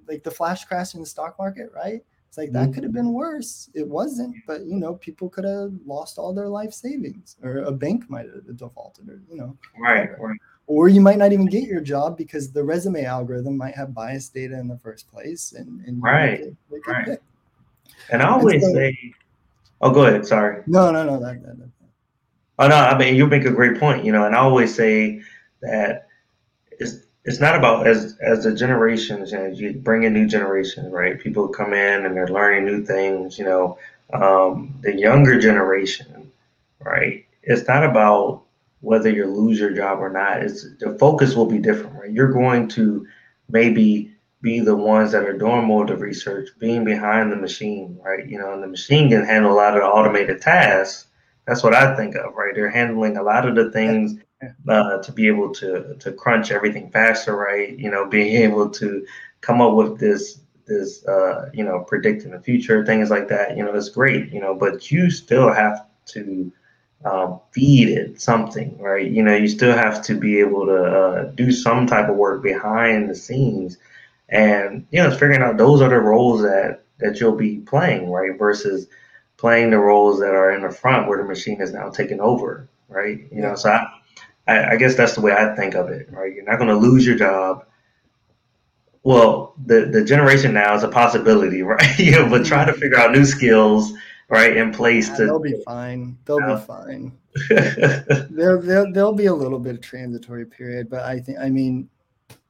like 0.07 0.23
the 0.23 0.29
flash 0.29 0.65
crash 0.65 0.93
in 0.93 0.99
the 0.99 1.07
stock 1.07 1.35
market, 1.39 1.71
right? 1.73 2.03
It's 2.33 2.37
like 2.39 2.51
that 2.53 2.63
mm-hmm. 2.63 2.73
could 2.73 2.83
have 2.83 2.93
been 2.93 3.13
worse. 3.13 3.69
It 3.75 3.87
wasn't, 3.87 4.35
but 4.47 4.65
you 4.65 4.79
know, 4.79 4.95
people 4.95 5.29
could 5.29 5.43
have 5.43 5.71
lost 5.85 6.17
all 6.17 6.33
their 6.33 6.49
life 6.49 6.73
savings, 6.73 7.35
or 7.43 7.57
a 7.57 7.71
bank 7.71 8.09
might 8.09 8.25
have 8.25 8.57
defaulted, 8.57 9.07
or 9.07 9.21
you 9.29 9.37
know. 9.37 9.55
Right, 9.79 10.19
right. 10.19 10.37
or 10.65 10.87
you 10.87 10.99
might 10.99 11.19
not 11.19 11.31
even 11.31 11.45
get 11.45 11.65
your 11.65 11.79
job 11.79 12.17
because 12.17 12.51
the 12.51 12.63
resume 12.63 13.05
algorithm 13.05 13.55
might 13.55 13.75
have 13.75 13.93
biased 13.93 14.33
data 14.33 14.57
in 14.57 14.67
the 14.67 14.79
first 14.79 15.11
place 15.11 15.53
and, 15.55 15.85
and 15.85 16.01
right, 16.01 16.39
it, 16.39 16.55
make 16.71 16.87
right. 16.87 17.05
Pick. 17.05 17.21
And 18.09 18.23
I 18.23 18.29
always 18.29 18.63
so, 18.63 18.73
say, 18.73 19.13
"Oh, 19.81 19.91
go 19.91 20.07
ahead. 20.07 20.25
Sorry." 20.25 20.63
No, 20.65 20.89
no, 20.89 21.03
no. 21.03 21.19
That, 21.19 21.39
that, 21.43 21.59
that. 21.59 21.69
Oh 22.57 22.67
no, 22.67 22.75
I 22.75 22.97
mean 22.97 23.13
you 23.13 23.27
make 23.27 23.45
a 23.45 23.51
great 23.51 23.79
point. 23.79 24.03
You 24.03 24.11
know, 24.11 24.25
and 24.25 24.33
I 24.33 24.39
always 24.39 24.73
say 24.73 25.21
that 25.61 26.07
it's 27.25 27.39
not 27.39 27.55
about 27.55 27.87
as 27.87 28.17
as 28.19 28.43
the 28.43 28.53
generations 28.53 29.31
and 29.31 29.57
you 29.57 29.73
bring 29.73 30.03
in 30.03 30.13
new 30.13 30.27
generations, 30.27 30.91
right? 30.91 31.19
People 31.19 31.47
come 31.47 31.73
in 31.73 32.05
and 32.05 32.15
they're 32.15 32.27
learning 32.27 32.65
new 32.65 32.83
things. 32.83 33.37
You 33.39 33.45
know, 33.45 33.77
um, 34.13 34.75
the 34.81 34.97
younger 34.97 35.39
generation, 35.39 36.31
right? 36.79 37.25
It's 37.41 37.67
not 37.67 37.83
about 37.83 38.43
whether 38.81 39.09
you 39.09 39.25
lose 39.25 39.59
your 39.59 39.71
job 39.71 39.99
or 39.99 40.09
not. 40.09 40.43
It's 40.43 40.67
the 40.79 40.97
focus 40.99 41.35
will 41.35 41.45
be 41.45 41.59
different, 41.59 41.95
right? 41.95 42.11
You're 42.11 42.33
going 42.33 42.67
to 42.69 43.07
maybe 43.49 44.11
be 44.41 44.59
the 44.59 44.75
ones 44.75 45.13
that 45.13 45.23
are 45.23 45.37
doing 45.37 45.63
more 45.63 45.83
of 45.83 45.87
the 45.89 45.95
research, 45.95 46.49
being 46.59 46.83
behind 46.83 47.31
the 47.31 47.37
machine, 47.37 47.97
right? 48.03 48.27
You 48.27 48.37
know, 48.37 48.53
and 48.53 48.61
the 48.61 48.67
machine 48.67 49.09
can 49.09 49.25
handle 49.25 49.53
a 49.53 49.55
lot 49.55 49.77
of 49.77 49.81
the 49.81 49.87
automated 49.87 50.41
tasks. 50.41 51.07
That's 51.47 51.63
what 51.63 51.73
I 51.73 51.95
think 51.95 52.15
of, 52.15 52.35
right? 52.35 52.53
They're 52.53 52.69
handling 52.69 53.15
a 53.15 53.23
lot 53.23 53.47
of 53.47 53.55
the 53.55 53.71
things 53.71 54.15
uh, 54.67 54.97
to 55.01 55.11
be 55.11 55.27
able 55.27 55.53
to 55.55 55.95
to 55.99 56.11
crunch 56.11 56.51
everything 56.51 56.89
faster, 56.91 57.35
right? 57.35 57.77
You 57.77 57.91
know, 57.91 58.05
being 58.07 58.35
able 58.43 58.69
to 58.71 59.05
come 59.41 59.61
up 59.61 59.73
with 59.73 59.99
this 59.99 60.39
this 60.65 61.05
uh, 61.05 61.49
you 61.53 61.63
know 61.63 61.81
predicting 61.81 62.31
the 62.31 62.39
future, 62.39 62.85
things 62.85 63.09
like 63.09 63.27
that. 63.29 63.57
You 63.57 63.63
know, 63.63 63.73
it's 63.73 63.89
great, 63.89 64.31
you 64.31 64.39
know, 64.39 64.53
but 64.55 64.91
you 64.91 65.09
still 65.09 65.51
have 65.51 65.85
to 66.07 66.51
um, 67.05 67.39
feed 67.51 67.89
it 67.89 68.21
something, 68.21 68.77
right? 68.79 69.09
You 69.09 69.23
know, 69.23 69.35
you 69.35 69.47
still 69.47 69.75
have 69.75 70.01
to 70.03 70.15
be 70.15 70.39
able 70.39 70.65
to 70.65 70.83
uh, 70.83 71.23
do 71.31 71.51
some 71.51 71.85
type 71.85 72.09
of 72.09 72.15
work 72.15 72.41
behind 72.41 73.09
the 73.09 73.15
scenes, 73.15 73.77
and 74.29 74.85
you 74.91 75.01
know, 75.01 75.07
it's 75.09 75.19
figuring 75.19 75.41
out 75.41 75.57
those 75.57 75.81
are 75.81 75.89
the 75.89 75.99
roles 75.99 76.41
that 76.41 76.83
that 76.99 77.19
you'll 77.19 77.35
be 77.35 77.57
playing, 77.59 78.09
right? 78.09 78.37
Versus 78.37 78.87
playing 79.37 79.71
the 79.71 79.77
roles 79.77 80.19
that 80.19 80.33
are 80.33 80.53
in 80.53 80.61
the 80.61 80.71
front 80.71 81.07
where 81.07 81.17
the 81.17 81.25
machine 81.25 81.61
is 81.61 81.73
now 81.73 81.89
taking 81.89 82.21
over, 82.21 82.69
right? 82.87 83.27
You 83.29 83.41
know, 83.41 83.55
so 83.55 83.71
I, 83.71 83.87
I, 84.47 84.71
I 84.71 84.75
guess 84.75 84.95
that's 84.95 85.15
the 85.15 85.21
way 85.21 85.31
I 85.31 85.55
think 85.55 85.75
of 85.75 85.89
it, 85.89 86.11
right? 86.11 86.33
You're 86.33 86.43
not 86.43 86.57
going 86.57 86.69
to 86.69 86.75
lose 86.75 87.05
your 87.05 87.15
job. 87.15 87.65
Well, 89.03 89.53
the 89.65 89.85
the 89.85 90.03
generation 90.03 90.53
now 90.53 90.75
is 90.75 90.83
a 90.83 90.87
possibility, 90.87 91.61
right? 91.63 91.99
you 91.99 92.11
know, 92.11 92.29
but 92.29 92.45
try 92.45 92.65
to 92.65 92.73
figure 92.73 92.97
out 92.97 93.11
new 93.11 93.25
skills 93.25 93.93
right 94.29 94.57
in 94.57 94.71
place 94.71 95.09
yeah, 95.09 95.15
to 95.15 95.25
they'll 95.25 95.39
be 95.39 95.61
fine 95.63 96.17
they'll 96.25 96.55
be 96.55 96.65
fine 96.65 97.11
there, 97.49 98.59
there 98.61 98.91
there'll 98.91 99.13
be 99.13 99.27
a 99.27 99.33
little 99.33 99.59
bit 99.59 99.75
of 99.75 99.81
transitory 99.81 100.45
period 100.45 100.89
but 100.89 101.01
i 101.01 101.19
think 101.19 101.37
i 101.39 101.49
mean 101.49 101.87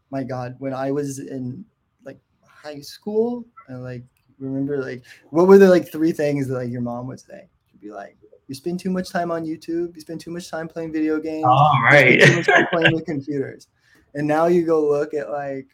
my 0.09 0.23
god 0.23 0.55
when 0.59 0.73
i 0.73 0.91
was 0.91 1.19
in 1.19 1.65
like 2.05 2.19
high 2.47 2.79
school 2.79 3.45
and 3.67 3.83
like 3.83 4.03
remember 4.39 4.81
like 4.81 5.03
what 5.31 5.47
were 5.47 5.57
the 5.57 5.67
like 5.67 5.91
three 5.91 6.11
things 6.11 6.47
that 6.47 6.55
like 6.55 6.69
your 6.69 6.81
mom 6.81 7.07
would 7.07 7.19
say 7.19 7.49
she'd 7.69 7.81
be 7.81 7.91
like 7.91 8.17
you 8.53 8.55
spend 8.55 8.79
too 8.79 8.91
much 8.91 9.09
time 9.09 9.31
on 9.31 9.43
youtube 9.43 9.95
you 9.95 10.01
spend 10.01 10.21
too 10.21 10.29
much 10.29 10.47
time 10.47 10.67
playing 10.67 10.91
video 10.91 11.19
games 11.19 11.43
all 11.43 11.79
right 11.83 12.21
too 12.21 12.35
much 12.35 12.45
time 12.45 12.67
playing 12.71 12.93
with 12.93 13.03
computers 13.03 13.67
and 14.13 14.27
now 14.27 14.45
you 14.45 14.63
go 14.63 14.87
look 14.87 15.15
at 15.15 15.31
like 15.31 15.67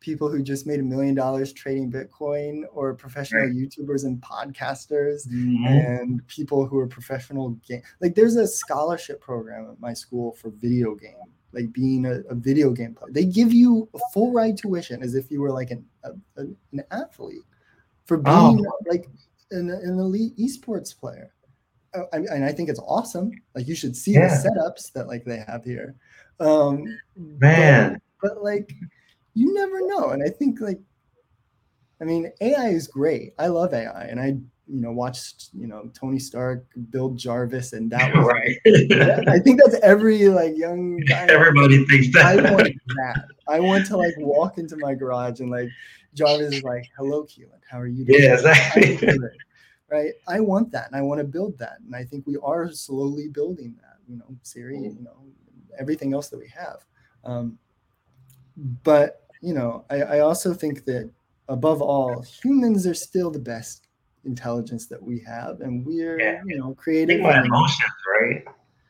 people 0.00 0.28
who 0.28 0.42
just 0.42 0.66
made 0.66 0.80
a 0.80 0.82
million 0.82 1.14
dollars 1.14 1.52
trading 1.52 1.90
Bitcoin 1.90 2.62
or 2.72 2.94
professional 2.94 3.46
right. 3.46 3.52
YouTubers 3.52 4.04
and 4.04 4.20
podcasters 4.20 5.28
mm-hmm. 5.28 5.64
and 5.66 6.26
people 6.28 6.66
who 6.66 6.78
are 6.78 6.88
professional 6.88 7.50
game 7.68 7.82
like 8.00 8.16
there's 8.16 8.34
a 8.34 8.48
scholarship 8.48 9.20
program 9.20 9.70
at 9.70 9.80
my 9.80 9.94
school 9.94 10.32
for 10.32 10.50
video 10.50 10.96
game 10.96 11.14
like 11.52 11.72
being 11.72 12.04
a, 12.04 12.20
a 12.30 12.34
video 12.34 12.70
game 12.70 12.94
player 12.94 13.12
they 13.12 13.24
give 13.24 13.52
you 13.52 13.88
a 13.94 13.98
full 14.12 14.32
ride 14.32 14.58
tuition 14.58 15.04
as 15.04 15.14
if 15.14 15.30
you 15.30 15.40
were 15.40 15.52
like 15.52 15.70
an, 15.70 15.84
a, 16.02 16.10
an 16.36 16.82
athlete 16.90 17.42
for 18.06 18.20
oh. 18.26 18.52
being 18.52 18.66
oh. 18.66 18.90
like 18.90 19.08
an, 19.52 19.70
an 19.70 20.00
elite 20.00 20.36
esports 20.36 20.98
player 20.98 21.32
I, 21.94 22.16
and 22.16 22.44
I 22.44 22.52
think 22.52 22.68
it's 22.68 22.80
awesome 22.80 23.32
like 23.54 23.66
you 23.66 23.74
should 23.74 23.96
see 23.96 24.12
yeah. 24.12 24.28
the 24.28 24.48
setups 24.48 24.92
that 24.92 25.08
like 25.08 25.24
they 25.24 25.42
have 25.46 25.64
here 25.64 25.94
um 26.38 26.84
man 27.16 28.00
but, 28.20 28.34
but 28.34 28.42
like 28.42 28.74
you 29.38 29.54
never 29.54 29.86
know. 29.86 30.10
And 30.10 30.22
I 30.22 30.28
think 30.30 30.60
like, 30.60 30.80
I 32.00 32.04
mean, 32.04 32.30
AI 32.40 32.68
is 32.68 32.88
great. 32.88 33.34
I 33.38 33.46
love 33.46 33.72
AI, 33.72 34.04
and 34.06 34.20
I 34.20 34.36
you 34.70 34.82
know 34.82 34.92
watched 34.92 35.48
you 35.54 35.66
know 35.66 35.90
Tony 35.94 36.18
Stark 36.18 36.66
build 36.90 37.16
Jarvis, 37.16 37.72
and 37.72 37.90
that 37.92 38.14
was 38.14 38.26
right. 38.26 38.56
I 39.28 39.38
think 39.38 39.60
that's 39.62 39.80
every 39.82 40.28
like 40.28 40.56
young 40.56 40.96
guy. 41.08 41.26
Everybody 41.28 41.84
thinks 41.86 42.12
that. 42.14 42.38
I 42.38 42.52
want 42.52 42.74
that. 42.96 43.24
I 43.48 43.60
want 43.60 43.86
to 43.86 43.96
like 43.96 44.14
walk 44.18 44.58
into 44.58 44.76
my 44.76 44.94
garage 44.94 45.40
and 45.40 45.50
like 45.50 45.68
Jarvis 46.14 46.54
is 46.54 46.62
like, 46.64 46.88
"Hello, 46.96 47.24
Keiland, 47.24 47.62
how 47.70 47.80
are 47.80 47.86
you 47.86 48.04
doing?" 48.04 48.22
Yeah, 48.22 48.34
exactly. 48.34 49.18
Right. 49.90 50.12
I 50.26 50.40
want 50.40 50.70
that, 50.72 50.86
and 50.86 50.96
I 50.96 51.00
want 51.00 51.18
to 51.18 51.24
build 51.24 51.58
that, 51.58 51.78
and 51.84 51.96
I 51.96 52.04
think 52.04 52.26
we 52.26 52.36
are 52.42 52.70
slowly 52.70 53.28
building 53.28 53.74
that. 53.80 53.96
You 54.06 54.18
know, 54.18 54.36
Siri, 54.42 54.76
mm. 54.76 54.96
you 54.96 55.02
know, 55.02 55.16
everything 55.78 56.12
else 56.12 56.28
that 56.28 56.38
we 56.38 56.48
have. 56.48 56.84
Um, 57.24 57.58
but 58.82 59.22
you 59.40 59.54
know, 59.54 59.84
I, 59.88 60.02
I 60.02 60.18
also 60.20 60.52
think 60.52 60.84
that 60.84 61.10
above 61.48 61.80
all, 61.80 62.22
humans 62.22 62.86
are 62.86 62.94
still 62.94 63.30
the 63.30 63.38
best 63.38 63.86
intelligence 64.24 64.86
that 64.86 65.02
we 65.02 65.20
have, 65.20 65.60
and 65.60 65.84
we're 65.84 66.20
yeah. 66.20 66.42
you 66.46 66.58
know 66.58 66.74
creative. 66.74 67.20
emotions, 67.20 67.90
right? 68.20 68.44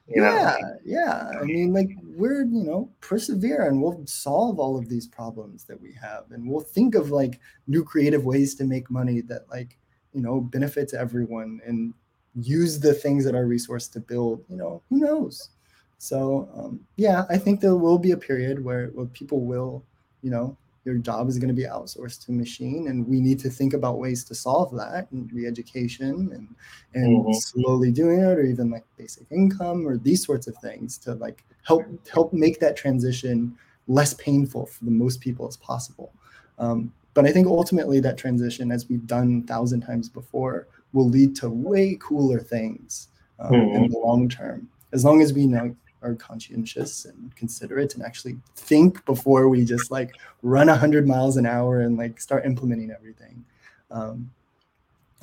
You 0.08 0.22
yeah, 0.22 0.56
know? 0.60 0.78
yeah. 0.84 1.32
I 1.40 1.44
mean, 1.44 1.72
like 1.72 1.90
we're 2.02 2.44
you 2.44 2.64
know 2.64 2.90
persevere, 3.00 3.68
and 3.68 3.80
we'll 3.80 4.02
solve 4.06 4.58
all 4.58 4.78
of 4.78 4.88
these 4.88 5.06
problems 5.06 5.64
that 5.64 5.80
we 5.80 5.92
have, 6.00 6.24
and 6.30 6.48
we'll 6.48 6.60
think 6.60 6.94
of 6.94 7.10
like 7.10 7.40
new 7.66 7.84
creative 7.84 8.24
ways 8.24 8.54
to 8.56 8.64
make 8.64 8.90
money 8.90 9.20
that 9.22 9.42
like 9.50 9.78
you 10.12 10.20
know 10.20 10.40
benefits 10.40 10.94
everyone, 10.94 11.60
and 11.66 11.94
use 12.34 12.78
the 12.78 12.94
things 12.94 13.24
that 13.24 13.34
are 13.34 13.46
resource 13.46 13.88
to 13.88 14.00
build. 14.00 14.44
You 14.48 14.56
know, 14.56 14.82
who 14.88 14.98
knows? 14.98 15.50
So 15.98 16.48
um, 16.54 16.80
yeah, 16.96 17.24
I 17.28 17.38
think 17.38 17.60
there 17.60 17.76
will 17.76 17.98
be 17.98 18.12
a 18.12 18.16
period 18.16 18.62
where, 18.64 18.88
where 18.88 19.06
people 19.06 19.40
will 19.40 19.84
you 20.22 20.30
know 20.30 20.56
your 20.88 20.96
job 20.96 21.28
is 21.28 21.38
going 21.38 21.48
to 21.48 21.54
be 21.54 21.64
outsourced 21.64 22.24
to 22.24 22.32
machine 22.32 22.88
and 22.88 23.06
we 23.06 23.20
need 23.20 23.38
to 23.38 23.50
think 23.50 23.74
about 23.74 23.98
ways 23.98 24.24
to 24.24 24.34
solve 24.34 24.74
that 24.74 25.06
and 25.12 25.30
re-education 25.32 26.30
and 26.32 26.48
and 26.94 27.18
mm-hmm. 27.18 27.32
slowly 27.32 27.92
doing 27.92 28.20
it 28.20 28.38
or 28.38 28.42
even 28.42 28.70
like 28.70 28.84
basic 28.96 29.26
income 29.30 29.86
or 29.86 29.98
these 29.98 30.24
sorts 30.24 30.46
of 30.46 30.56
things 30.56 30.96
to 30.96 31.12
like 31.14 31.44
help 31.62 31.84
help 32.10 32.32
make 32.32 32.58
that 32.58 32.74
transition 32.74 33.54
less 33.86 34.14
painful 34.14 34.64
for 34.64 34.84
the 34.84 34.90
most 34.90 35.20
people 35.20 35.46
as 35.46 35.58
possible 35.58 36.12
um, 36.58 36.92
but 37.14 37.24
i 37.24 37.32
think 37.32 37.46
ultimately 37.46 38.00
that 38.00 38.16
transition 38.16 38.70
as 38.70 38.88
we've 38.88 39.06
done 39.06 39.42
a 39.44 39.46
thousand 39.46 39.80
times 39.80 40.08
before 40.08 40.66
will 40.92 41.08
lead 41.08 41.36
to 41.36 41.50
way 41.50 41.96
cooler 42.00 42.40
things 42.40 43.08
um, 43.38 43.52
mm-hmm. 43.52 43.76
in 43.76 43.90
the 43.90 43.98
long 43.98 44.28
term. 44.28 44.68
As 44.92 45.04
long 45.04 45.20
as 45.20 45.32
we 45.32 45.46
know 45.46 45.74
are 46.02 46.14
conscientious 46.14 47.06
and 47.06 47.34
considerate 47.34 47.94
and 47.96 48.04
actually 48.04 48.36
think 48.54 49.04
before 49.04 49.48
we 49.48 49.64
just 49.64 49.90
like 49.90 50.14
run 50.42 50.68
100 50.68 51.08
miles 51.08 51.36
an 51.36 51.44
hour 51.44 51.80
and 51.80 51.96
like 51.96 52.20
start 52.20 52.46
implementing 52.46 52.92
everything 52.92 53.44
um, 53.90 54.30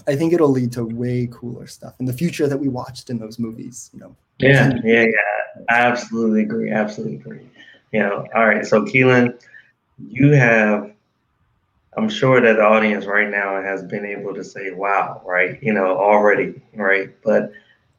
i 0.06 0.14
think 0.14 0.34
it'll 0.34 0.50
lead 0.50 0.74
to 0.74 0.84
way 0.84 1.30
cooler 1.32 1.66
stuff 1.66 1.94
in 2.02 2.06
the 2.06 2.12
future 2.12 2.46
that 2.46 2.58
we 2.58 2.68
watched 2.68 3.10
in 3.10 3.18
those 3.18 3.40
movies 3.40 3.90
you 3.94 4.02
know. 4.02 4.14
Yeah 4.40 4.74
yeah 4.84 5.04
yeah. 5.04 5.64
I 5.70 5.76
absolutely 5.76 6.42
agree 6.42 6.72
absolutely 6.72 7.16
agree. 7.16 7.50
You 7.94 8.02
know 8.02 8.28
all 8.36 8.46
right 8.46 8.66
so 8.66 8.84
keiland 8.84 9.42
you 10.10 10.32
have 10.32 10.92
i'm 11.98 12.10
sure 12.10 12.42
that 12.42 12.58
the 12.58 12.64
audience 12.64 13.06
right 13.06 13.30
now 13.30 13.62
has 13.62 13.84
been 13.84 14.06
able 14.06 14.34
to 14.34 14.44
say 14.44 14.72
wow 14.72 15.22
right? 15.26 15.62
You 15.62 15.74
know 15.74 15.98
already 15.98 16.62
right? 16.74 17.10
But 17.24 17.52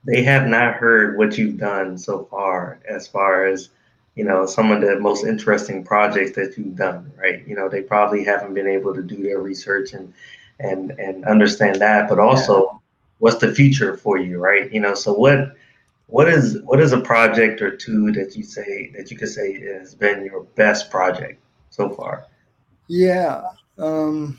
they 0.04 0.22
have 0.22 0.46
not 0.46 0.74
heard 0.74 1.18
what 1.18 1.36
you've 1.36 1.58
done 1.58 1.98
so 1.98 2.24
far 2.30 2.80
as 2.88 3.06
far 3.08 3.46
as 3.46 3.70
you 4.14 4.24
know 4.24 4.46
some 4.46 4.70
of 4.70 4.80
the 4.80 4.98
most 4.98 5.24
interesting 5.24 5.84
projects 5.84 6.32
that 6.36 6.56
you've 6.56 6.76
done 6.76 7.12
right? 7.16 7.46
You 7.46 7.56
know 7.56 7.68
they 7.68 7.82
probably 7.82 8.24
haven't 8.24 8.54
been 8.54 8.68
able 8.68 8.94
to 8.94 9.02
do 9.02 9.22
their 9.22 9.40
research 9.40 9.92
and 9.92 10.12
and 10.60 10.92
and 10.92 11.24
understand 11.24 11.80
that 11.80 12.08
but 12.08 12.18
also 12.18 12.64
yeah. 12.64 12.78
what's 13.18 13.38
the 13.38 13.54
future 13.54 13.96
for 13.96 14.18
you 14.18 14.38
right? 14.38 14.72
You 14.72 14.80
know 14.80 14.94
so 14.94 15.12
what 15.12 15.56
what 16.08 16.28
is 16.28 16.60
what 16.62 16.80
is 16.80 16.92
a 16.92 17.00
project 17.00 17.60
or 17.60 17.76
two 17.76 18.12
that 18.12 18.36
you 18.36 18.44
say 18.44 18.92
that 18.96 19.10
you 19.10 19.16
could 19.18 19.28
say 19.28 19.60
has 19.60 19.94
been 19.94 20.24
your 20.24 20.44
best 20.54 20.90
project 20.90 21.40
so 21.70 21.90
far? 21.90 22.26
Yeah 22.88 23.42
um 23.78 24.38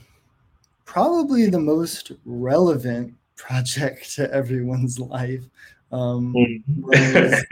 probably 0.85 1.47
the 1.47 1.59
most 1.59 2.13
relevant 2.25 3.13
project 3.35 4.15
to 4.15 4.31
everyone's 4.33 4.99
life. 5.15 5.43
Um, 5.91 6.33
was, 6.79 7.45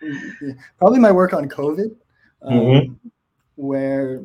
probably 0.78 1.00
my 1.00 1.10
work 1.10 1.32
on 1.34 1.48
COVID, 1.48 1.96
um, 2.42 2.52
mm-hmm. 2.52 3.08
where 3.56 4.22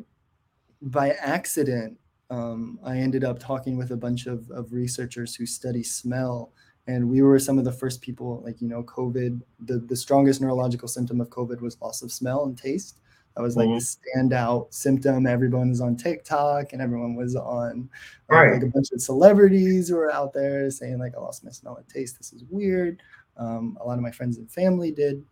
by 0.82 1.12
accident 1.12 1.98
um, 2.30 2.80
I 2.84 2.98
ended 2.98 3.24
up 3.24 3.40
talking 3.40 3.78
with 3.78 3.92
a 3.92 3.98
bunch 3.98 4.26
of, 4.26 4.50
of 4.52 4.72
researchers 4.72 5.36
who 5.36 5.46
study 5.46 5.84
smell 5.84 6.52
and 6.88 7.08
we 7.08 7.22
were 7.22 7.40
some 7.40 7.60
of 7.60 7.66
the 7.66 7.72
first 7.72 8.02
people 8.02 8.42
like 8.44 8.60
you 8.60 8.68
know 8.68 8.82
covid 8.84 9.40
the, 9.60 9.78
the 9.78 9.96
strongest 9.96 10.42
neurological 10.42 10.88
symptom 10.88 11.22
of 11.22 11.30
covid 11.30 11.62
was 11.62 11.80
loss 11.80 12.02
of 12.02 12.12
smell 12.12 12.46
and 12.46 12.58
taste 12.58 13.00
that 13.36 13.42
was 13.42 13.56
like 13.56 13.68
mm-hmm. 13.68 13.78
the 13.78 14.30
standout 14.30 14.74
symptom 14.74 15.26
everyone 15.26 15.70
was 15.70 15.82
on 15.82 15.96
tiktok 15.96 16.74
and 16.74 16.82
everyone 16.82 17.16
was 17.16 17.36
on 17.36 17.90
uh, 18.32 18.36
right. 18.36 18.54
like 18.54 18.64
a 18.64 18.68
bunch 18.68 18.92
of 18.92 19.02
celebrities 19.02 19.90
who 19.90 19.96
were 19.96 20.12
out 20.12 20.34
there 20.34 20.70
saying 20.70 21.00
like 21.00 21.14
i 21.16 21.20
lost 21.20 21.44
my 21.44 21.52
smell 21.52 21.76
and 21.76 21.88
taste 21.88 22.18
this 22.18 22.34
is 22.34 22.44
weird 22.50 23.02
um, 23.38 23.78
a 23.82 23.88
lot 23.88 23.98
of 23.98 24.02
my 24.02 24.12
friends 24.12 24.38
and 24.38 24.52
family 24.52 24.92
did 24.92 25.24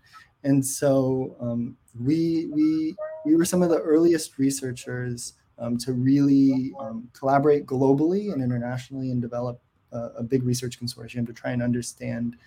and 0.43 0.66
so 0.66 1.36
um, 1.41 1.76
we 2.00 2.47
we 2.52 2.95
we 3.26 3.36
were 3.36 3.45
some 3.45 3.62
of 3.62 3.70
the 3.70 3.80
earliest 3.80 4.38
researchers 4.38 5.34
um, 5.58 5.78
to 5.78 5.93
really 5.93 6.72
um, 6.80 7.10
collaborate 7.14 7.66
globally 7.66 8.32
and 8.32 8.41
internationally 8.41 9.12
and 9.12 9.22
develop 9.22 9.60
a, 9.91 10.00
a, 10.20 10.24
big 10.24 10.43
research 10.43 10.80
consortium 10.80 11.28
to 11.28 11.34
try 11.34 11.52
and 11.52 11.62
understand 11.62 12.38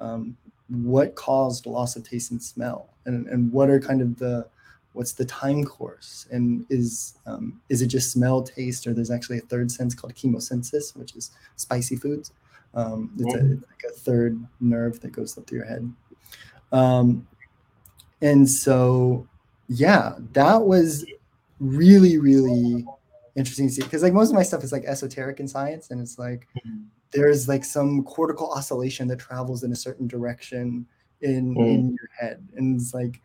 um, 0.00 0.36
what 0.68 1.14
caused 1.14 1.66
loss 1.66 1.96
of 1.96 2.08
taste 2.08 2.30
and 2.30 2.42
smell 2.42 2.88
and, 3.04 3.26
and 3.26 3.52
what 3.52 3.68
are 3.68 3.78
kind 3.78 4.00
of 4.00 4.18
the 4.18 4.46
what's 4.92 5.12
the 5.12 5.24
time 5.24 5.64
course? 5.64 6.26
And 6.30 6.66
is 6.70 7.14
um, 7.26 7.60
is 7.68 7.82
it 7.82 7.86
just 7.86 8.12
smell 8.12 8.42
taste 8.42 8.86
or 8.86 8.94
there's 8.94 9.10
actually 9.10 9.38
a 9.38 9.42
third 9.42 9.70
sense 9.70 9.94
called 9.94 10.14
chemesthesis 10.14 10.94
which 10.94 11.16
is 11.16 11.30
spicy 11.56 11.96
foods. 11.96 12.32
Um, 12.74 13.12
it's, 13.18 13.34
a, 13.34 13.38
it's, 13.38 13.62
like 13.68 13.90
a 13.90 13.92
third 13.92 14.42
nerve 14.60 15.00
that 15.00 15.12
goes 15.12 15.36
up 15.36 15.46
through 15.46 15.58
your 15.58 15.66
head. 15.66 15.92
Um, 16.72 17.26
and 18.22 18.48
so 18.48 19.26
yeah 19.68 20.14
that 20.32 20.60
was 20.60 21.04
really 21.60 22.18
really 22.18 22.84
interesting 23.36 23.68
to 23.68 23.72
see 23.72 23.82
because 23.82 24.02
like 24.02 24.12
most 24.12 24.28
of 24.28 24.34
my 24.34 24.42
stuff 24.42 24.62
is 24.64 24.72
like 24.72 24.84
esoteric 24.84 25.40
in 25.40 25.48
science 25.48 25.90
and 25.90 26.00
it's 26.00 26.18
like 26.18 26.46
mm-hmm. 26.56 26.82
there's 27.12 27.48
like 27.48 27.64
some 27.64 28.02
cortical 28.04 28.50
oscillation 28.52 29.08
that 29.08 29.18
travels 29.18 29.64
in 29.64 29.72
a 29.72 29.76
certain 29.76 30.06
direction 30.06 30.86
in 31.22 31.54
mm. 31.54 31.66
in 31.66 31.90
your 31.90 32.08
head. 32.18 32.46
And 32.56 32.80
it's 32.80 32.92
like 32.92 33.20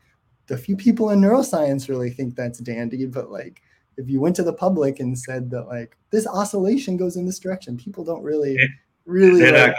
the 0.47 0.57
few 0.57 0.75
people 0.75 1.09
in 1.11 1.19
neuroscience 1.19 1.89
really 1.89 2.09
think 2.09 2.35
that's 2.35 2.59
dandy 2.59 3.05
but 3.05 3.31
like 3.31 3.61
if 3.97 4.09
you 4.09 4.19
went 4.21 4.35
to 4.35 4.43
the 4.43 4.53
public 4.53 4.99
and 4.99 5.17
said 5.17 5.49
that 5.49 5.67
like 5.67 5.97
this 6.11 6.27
oscillation 6.27 6.97
goes 6.97 7.17
in 7.17 7.25
this 7.25 7.39
direction 7.39 7.77
people 7.77 8.03
don't 8.03 8.23
really 8.23 8.57
really 9.05 9.49
like, 9.51 9.75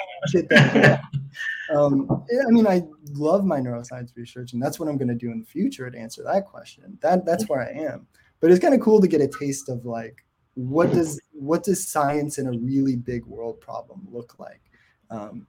that 0.49 1.01
um, 1.75 2.25
I 2.47 2.51
mean, 2.51 2.67
I 2.67 2.83
love 3.13 3.45
my 3.45 3.61
neuroscience 3.61 4.17
research, 4.17 4.53
and 4.53 4.63
that's 4.63 4.81
what 4.81 4.89
I'm 4.89 4.97
going 4.97 5.09
to 5.09 5.15
do 5.15 5.31
in 5.31 5.41
the 5.41 5.47
future 5.47 5.91
to 5.91 5.99
answer 5.99 6.23
that 6.25 6.47
question. 6.47 6.99
That 7.03 7.25
that's 7.27 7.49
where 7.49 7.61
I 7.61 7.73
am. 7.73 8.07
But 8.41 8.51
it's 8.51 8.61
kind 8.61 8.75
of 8.75 8.81
cool 8.81 9.01
to 9.01 9.09
get 9.09 9.21
a 9.21 9.29
taste 9.29 9.69
of 9.69 9.85
like 9.85 10.25
what 10.55 10.93
does 10.93 11.21
what 11.33 11.63
does 11.63 11.87
science 11.87 12.39
in 12.39 12.47
a 12.47 12.59
really 12.59 12.97
big 12.97 13.25
world 13.27 13.61
problem 13.61 14.07
look 14.11 14.39
like? 14.39 14.63
Um, 15.11 15.47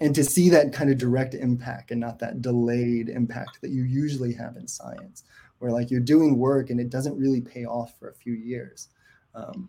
and 0.00 0.14
to 0.14 0.24
see 0.24 0.48
that 0.48 0.72
kind 0.72 0.90
of 0.90 0.98
direct 0.98 1.34
impact 1.34 1.90
and 1.90 2.00
not 2.00 2.18
that 2.18 2.42
delayed 2.42 3.08
impact 3.08 3.60
that 3.60 3.70
you 3.70 3.84
usually 3.84 4.32
have 4.32 4.56
in 4.56 4.66
science 4.66 5.24
where 5.58 5.70
like 5.70 5.90
you're 5.90 6.00
doing 6.00 6.36
work 6.38 6.70
and 6.70 6.80
it 6.80 6.90
doesn't 6.90 7.16
really 7.16 7.40
pay 7.40 7.64
off 7.64 7.98
for 7.98 8.08
a 8.08 8.14
few 8.14 8.34
years 8.34 8.88
um, 9.34 9.68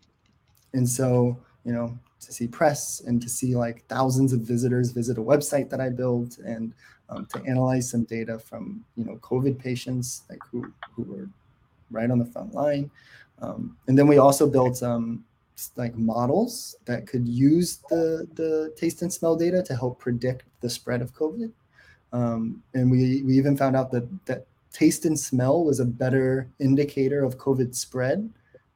and 0.72 0.88
so 0.88 1.38
you 1.64 1.72
know 1.72 1.96
to 2.20 2.32
see 2.32 2.46
press 2.46 3.00
and 3.06 3.20
to 3.22 3.28
see 3.28 3.54
like 3.54 3.84
thousands 3.86 4.32
of 4.32 4.40
visitors 4.40 4.90
visit 4.90 5.18
a 5.18 5.22
website 5.22 5.70
that 5.70 5.80
i 5.80 5.88
built 5.88 6.38
and 6.38 6.72
um, 7.08 7.24
to 7.26 7.40
analyze 7.44 7.88
some 7.88 8.04
data 8.04 8.38
from 8.38 8.84
you 8.96 9.04
know 9.04 9.16
covid 9.16 9.58
patients 9.58 10.22
like 10.28 10.40
who 10.50 10.72
who 10.94 11.02
were 11.04 11.28
right 11.90 12.10
on 12.10 12.18
the 12.18 12.24
front 12.24 12.54
line. 12.54 12.90
Um, 13.40 13.76
and 13.86 13.98
then 13.98 14.06
we 14.06 14.18
also 14.18 14.48
built 14.48 14.82
um, 14.82 15.24
like 15.76 15.94
models 15.96 16.76
that 16.84 17.06
could 17.06 17.26
use 17.26 17.78
the, 17.88 18.28
the 18.34 18.74
taste 18.76 19.02
and 19.02 19.12
smell 19.12 19.36
data 19.36 19.62
to 19.62 19.74
help 19.74 19.98
predict 19.98 20.44
the 20.60 20.70
spread 20.70 21.02
of 21.02 21.14
COVID. 21.14 21.50
Um, 22.12 22.62
and 22.74 22.90
we, 22.90 23.22
we 23.22 23.36
even 23.36 23.56
found 23.56 23.76
out 23.76 23.90
that, 23.92 24.08
that 24.26 24.46
taste 24.72 25.04
and 25.04 25.18
smell 25.18 25.64
was 25.64 25.80
a 25.80 25.84
better 25.84 26.48
indicator 26.58 27.24
of 27.24 27.38
COVID 27.38 27.74
spread 27.74 28.30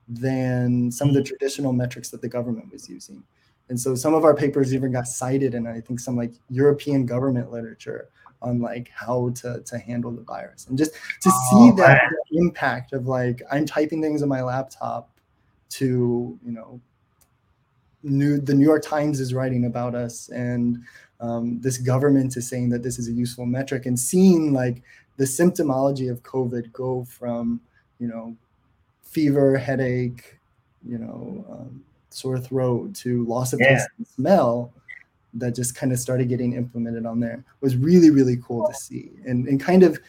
than 0.08 0.90
some 0.90 1.08
of 1.08 1.14
the 1.14 1.22
traditional 1.22 1.72
metrics 1.72 2.10
that 2.10 2.22
the 2.22 2.28
government 2.28 2.72
was 2.72 2.88
using. 2.88 3.22
And 3.68 3.78
so 3.78 3.94
some 3.94 4.14
of 4.14 4.24
our 4.24 4.34
papers 4.34 4.74
even 4.74 4.90
got 4.90 5.06
cited 5.06 5.54
in, 5.54 5.66
I 5.66 5.80
think, 5.80 6.00
some 6.00 6.16
like 6.16 6.32
European 6.48 7.06
government 7.06 7.52
literature 7.52 8.08
on 8.42 8.60
like 8.60 8.90
how 8.94 9.30
to 9.30 9.60
to 9.60 9.78
handle 9.78 10.10
the 10.10 10.22
virus 10.22 10.66
and 10.66 10.78
just 10.78 10.92
to 11.20 11.30
oh, 11.32 11.70
see 11.70 11.76
that 11.76 12.00
impact 12.32 12.92
of 12.92 13.06
like 13.06 13.42
i'm 13.50 13.66
typing 13.66 14.00
things 14.00 14.22
on 14.22 14.28
my 14.28 14.42
laptop 14.42 15.09
to 15.70 16.38
you 16.44 16.52
know 16.52 16.80
new 18.02 18.38
the 18.40 18.54
new 18.54 18.64
york 18.64 18.82
times 18.82 19.20
is 19.20 19.34
writing 19.34 19.66
about 19.66 19.94
us 19.94 20.28
and 20.30 20.78
um, 21.20 21.60
this 21.60 21.76
government 21.76 22.34
is 22.38 22.48
saying 22.48 22.70
that 22.70 22.82
this 22.82 22.98
is 22.98 23.08
a 23.08 23.12
useful 23.12 23.44
metric 23.44 23.84
and 23.84 23.98
seeing 23.98 24.52
like 24.52 24.82
the 25.16 25.24
symptomology 25.24 26.10
of 26.10 26.22
covid 26.22 26.72
go 26.72 27.04
from 27.04 27.60
you 27.98 28.08
know 28.08 28.34
fever 29.02 29.56
headache 29.56 30.38
you 30.86 30.98
know 30.98 31.44
um, 31.50 31.82
sore 32.10 32.38
throat 32.38 32.94
to 32.94 33.24
loss 33.26 33.52
of 33.52 33.60
yeah. 33.60 33.74
taste 33.74 33.88
and 33.98 34.06
smell 34.06 34.72
that 35.34 35.54
just 35.54 35.76
kind 35.76 35.92
of 35.92 35.98
started 35.98 36.28
getting 36.28 36.54
implemented 36.54 37.06
on 37.06 37.20
there 37.20 37.44
was 37.60 37.76
really 37.76 38.10
really 38.10 38.38
cool 38.42 38.66
to 38.66 38.74
see 38.74 39.10
and 39.26 39.46
and 39.46 39.60
kind 39.60 39.82
of 39.82 40.00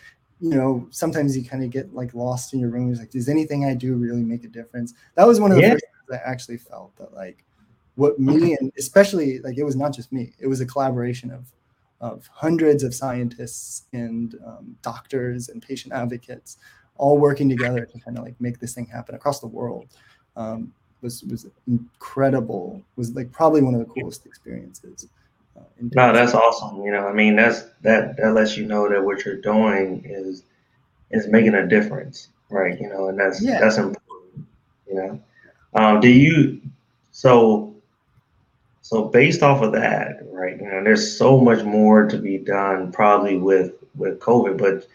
you 0.41 0.49
know 0.49 0.87
sometimes 0.89 1.37
you 1.37 1.43
kind 1.43 1.63
of 1.63 1.69
get 1.69 1.93
like 1.93 2.13
lost 2.13 2.53
in 2.53 2.59
your 2.59 2.69
room 2.69 2.93
like 2.93 3.11
does 3.11 3.29
anything 3.29 3.65
i 3.65 3.73
do 3.73 3.95
really 3.95 4.23
make 4.23 4.43
a 4.43 4.47
difference 4.47 4.93
that 5.15 5.25
was 5.25 5.39
one 5.39 5.51
of 5.51 5.57
the 5.57 5.63
yeah. 5.63 5.71
first 5.73 5.85
times 5.85 6.19
i 6.19 6.29
actually 6.29 6.57
felt 6.57 6.95
that 6.97 7.13
like 7.13 7.43
what 7.95 8.19
me 8.19 8.57
and 8.59 8.71
especially 8.77 9.39
like 9.39 9.57
it 9.57 9.63
was 9.63 9.75
not 9.75 9.93
just 9.93 10.11
me 10.11 10.33
it 10.39 10.47
was 10.47 10.59
a 10.59 10.65
collaboration 10.65 11.31
of 11.31 11.45
of 12.01 12.27
hundreds 12.33 12.83
of 12.83 12.95
scientists 12.95 13.83
and 13.93 14.35
um, 14.45 14.75
doctors 14.81 15.49
and 15.49 15.61
patient 15.61 15.93
advocates 15.93 16.57
all 16.97 17.19
working 17.19 17.47
together 17.47 17.85
to 17.85 17.99
kind 17.99 18.17
of 18.17 18.23
like 18.23 18.33
make 18.41 18.59
this 18.59 18.73
thing 18.73 18.87
happen 18.87 19.13
across 19.13 19.39
the 19.39 19.47
world 19.47 19.85
um, 20.35 20.73
was 21.01 21.23
was 21.23 21.47
incredible. 21.67 22.81
Was 22.95 23.13
like 23.13 23.31
probably 23.31 23.61
one 23.61 23.73
of 23.73 23.79
the 23.79 23.93
coolest 23.93 24.25
experiences. 24.25 25.07
Uh, 25.57 25.61
no, 25.79 26.13
that's 26.13 26.33
awesome. 26.33 26.83
You 26.83 26.91
know, 26.91 27.07
I 27.07 27.13
mean, 27.13 27.35
that's 27.35 27.63
that 27.81 28.17
that 28.17 28.33
lets 28.33 28.57
you 28.57 28.65
know 28.65 28.89
that 28.89 29.03
what 29.03 29.25
you're 29.25 29.41
doing 29.41 30.03
is 30.05 30.43
is 31.11 31.27
making 31.27 31.55
a 31.55 31.67
difference, 31.67 32.29
right? 32.49 32.79
You 32.79 32.89
know, 32.89 33.09
and 33.09 33.19
that's 33.19 33.41
yeah. 33.41 33.59
that's 33.59 33.77
important. 33.77 34.47
You 34.87 34.95
know, 34.95 35.21
um, 35.73 35.99
do 35.99 36.09
you 36.09 36.61
so 37.11 37.75
so 38.81 39.05
based 39.05 39.43
off 39.43 39.61
of 39.61 39.71
that, 39.73 40.19
right? 40.31 40.59
You 40.59 40.67
know, 40.67 40.83
there's 40.83 41.17
so 41.17 41.39
much 41.39 41.63
more 41.63 42.07
to 42.07 42.17
be 42.17 42.37
done 42.37 42.91
probably 42.91 43.37
with 43.37 43.73
with 43.95 44.19
COVID, 44.19 44.57
but 44.57 44.87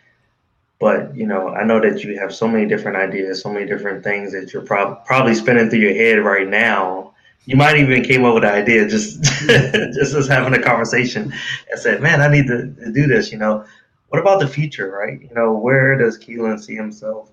but 0.79 1.15
you 1.17 1.27
know 1.27 1.49
i 1.51 1.65
know 1.65 1.81
that 1.81 2.03
you 2.03 2.19
have 2.19 2.35
so 2.35 2.47
many 2.47 2.67
different 2.67 2.97
ideas 2.97 3.41
so 3.41 3.53
many 3.53 3.67
different 3.67 4.03
things 4.05 4.33
that 4.33 4.53
you're 4.53 4.63
prob- 4.63 5.05
probably 5.05 5.35
spinning 5.35 5.71
through 5.71 5.79
your 5.79 5.95
head 5.95 6.23
right 6.23 6.49
now 6.49 7.06
you 7.47 7.57
might 7.57 7.79
even 7.79 8.03
came 8.03 8.25
up 8.25 8.35
with 8.35 8.43
the 8.43 8.53
idea 8.53 8.87
just 8.87 9.23
just 9.95 10.15
as 10.15 10.29
having 10.29 10.53
a 10.53 10.63
conversation 10.63 11.33
and 11.71 11.81
said 11.81 12.03
man 12.03 12.21
i 12.21 12.29
need 12.29 12.47
to, 12.47 12.75
to, 12.75 12.93
do 12.93 13.07
this 13.07 13.33
you 13.33 13.39
know? 13.39 13.65
What 14.09 14.21
about 14.21 14.39
the 14.39 14.47
future 14.47 14.91
right? 14.91 15.21
You 15.21 15.35
know 15.35 15.53
where 15.53 15.99
does 15.99 16.17
keiland 16.17 16.61
see 16.63 16.77
himself? 16.77 17.33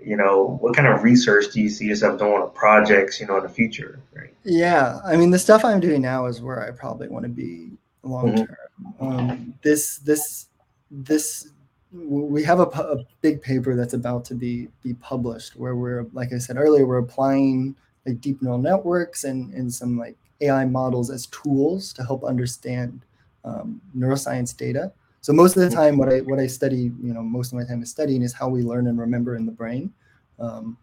You 0.00 0.16
know 0.16 0.58
what 0.60 0.74
kind 0.74 0.88
of 0.88 1.04
research 1.04 1.52
do 1.52 1.60
you 1.60 1.68
see 1.68 1.86
yourself 1.86 2.18
doing 2.18 2.32
on 2.32 2.50
projects 2.52 3.20
you 3.20 3.26
know 3.26 3.36
in 3.36 3.42
the 3.42 3.48
future 3.48 4.00
right? 4.14 4.34
Yeah 4.44 4.98
i 5.04 5.16
mean 5.16 5.30
the 5.30 5.38
stuff 5.38 5.64
i'm 5.64 5.80
doing 5.80 6.02
now 6.02 6.26
is 6.26 6.40
where 6.40 6.66
i 6.66 6.70
probably 6.70 7.08
want 7.08 7.24
to 7.24 7.28
be 7.28 7.70
long 8.02 8.36
term. 8.36 8.56
Mm-hmm. 8.82 9.06
um, 9.06 9.54
this 9.62 9.98
this 9.98 10.46
this 10.90 11.50
we 11.92 12.42
have 12.42 12.60
a, 12.60 12.64
a, 12.64 13.04
big 13.22 13.40
paper 13.40 13.74
that's 13.74 13.94
about 13.94 14.24
to 14.26 14.34
be 14.34 14.68
be 14.82 14.94
published 14.94 15.56
where 15.56 15.74
we're 15.74 16.06
like 16.12 16.32
i 16.32 16.38
said 16.38 16.56
earlier 16.56 16.86
we're 16.86 16.98
applying 16.98 17.74
like 18.08 18.20
deep 18.20 18.40
neural 18.42 18.58
networks 18.58 19.24
and 19.24 19.52
and 19.54 19.72
some 19.72 19.98
like 19.98 20.16
ai 20.40 20.64
models 20.64 21.10
as 21.10 21.26
tools 21.26 21.92
to 21.92 22.02
help 22.04 22.24
understand 22.24 23.04
um, 23.44 23.80
neuroscience 23.96 24.56
data. 24.56 24.92
So 25.20 25.32
most 25.32 25.56
of 25.56 25.62
the 25.62 25.74
time 25.74 25.96
what 25.96 26.12
i 26.12 26.20
what 26.20 26.38
i 26.38 26.46
study 26.46 26.92
you 27.02 27.12
know 27.14 27.22
most 27.22 27.52
of 27.52 27.58
my 27.58 27.64
time 27.64 27.82
is 27.82 27.90
studying 27.90 28.22
is 28.22 28.32
how 28.32 28.48
we 28.48 28.62
learn 28.62 28.86
and 28.86 28.98
remember 28.98 29.36
in 29.36 29.46
the 29.46 29.52
brain. 29.52 29.92
Um, 30.38 30.76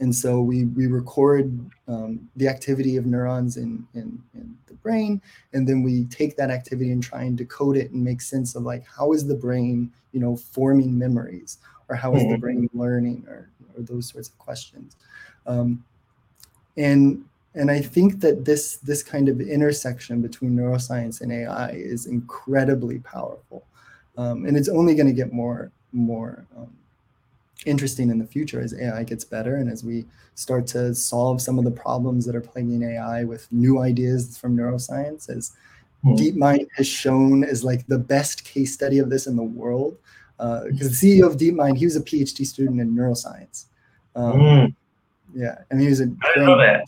and 0.00 0.14
so 0.14 0.40
we 0.40 0.64
we 0.64 0.86
record 0.86 1.70
um, 1.86 2.28
the 2.36 2.48
activity 2.48 2.96
of 2.96 3.04
neurons 3.04 3.58
in, 3.58 3.86
in, 3.94 4.22
in 4.34 4.56
the 4.66 4.74
brain 4.74 5.20
and 5.52 5.68
then 5.68 5.82
we 5.82 6.04
take 6.06 6.36
that 6.36 6.50
activity 6.50 6.90
and 6.90 7.02
try 7.02 7.22
and 7.24 7.36
decode 7.36 7.76
it 7.76 7.90
and 7.90 8.02
make 8.02 8.22
sense 8.22 8.54
of 8.54 8.62
like 8.62 8.84
how 8.86 9.12
is 9.12 9.26
the 9.26 9.34
brain 9.34 9.92
you 10.12 10.20
know 10.20 10.36
forming 10.36 10.98
memories 10.98 11.58
or 11.90 11.96
how 11.96 12.14
is 12.14 12.22
the 12.22 12.28
mm-hmm. 12.28 12.40
brain 12.40 12.70
learning 12.72 13.26
or, 13.28 13.50
or 13.76 13.82
those 13.82 14.08
sorts 14.08 14.28
of 14.28 14.38
questions. 14.38 14.96
Um, 15.46 15.84
and 16.76 17.24
and 17.54 17.70
i 17.70 17.80
think 17.80 18.20
that 18.20 18.44
this 18.44 18.76
this 18.78 19.02
kind 19.02 19.28
of 19.28 19.40
intersection 19.40 20.20
between 20.22 20.56
neuroscience 20.56 21.20
and 21.20 21.32
ai 21.32 21.70
is 21.70 22.06
incredibly 22.06 22.98
powerful 23.00 23.64
um, 24.16 24.44
and 24.44 24.56
it's 24.56 24.68
only 24.68 24.94
going 24.94 25.06
to 25.06 25.12
get 25.12 25.32
more 25.32 25.70
more 25.92 26.46
um, 26.56 26.70
interesting 27.66 28.10
in 28.10 28.18
the 28.18 28.26
future 28.26 28.60
as 28.60 28.74
AI 28.78 29.04
gets 29.04 29.24
better 29.24 29.56
and 29.56 29.70
as 29.70 29.84
we 29.84 30.04
start 30.34 30.66
to 30.68 30.94
solve 30.94 31.42
some 31.42 31.58
of 31.58 31.64
the 31.64 31.70
problems 31.70 32.24
that 32.24 32.34
are 32.34 32.40
plaguing 32.40 32.82
AI 32.82 33.24
with 33.24 33.46
new 33.52 33.80
ideas 33.80 34.38
from 34.38 34.56
neuroscience, 34.56 35.28
as 35.28 35.52
mm-hmm. 36.04 36.14
DeepMind 36.14 36.66
has 36.76 36.86
shown 36.86 37.44
as 37.44 37.62
like 37.62 37.86
the 37.86 37.98
best 37.98 38.44
case 38.44 38.72
study 38.72 38.98
of 38.98 39.10
this 39.10 39.26
in 39.26 39.36
the 39.36 39.42
world. 39.42 39.96
Because 40.38 40.86
uh, 40.86 40.88
the 40.88 41.20
CEO 41.20 41.26
of 41.26 41.36
DeepMind, 41.36 41.76
he 41.76 41.84
was 41.84 41.96
a 41.96 42.00
PhD 42.00 42.46
student 42.46 42.80
in 42.80 42.94
neuroscience. 42.94 43.66
Um, 44.16 44.32
mm. 44.32 44.74
Yeah, 45.34 45.58
and 45.70 45.80
he 45.80 45.88
was 45.88 46.00
a 46.00 46.04
I 46.04 46.32
didn't 46.34 46.46
know 46.46 46.58
that. 46.58 46.86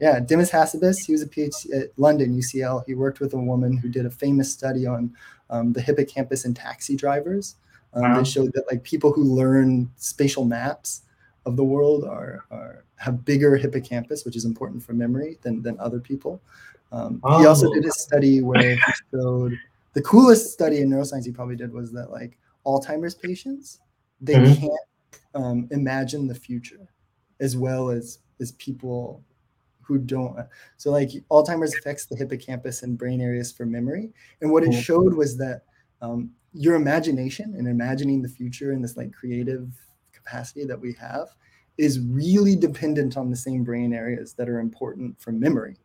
Yeah, 0.00 0.20
Demis 0.20 0.50
Hassabis, 0.50 1.04
he 1.04 1.12
was 1.12 1.22
a 1.22 1.26
PhD 1.26 1.82
at 1.82 1.90
London 1.96 2.36
UCL. 2.36 2.84
He 2.86 2.94
worked 2.94 3.20
with 3.20 3.32
a 3.34 3.38
woman 3.38 3.76
who 3.76 3.88
did 3.88 4.06
a 4.06 4.10
famous 4.10 4.52
study 4.52 4.86
on 4.86 5.14
um, 5.48 5.72
the 5.72 5.80
hippocampus 5.80 6.44
in 6.44 6.54
taxi 6.54 6.96
drivers. 6.96 7.56
Um, 7.94 8.02
wow. 8.02 8.18
They 8.18 8.24
showed 8.24 8.52
that 8.54 8.64
like 8.70 8.82
people 8.82 9.12
who 9.12 9.24
learn 9.24 9.90
spatial 9.96 10.44
maps 10.44 11.02
of 11.46 11.56
the 11.56 11.64
world 11.64 12.04
are, 12.04 12.44
are 12.50 12.84
have 12.96 13.24
bigger 13.24 13.56
hippocampus, 13.56 14.24
which 14.24 14.36
is 14.36 14.44
important 14.44 14.82
for 14.82 14.92
memory 14.92 15.38
than 15.42 15.62
than 15.62 15.78
other 15.80 16.00
people. 16.00 16.40
Um, 16.92 17.20
oh. 17.24 17.38
He 17.38 17.46
also 17.46 17.68
oh. 17.68 17.74
did 17.74 17.86
a 17.86 17.92
study 17.92 18.42
where 18.42 18.74
he 18.74 18.92
showed 19.12 19.58
the 19.94 20.02
coolest 20.02 20.52
study 20.52 20.80
in 20.80 20.90
neuroscience 20.90 21.24
he 21.24 21.32
probably 21.32 21.56
did 21.56 21.72
was 21.72 21.92
that 21.92 22.10
like 22.10 22.36
Alzheimer's 22.66 23.14
patients 23.14 23.80
they 24.20 24.34
mm-hmm. 24.34 24.60
can't 24.60 24.80
um, 25.34 25.68
imagine 25.70 26.26
the 26.26 26.34
future 26.34 26.88
as 27.40 27.56
well 27.56 27.90
as 27.90 28.18
as 28.40 28.52
people 28.52 29.22
who 29.90 29.98
don't. 29.98 30.36
So 30.76 30.90
like 30.90 31.10
alzheimer's 31.30 31.74
affects 31.74 32.06
the 32.06 32.16
hippocampus 32.16 32.82
and 32.82 32.96
brain 32.96 33.20
areas 33.20 33.50
for 33.50 33.66
memory. 33.66 34.10
And 34.40 34.52
what 34.52 34.62
it 34.62 34.72
showed 34.72 35.14
was 35.14 35.36
that 35.38 35.62
um, 36.00 36.30
your 36.52 36.76
imagination 36.76 37.54
and 37.58 37.66
imagining 37.66 38.22
the 38.22 38.28
future 38.28 38.70
and 38.72 38.84
this 38.84 38.96
like 38.96 39.12
creative 39.12 39.68
capacity 40.12 40.64
that 40.64 40.80
we 40.80 40.94
have 40.94 41.28
is 41.76 41.98
really 42.00 42.54
dependent 42.54 43.16
on 43.16 43.30
the 43.30 43.36
same 43.36 43.64
brain 43.64 43.92
areas 43.92 44.32
that 44.34 44.48
are 44.48 44.60
important 44.60 45.20
for 45.20 45.32
memory. 45.32 45.76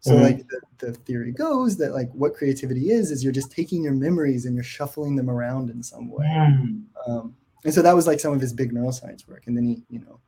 So 0.00 0.12
mm-hmm. 0.12 0.22
like 0.22 0.46
the, 0.48 0.86
the 0.86 0.92
theory 0.92 1.32
goes 1.32 1.76
that 1.78 1.92
like 1.92 2.10
what 2.12 2.34
creativity 2.34 2.90
is 2.90 3.10
is 3.10 3.22
you're 3.22 3.32
just 3.32 3.52
taking 3.52 3.82
your 3.82 3.92
memories 3.92 4.46
and 4.46 4.54
you're 4.54 4.64
shuffling 4.64 5.16
them 5.16 5.30
around 5.30 5.70
in 5.70 5.82
some 5.82 6.10
way. 6.10 6.26
Mm. 6.26 6.82
um, 7.06 7.36
and 7.64 7.72
so 7.72 7.82
that 7.82 7.94
was 7.94 8.08
like 8.08 8.18
some 8.18 8.32
of 8.32 8.40
his 8.40 8.52
big 8.52 8.72
neuroscience 8.72 9.28
work. 9.28 9.44
And 9.46 9.56
then 9.56 9.64
he 9.64 9.82
you 9.88 10.00
know 10.00 10.20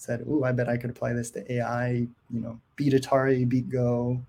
said, 0.00 0.24
"Oh, 0.28 0.44
I 0.44 0.52
bet 0.52 0.68
I 0.68 0.76
could 0.76 0.90
apply 0.90 1.12
this 1.12 1.30
to 1.32 1.52
AI. 1.52 2.06
You 2.30 2.40
know, 2.40 2.60
beat 2.76 2.94
Atari, 2.94 3.48
beat 3.48 3.68
Go. 3.68 4.20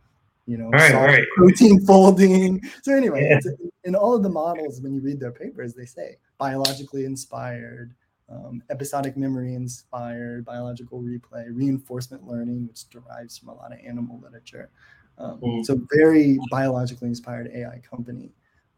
You 0.47 0.57
know, 0.57 0.69
right, 0.69 0.93
right. 0.93 1.27
protein 1.35 1.85
folding." 1.85 2.61
So 2.83 2.93
anyway, 2.93 3.27
yeah. 3.29 3.51
in 3.85 3.95
all 3.95 4.13
of 4.13 4.23
the 4.23 4.29
models, 4.29 4.81
when 4.81 4.93
you 4.93 5.01
read 5.01 5.19
their 5.19 5.31
papers, 5.31 5.73
they 5.73 5.85
say 5.85 6.17
biologically 6.37 7.05
inspired, 7.05 7.93
um, 8.29 8.61
episodic 8.69 9.15
memory 9.15 9.53
inspired, 9.55 10.43
biological 10.45 11.01
replay, 11.01 11.45
reinforcement 11.49 12.27
learning, 12.27 12.67
which 12.67 12.89
derives 12.89 13.37
from 13.37 13.49
a 13.49 13.53
lot 13.53 13.71
of 13.71 13.79
animal 13.85 14.19
literature. 14.21 14.69
Um, 15.17 15.39
mm. 15.39 15.65
So 15.65 15.79
very 15.93 16.39
biologically 16.49 17.07
inspired 17.07 17.51
AI 17.53 17.79
company 17.79 18.31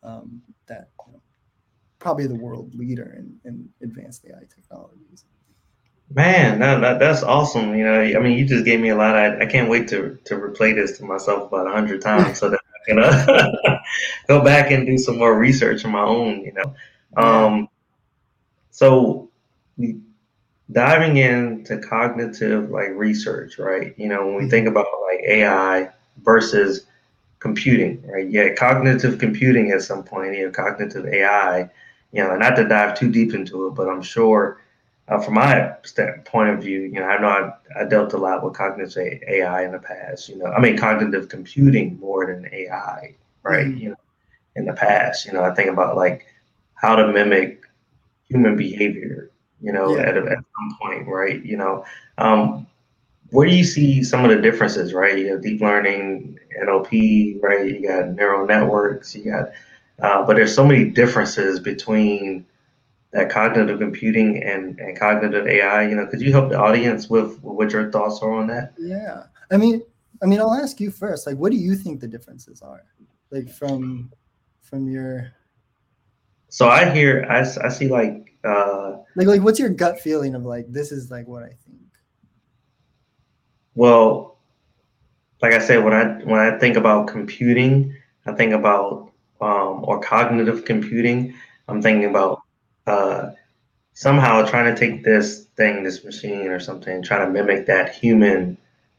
um, 0.03 0.41
that 0.67 0.89
you 1.07 1.13
know, 1.13 1.21
probably 1.99 2.27
the 2.27 2.35
world 2.35 2.75
leader 2.75 3.15
in, 3.17 3.39
in 3.45 3.69
advanced 3.81 4.25
AI 4.25 4.43
technologies. 4.53 5.25
Man, 6.15 6.59
that, 6.59 6.79
that, 6.81 6.99
that's 6.99 7.23
awesome. 7.23 7.75
You 7.75 7.85
know, 7.85 8.01
I 8.01 8.19
mean, 8.19 8.37
you 8.37 8.45
just 8.45 8.65
gave 8.65 8.79
me 8.79 8.89
a 8.89 8.95
lot. 8.95 9.15
Of, 9.15 9.41
I 9.41 9.47
can't 9.47 9.69
wait 9.69 9.87
to 9.89 10.19
to 10.25 10.35
replay 10.35 10.75
this 10.75 10.97
to 10.99 11.05
myself 11.05 11.47
about 11.47 11.65
a 11.65 11.71
hundred 11.71 12.01
times 12.01 12.37
so 12.39 12.51
that 12.51 12.59
I 12.59 12.85
can 12.85 12.99
uh, 12.99 13.77
go 14.27 14.43
back 14.43 14.69
and 14.69 14.85
do 14.85 14.97
some 14.97 15.17
more 15.17 15.37
research 15.37 15.83
on 15.85 15.91
my 15.91 16.03
own. 16.03 16.41
You 16.41 16.53
know, 16.53 16.75
um, 17.17 17.69
so 18.69 19.31
diving 20.71 21.17
into 21.17 21.79
cognitive 21.79 22.69
like 22.69 22.89
research, 22.89 23.57
right? 23.57 23.95
You 23.97 24.07
know, 24.07 24.25
when 24.25 24.35
we 24.35 24.41
mm-hmm. 24.41 24.49
think 24.49 24.67
about 24.67 24.85
like 25.11 25.21
AI 25.25 25.89
versus 26.21 26.85
computing, 27.39 28.03
right? 28.05 28.29
Yeah, 28.29 28.53
cognitive 28.53 29.17
computing 29.17 29.71
at 29.71 29.81
some 29.81 30.03
point, 30.03 30.37
you 30.37 30.45
know, 30.45 30.51
cognitive 30.51 31.07
AI. 31.07 31.71
You 32.11 32.23
know, 32.23 32.35
not 32.35 32.55
to 32.57 32.67
dive 32.67 32.99
too 32.99 33.11
deep 33.11 33.33
into 33.33 33.65
it, 33.65 33.71
but 33.71 33.89
I'm 33.89 34.03
sure 34.03 34.59
uh, 35.13 35.19
from 35.19 35.35
my 35.35 35.69
point 36.25 36.49
of 36.49 36.61
view, 36.61 36.81
you 36.81 36.93
know, 36.93 37.05
I 37.05 37.21
know 37.21 37.27
I, 37.27 37.81
I, 37.81 37.85
dealt 37.85 38.13
a 38.13 38.17
lot 38.17 38.43
with 38.43 38.55
cognitive 38.55 39.21
AI 39.27 39.63
in 39.63 39.71
the 39.71 39.79
past. 39.79 40.27
You 40.27 40.37
know, 40.37 40.45
I 40.45 40.59
mean, 40.59 40.75
cognitive 40.75 41.29
computing 41.29 41.99
more 41.99 42.25
than 42.25 42.49
AI, 42.51 43.15
right? 43.43 43.67
You 43.67 43.89
know, 43.89 43.95
in 44.55 44.65
the 44.65 44.73
past, 44.73 45.25
you 45.25 45.33
know, 45.33 45.43
I 45.43 45.53
think 45.53 45.69
about 45.69 45.95
like 45.95 46.25
how 46.73 46.95
to 46.95 47.11
mimic 47.11 47.63
human 48.27 48.55
behavior. 48.55 49.29
You 49.61 49.71
know, 49.71 49.95
yeah. 49.95 50.01
at, 50.01 50.17
at 50.17 50.37
some 50.37 50.77
point, 50.81 51.07
right? 51.07 51.43
You 51.45 51.57
know, 51.57 51.85
um, 52.17 52.65
where 53.29 53.47
do 53.47 53.55
you 53.55 53.63
see 53.63 54.03
some 54.03 54.25
of 54.25 54.31
the 54.31 54.41
differences, 54.41 54.93
right? 54.93 55.17
You 55.17 55.33
have 55.33 55.43
deep 55.43 55.61
learning, 55.61 56.39
NLP, 56.61 57.41
right? 57.41 57.65
You 57.65 57.87
got 57.87 58.09
neural 58.09 58.45
networks, 58.45 59.15
you 59.15 59.31
got, 59.31 59.51
uh, 60.01 60.25
but 60.25 60.35
there's 60.35 60.53
so 60.53 60.65
many 60.65 60.85
differences 60.85 61.59
between 61.59 62.45
that 63.13 63.29
cognitive 63.29 63.79
computing 63.79 64.43
and, 64.43 64.79
and 64.79 64.99
cognitive 64.99 65.47
AI. 65.47 65.87
You 65.87 65.95
know, 65.95 66.07
could 66.07 66.19
you 66.19 66.31
help 66.31 66.49
the 66.49 66.59
audience 66.59 67.09
with, 67.09 67.41
with 67.43 67.55
what 67.55 67.71
your 67.71 67.91
thoughts 67.91 68.19
are 68.21 68.33
on 68.33 68.47
that? 68.47 68.73
Yeah, 68.77 69.23
I 69.51 69.57
mean, 69.57 69.81
I 70.21 70.25
mean, 70.25 70.39
I'll 70.39 70.53
ask 70.53 70.79
you 70.79 70.91
first. 70.91 71.27
Like, 71.27 71.37
what 71.37 71.51
do 71.51 71.57
you 71.57 71.75
think 71.75 72.01
the 72.01 72.07
differences 72.07 72.61
are? 72.61 72.83
Like 73.29 73.49
from 73.49 74.11
from 74.61 74.89
your. 74.89 75.31
So 76.49 76.69
I 76.69 76.89
hear, 76.89 77.25
I, 77.29 77.39
I 77.39 77.69
see 77.69 77.87
like. 77.87 78.35
Uh, 78.43 78.97
like, 79.15 79.27
like, 79.27 79.41
what's 79.41 79.59
your 79.59 79.69
gut 79.69 79.99
feeling 79.99 80.35
of 80.35 80.43
like 80.43 80.71
this 80.71 80.91
is 80.91 81.09
like 81.09 81.27
what 81.27 81.43
I 81.43 81.47
think? 81.65 81.81
Well, 83.75 84.37
like 85.41 85.53
I 85.53 85.59
said, 85.59 85.83
when 85.83 85.93
I 85.93 86.23
when 86.23 86.39
I 86.39 86.57
think 86.57 86.77
about 86.77 87.07
computing, 87.07 87.95
I 88.25 88.33
think 88.33 88.53
about 88.53 89.11
um, 89.41 89.83
or 89.83 89.99
cognitive 89.99 90.65
computing. 90.65 91.35
I'm 91.67 91.81
thinking 91.81 92.09
about 92.09 92.42
uh, 92.87 93.31
somehow 93.93 94.45
trying 94.45 94.73
to 94.73 94.79
take 94.79 95.03
this 95.03 95.45
thing, 95.55 95.83
this 95.83 96.03
machine 96.03 96.47
or 96.47 96.59
something, 96.59 97.01
trying 97.01 97.25
to 97.25 97.31
mimic 97.31 97.65
that 97.67 97.93
human, 97.93 98.57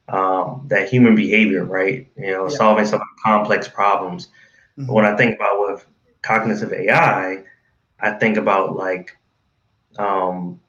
um, 0.08 0.64
that 0.68 0.88
human 0.88 1.14
behavior, 1.14 1.64
right? 1.64 2.08
You 2.16 2.32
know, 2.32 2.48
yeah. 2.48 2.56
solving 2.56 2.86
some 2.86 3.00
complex 3.24 3.68
problems. 3.68 4.28
Mm-hmm. 4.78 4.86
But 4.86 4.92
when 4.92 5.04
I 5.04 5.16
think 5.16 5.36
about 5.36 5.60
with 5.60 5.86
cognitive 6.22 6.72
AI, 6.72 7.44
I 8.00 8.10
think 8.12 8.36
about 8.36 8.76
like 8.76 9.16
um, 9.98 10.60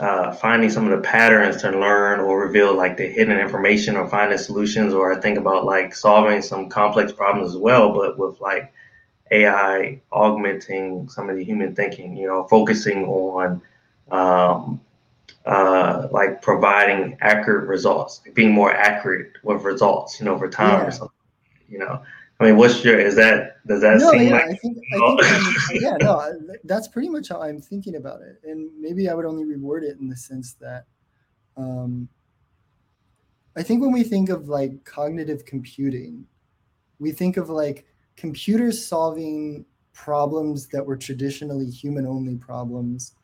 uh, 0.00 0.32
finding 0.32 0.70
some 0.70 0.84
of 0.84 0.90
the 0.90 1.08
patterns 1.08 1.62
to 1.62 1.70
learn 1.70 2.20
or 2.20 2.40
reveal 2.40 2.74
like 2.74 2.96
the 2.96 3.06
hidden 3.06 3.38
information 3.38 3.96
or 3.96 4.08
finding 4.08 4.38
solutions, 4.38 4.92
or 4.92 5.12
I 5.12 5.20
think 5.20 5.38
about 5.38 5.64
like 5.64 5.94
solving 5.94 6.42
some 6.42 6.68
complex 6.68 7.12
problems 7.12 7.54
as 7.54 7.56
well, 7.56 7.92
but 7.92 8.18
with 8.18 8.40
like 8.40 8.72
AI 9.30 10.00
augmenting 10.12 11.08
some 11.08 11.28
of 11.28 11.36
the 11.36 11.44
human 11.44 11.74
thinking, 11.74 12.16
you 12.16 12.26
know, 12.26 12.44
focusing 12.44 13.04
on 13.06 13.60
um, 14.10 14.80
uh, 15.44 16.08
like 16.10 16.42
providing 16.42 17.16
accurate 17.20 17.68
results, 17.68 18.20
being 18.34 18.52
more 18.52 18.72
accurate 18.72 19.32
with 19.42 19.62
results, 19.62 20.18
you 20.18 20.26
know, 20.26 20.34
over 20.34 20.48
time 20.48 20.80
yeah. 20.80 20.86
or 20.86 20.90
something, 20.90 21.16
you 21.68 21.78
know. 21.78 22.02
I 22.38 22.44
mean, 22.44 22.56
what's 22.56 22.84
your, 22.84 23.00
is 23.00 23.16
that, 23.16 23.66
does 23.66 23.80
that 23.80 23.98
no, 23.98 24.10
seem 24.10 24.28
yeah, 24.28 24.32
like? 24.32 24.44
I 24.44 24.54
think, 24.56 24.78
I 24.92 25.60
think 25.68 25.82
yeah, 25.82 25.96
no, 25.98 26.38
that's 26.64 26.86
pretty 26.86 27.08
much 27.08 27.30
how 27.30 27.40
I'm 27.40 27.60
thinking 27.60 27.96
about 27.96 28.20
it. 28.20 28.40
And 28.44 28.70
maybe 28.78 29.08
I 29.08 29.14
would 29.14 29.24
only 29.24 29.44
reward 29.44 29.84
it 29.84 29.98
in 29.98 30.08
the 30.08 30.16
sense 30.16 30.52
that 30.54 30.84
um, 31.56 32.08
I 33.56 33.62
think 33.62 33.80
when 33.80 33.90
we 33.90 34.02
think 34.04 34.28
of 34.28 34.48
like 34.48 34.84
cognitive 34.84 35.46
computing, 35.46 36.26
we 36.98 37.10
think 37.10 37.38
of 37.38 37.48
like 37.48 37.86
computers 38.16 38.84
solving 38.84 39.64
problems 39.92 40.66
that 40.68 40.84
were 40.84 40.96
traditionally 40.96 41.70
human 41.70 42.06
only 42.06 42.36
problems 42.36 43.14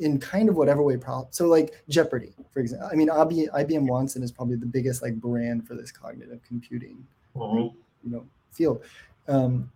in 0.00 0.18
kind 0.18 0.48
of 0.48 0.56
whatever 0.56 0.82
way 0.82 0.96
problem. 0.96 1.28
So 1.30 1.46
like 1.46 1.82
Jeopardy, 1.88 2.32
for 2.52 2.60
example. 2.60 2.88
I 2.90 2.96
mean, 2.96 3.08
IBM 3.08 3.86
Watson 3.86 4.22
is 4.22 4.32
probably 4.32 4.56
the 4.56 4.66
biggest 4.66 5.02
like 5.02 5.14
brand 5.14 5.66
for 5.66 5.74
this 5.74 5.92
cognitive 5.92 6.40
computing, 6.46 7.06
mm-hmm. 7.36 7.76
you 8.04 8.10
know, 8.10 8.26
field. 8.50 8.82
Um, 9.28 9.70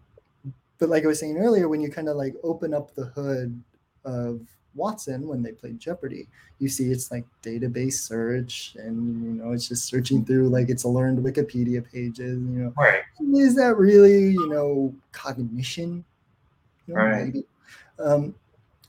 but 0.79 0.89
like 0.89 1.05
I 1.05 1.07
was 1.07 1.19
saying 1.19 1.37
earlier, 1.37 1.69
when 1.69 1.81
you 1.81 1.91
kind 1.91 2.09
of 2.09 2.16
like 2.16 2.35
open 2.43 2.75
up 2.75 2.95
the 2.95 3.07
hood 3.07 3.62
of 4.05 4.41
Watson 4.79 5.29
when 5.29 5.43
they 5.43 5.53
played 5.53 5.79
Jeopardy. 5.79 6.29
You 6.59 6.68
see 6.68 6.91
it's 6.91 7.11
like 7.11 7.24
database 7.43 7.95
search 7.95 8.76
and 8.79 9.22
you 9.22 9.43
know 9.43 9.53
it's 9.53 9.68
just 9.68 9.85
searching 9.85 10.24
through 10.24 10.49
like 10.49 10.70
it's 10.70 10.85
a 10.85 10.89
learned 10.89 11.18
Wikipedia 11.18 11.85
pages, 11.85 12.39
you 12.41 12.59
know. 12.61 12.72
Right. 12.79 13.03
Is 13.35 13.57
that 13.57 13.76
really, 13.76 14.31
you 14.31 14.49
know, 14.49 14.95
cognition? 15.12 16.05
You 16.87 16.95
know, 16.95 17.01
right. 17.01 17.35
Um, 17.99 18.35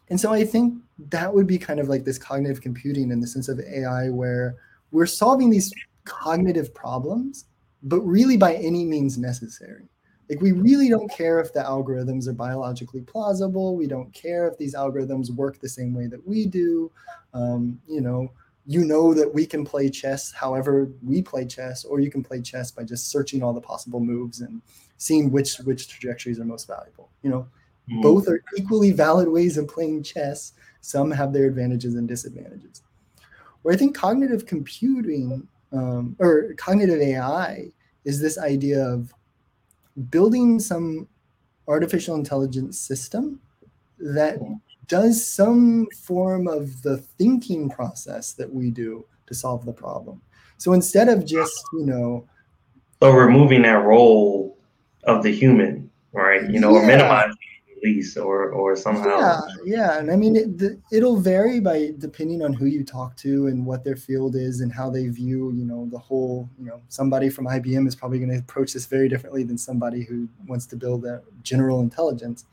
and 0.09 0.19
so 0.19 0.31
I 0.31 0.45
think 0.45 0.75
that 1.09 1.33
would 1.33 1.47
be 1.47 1.57
kind 1.57 1.79
of 1.79 1.89
like 1.89 2.03
this 2.03 2.17
cognitive 2.17 2.61
computing 2.61 3.11
in 3.11 3.19
the 3.19 3.27
sense 3.27 3.49
of 3.49 3.59
AI 3.59 4.09
where 4.09 4.55
we're 4.91 5.05
solving 5.05 5.49
these 5.49 5.73
cognitive 6.05 6.73
problems, 6.73 7.45
but 7.83 8.01
really 8.01 8.37
by 8.37 8.55
any 8.55 8.85
means 8.85 9.17
necessary. 9.17 9.85
Like 10.29 10.41
we 10.41 10.51
really 10.51 10.89
don't 10.89 11.09
care 11.09 11.39
if 11.39 11.53
the 11.53 11.61
algorithms 11.61 12.27
are 12.27 12.33
biologically 12.33 13.01
plausible. 13.01 13.75
We 13.75 13.87
don't 13.87 14.13
care 14.13 14.47
if 14.47 14.57
these 14.57 14.75
algorithms 14.75 15.31
work 15.31 15.59
the 15.59 15.69
same 15.69 15.93
way 15.93 16.05
that 16.07 16.25
we 16.25 16.45
do. 16.45 16.91
Um, 17.33 17.81
you 17.87 18.01
know, 18.01 18.31
you 18.67 18.85
know 18.85 19.15
that 19.15 19.33
we 19.33 19.47
can 19.47 19.65
play 19.65 19.89
chess 19.89 20.31
however 20.31 20.91
we 21.03 21.23
play 21.23 21.45
chess, 21.45 21.83
or 21.83 21.99
you 21.99 22.11
can 22.11 22.23
play 22.23 22.41
chess 22.41 22.69
by 22.69 22.83
just 22.83 23.09
searching 23.09 23.41
all 23.41 23.53
the 23.53 23.61
possible 23.61 23.99
moves 23.99 24.41
and 24.41 24.61
seeing 24.97 25.31
which 25.31 25.57
which 25.59 25.87
trajectories 25.87 26.39
are 26.39 26.45
most 26.45 26.67
valuable. 26.67 27.09
You 27.23 27.31
know, 27.31 27.47
mm-hmm. 27.89 28.01
both 28.01 28.27
are 28.27 28.43
equally 28.55 28.91
valid 28.91 29.27
ways 29.27 29.57
of 29.57 29.67
playing 29.67 30.03
chess. 30.03 30.53
Some 30.81 31.09
have 31.09 31.33
their 31.33 31.47
advantages 31.47 31.95
and 31.95 32.07
disadvantages. 32.07 32.83
Where 33.63 33.73
I 33.73 33.77
think 33.77 33.95
cognitive 33.95 34.45
computing 34.45 35.47
um, 35.71 36.15
or 36.19 36.53
cognitive 36.57 37.01
AI 37.01 37.71
is 38.05 38.21
this 38.21 38.37
idea 38.37 38.85
of 38.85 39.13
building 40.09 40.59
some 40.59 41.07
artificial 41.67 42.15
intelligence 42.15 42.79
system 42.79 43.39
that 43.99 44.39
does 44.87 45.25
some 45.25 45.87
form 46.03 46.47
of 46.47 46.81
the 46.81 46.97
thinking 46.97 47.69
process 47.69 48.33
that 48.33 48.51
we 48.51 48.71
do 48.71 49.05
to 49.27 49.35
solve 49.35 49.65
the 49.65 49.73
problem. 49.73 50.21
So 50.57 50.73
instead 50.73 51.09
of 51.09 51.25
just, 51.25 51.63
you 51.73 51.85
know, 51.85 52.27
so 53.01 53.11
removing 53.11 53.61
that 53.61 53.85
role 53.85 54.57
of 55.03 55.23
the 55.23 55.31
human, 55.31 55.89
right? 56.11 56.49
You 56.49 56.59
know, 56.59 56.73
yeah. 56.73 56.79
or 56.79 56.85
minimizing 56.85 57.37
least 57.83 58.17
or 58.17 58.51
or 58.51 58.75
somehow. 58.75 59.19
Yeah 59.19 59.39
yeah 59.65 59.99
and 59.99 60.11
i 60.11 60.15
mean 60.15 60.35
it, 60.35 60.79
it'll 60.91 61.17
vary 61.17 61.59
by 61.59 61.91
depending 61.97 62.41
on 62.41 62.53
who 62.53 62.65
you 62.65 62.83
talk 62.83 63.15
to 63.17 63.47
and 63.47 63.65
what 63.65 63.83
their 63.83 63.95
field 63.95 64.35
is 64.35 64.61
and 64.61 64.71
how 64.71 64.89
they 64.89 65.07
view 65.07 65.51
you 65.53 65.65
know 65.65 65.87
the 65.91 65.97
whole 65.97 66.49
you 66.57 66.65
know 66.65 66.81
somebody 66.89 67.29
from 67.29 67.45
ibm 67.45 67.87
is 67.87 67.95
probably 67.95 68.17
going 68.19 68.29
to 68.31 68.37
approach 68.37 68.73
this 68.73 68.85
very 68.85 69.09
differently 69.09 69.43
than 69.43 69.57
somebody 69.57 70.03
who 70.03 70.27
wants 70.47 70.65
to 70.65 70.75
build 70.75 71.05
a 71.05 71.21
general 71.43 71.81
intelligence. 71.81 72.45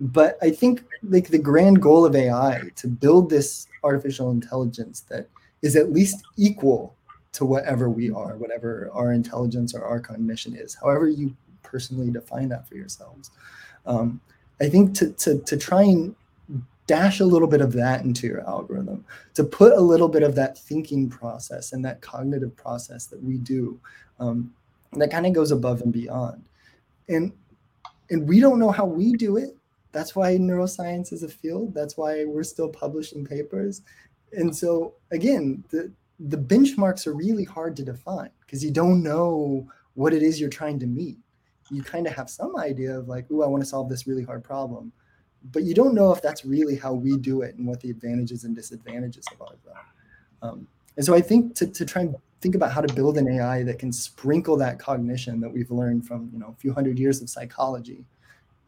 But 0.00 0.38
i 0.42 0.50
think 0.50 0.84
like 1.02 1.28
the 1.28 1.38
grand 1.38 1.82
goal 1.82 2.04
of 2.04 2.14
ai 2.14 2.62
to 2.76 2.86
build 2.86 3.30
this 3.30 3.66
artificial 3.82 4.30
intelligence 4.30 5.00
that 5.10 5.28
is 5.62 5.74
at 5.74 5.92
least 5.92 6.24
equal 6.36 6.94
to 7.32 7.44
whatever 7.44 7.90
we 7.90 8.10
are 8.10 8.36
whatever 8.36 8.90
our 8.92 9.12
intelligence 9.12 9.74
or 9.74 9.84
our 9.84 9.98
cognition 9.98 10.54
is 10.54 10.74
however 10.74 11.08
you 11.08 11.34
personally 11.62 12.10
define 12.10 12.48
that 12.48 12.68
for 12.68 12.76
yourselves 12.76 13.30
um, 13.86 14.20
I 14.60 14.68
think 14.68 14.94
to, 14.96 15.12
to, 15.12 15.38
to 15.38 15.56
try 15.56 15.82
and 15.82 16.14
dash 16.86 17.20
a 17.20 17.24
little 17.24 17.46
bit 17.46 17.60
of 17.60 17.72
that 17.74 18.02
into 18.02 18.26
your 18.26 18.40
algorithm, 18.48 19.04
to 19.34 19.44
put 19.44 19.72
a 19.72 19.80
little 19.80 20.08
bit 20.08 20.22
of 20.22 20.34
that 20.34 20.58
thinking 20.58 21.08
process 21.08 21.72
and 21.72 21.84
that 21.84 22.00
cognitive 22.00 22.56
process 22.56 23.06
that 23.06 23.22
we 23.22 23.36
do, 23.36 23.78
um, 24.18 24.52
that 24.94 25.10
kind 25.10 25.26
of 25.26 25.34
goes 25.34 25.52
above 25.52 25.82
and 25.82 25.92
beyond. 25.92 26.42
And 27.08 27.32
and 28.10 28.26
we 28.26 28.40
don't 28.40 28.58
know 28.58 28.70
how 28.70 28.86
we 28.86 29.12
do 29.12 29.36
it. 29.36 29.56
That's 29.92 30.16
why 30.16 30.36
neuroscience 30.36 31.12
is 31.12 31.22
a 31.22 31.28
field. 31.28 31.74
That's 31.74 31.96
why 31.96 32.24
we're 32.24 32.42
still 32.42 32.70
publishing 32.70 33.24
papers. 33.24 33.82
And 34.32 34.54
so 34.54 34.94
again, 35.10 35.62
the 35.70 35.92
the 36.18 36.38
benchmarks 36.38 37.06
are 37.06 37.14
really 37.14 37.44
hard 37.44 37.76
to 37.76 37.84
define 37.84 38.30
because 38.40 38.64
you 38.64 38.70
don't 38.70 39.02
know 39.02 39.68
what 39.94 40.14
it 40.14 40.22
is 40.22 40.40
you're 40.40 40.50
trying 40.50 40.78
to 40.80 40.86
meet 40.86 41.18
you 41.70 41.82
kind 41.82 42.06
of 42.06 42.14
have 42.14 42.30
some 42.30 42.56
idea 42.56 42.98
of 42.98 43.08
like, 43.08 43.26
oh, 43.30 43.42
I 43.42 43.46
want 43.46 43.62
to 43.62 43.68
solve 43.68 43.88
this 43.88 44.06
really 44.06 44.24
hard 44.24 44.42
problem, 44.42 44.92
but 45.52 45.62
you 45.62 45.74
don't 45.74 45.94
know 45.94 46.12
if 46.12 46.22
that's 46.22 46.44
really 46.44 46.76
how 46.76 46.92
we 46.92 47.16
do 47.16 47.42
it 47.42 47.56
and 47.56 47.66
what 47.66 47.80
the 47.80 47.90
advantages 47.90 48.44
and 48.44 48.54
disadvantages 48.54 49.26
of 49.40 49.48
that. 49.66 49.84
Um, 50.42 50.66
and 50.96 51.04
so 51.04 51.14
I 51.14 51.20
think 51.20 51.54
to, 51.56 51.66
to 51.66 51.84
try 51.84 52.02
and 52.02 52.14
think 52.40 52.54
about 52.54 52.72
how 52.72 52.80
to 52.80 52.92
build 52.94 53.18
an 53.18 53.28
AI 53.28 53.62
that 53.64 53.78
can 53.78 53.92
sprinkle 53.92 54.56
that 54.56 54.78
cognition 54.78 55.40
that 55.40 55.48
we've 55.48 55.70
learned 55.70 56.06
from 56.06 56.30
you 56.32 56.38
know 56.38 56.54
a 56.56 56.60
few 56.60 56.72
hundred 56.72 56.98
years 56.98 57.20
of 57.20 57.28
psychology 57.28 58.04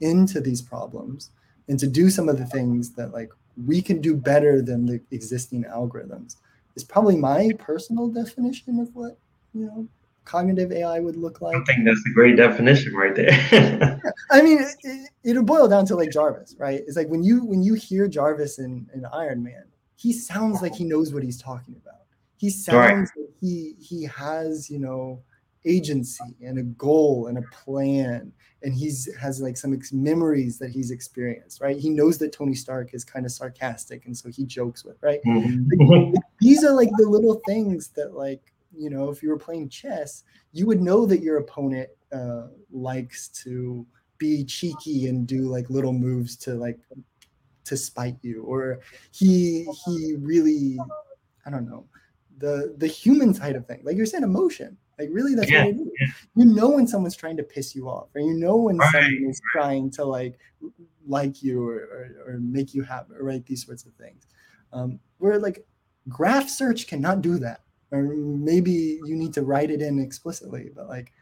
into 0.01 0.41
these 0.41 0.63
problems 0.63 1.31
and 1.69 1.79
to 1.79 1.87
do 1.87 2.11
some 2.11 2.29
of 2.29 2.39
the 2.39 2.47
things 2.47 2.91
that 2.93 3.13
like 3.13 3.31
we 3.67 3.83
can 3.83 4.01
do 4.01 4.17
better 4.17 4.63
than 4.63 4.87
the 4.87 5.01
existing 5.11 5.65
algorithms 5.65 6.37
is 6.75 6.85
probably 6.85 7.17
my 7.17 7.51
personal 7.59 8.09
definition 8.09 8.81
of 8.81 8.95
what 8.95 9.19
you 9.55 9.67
know 9.67 9.89
cognitive 10.25 10.73
AI 10.73 11.01
would 11.01 11.17
look 11.17 11.41
like. 11.41 11.57
I 11.57 11.65
think 11.65 11.85
that's 11.85 12.03
a 12.09 12.15
great 12.15 12.37
definition 12.37 12.95
right 12.95 13.15
there. 13.15 14.01
I 14.31 14.43
mean, 14.43 14.59
it, 14.83 15.11
it'll 15.25 15.43
boil 15.43 15.69
down 15.69 15.87
to 15.87 15.97
like 15.97 16.11
Jarvis, 16.11 16.55
right? 16.59 16.83
It's 16.87 16.97
like 16.97 17.09
when 17.09 17.23
you 17.23 17.45
when 17.45 17.63
you 17.63 17.75
hear 17.75 18.07
Jarvis 18.09 18.59
in, 18.59 18.89
in 18.95 19.05
Iron 19.07 19.43
Man, 19.43 19.65
he 19.97 20.13
sounds 20.13 20.63
like 20.63 20.75
he 20.75 20.85
knows 20.85 21.13
what 21.13 21.23
he's 21.23 21.41
talking 21.41 21.77
about. 21.83 22.01
He 22.37 22.51
sounds 22.51 23.11
right. 23.17 23.23
like 23.23 23.35
he 23.41 23.75
he 23.81 24.05
has 24.05 24.71
you 24.71 24.79
know 24.79 25.23
agency 25.65 26.37
and 26.43 26.59
a 26.59 26.63
goal 26.63 27.27
and 27.27 27.39
a 27.39 27.43
plan 27.53 28.33
and 28.63 28.75
he's 28.75 29.15
has 29.17 29.41
like 29.41 29.57
some 29.57 29.75
ex- 29.75 29.93
memories 29.93 30.59
that 30.59 30.71
he's 30.71 30.91
experienced 30.91 31.61
right 31.61 31.77
he 31.77 31.91
knows 31.91 32.17
that 32.17 32.33
tony 32.33 32.55
stark 32.55 32.95
is 32.95 33.05
kind 33.05 33.27
of 33.27 33.33
sarcastic 33.33 34.07
and 34.07 34.17
so 34.17 34.31
he 34.31 34.45
jokes 34.45 34.85
with 34.85 34.97
right 35.03 35.21
mm-hmm. 35.27 35.85
like, 35.85 36.15
these 36.41 36.65
are 36.65 36.73
like 36.73 36.89
the 36.97 37.07
little 37.07 37.43
things 37.47 37.89
that 37.89 38.15
like 38.15 38.55
you 38.77 38.91
know, 38.91 39.11
if 39.11 39.23
you 39.23 39.31
were 39.31 39.39
playing 39.39 39.69
chess, 39.69 40.25
you 40.53 40.67
would 40.67 40.81
know 40.81 41.07
that 41.07 41.21
your 41.21 41.39
opponent 41.39 41.89
uh, 42.13 42.49
likes 42.71 43.29
to 43.29 43.87
be 44.19 44.45
cheeky 44.45 45.09
and 45.09 45.27
do 45.27 45.43
like 45.43 45.71
little 45.71 45.93
moves 45.93 46.37
to 46.37 46.55
like 46.55 46.79
to 47.65 47.77
spite 47.77 48.17
you, 48.23 48.43
or 48.43 48.81
he 49.13 49.67
he 49.85 50.17
really, 50.19 50.79
I 51.47 51.51
don't 51.51 51.69
know, 51.69 51.87
the 52.39 52.75
the 52.79 52.87
human 52.87 53.35
side 53.35 53.57
of 53.57 53.67
things. 53.67 53.85
Like 53.85 53.97
you're 53.97 54.07
saying, 54.07 54.25
emotion. 54.25 54.77
Like 54.99 55.09
really, 55.13 55.35
that's 55.35 55.51
yeah, 55.51 55.65
what 55.65 55.75
it 55.75 55.81
is. 55.81 55.89
Yeah. 55.99 56.07
You 56.37 56.45
know 56.45 56.69
when 56.71 56.87
someone's 56.87 57.17
trying 57.17 57.39
to 57.39 57.43
piss 57.43 57.75
you 57.75 57.89
off, 57.89 58.09
or 58.15 58.21
you 58.21 58.35
know 58.35 58.57
when 58.57 58.77
right. 58.77 58.91
someone 58.93 59.31
is 59.31 59.41
trying 59.53 59.91
to 59.93 60.05
like 60.05 60.39
like 61.07 61.43
you 61.43 61.67
or, 61.67 61.75
or, 61.75 62.35
or 62.35 62.39
make 62.39 62.75
you 62.75 62.83
happy, 62.83 63.15
right? 63.19 63.45
These 63.47 63.65
sorts 63.65 63.85
of 63.87 63.95
things. 63.95 64.27
Um, 64.73 65.01
where 65.19 65.39
like 65.39 65.67
graph 66.09 66.49
search 66.49 66.87
cannot 66.87 67.23
do 67.23 67.39
that 67.39 67.63
or 67.93 68.03
maybe 68.03 69.01
you 69.05 69.17
need 69.17 69.33
to 69.35 69.43
write 69.43 69.71
it 69.71 69.83
in 69.83 69.99
explicitly 69.99 70.71
but 70.75 70.89
like 70.89 71.13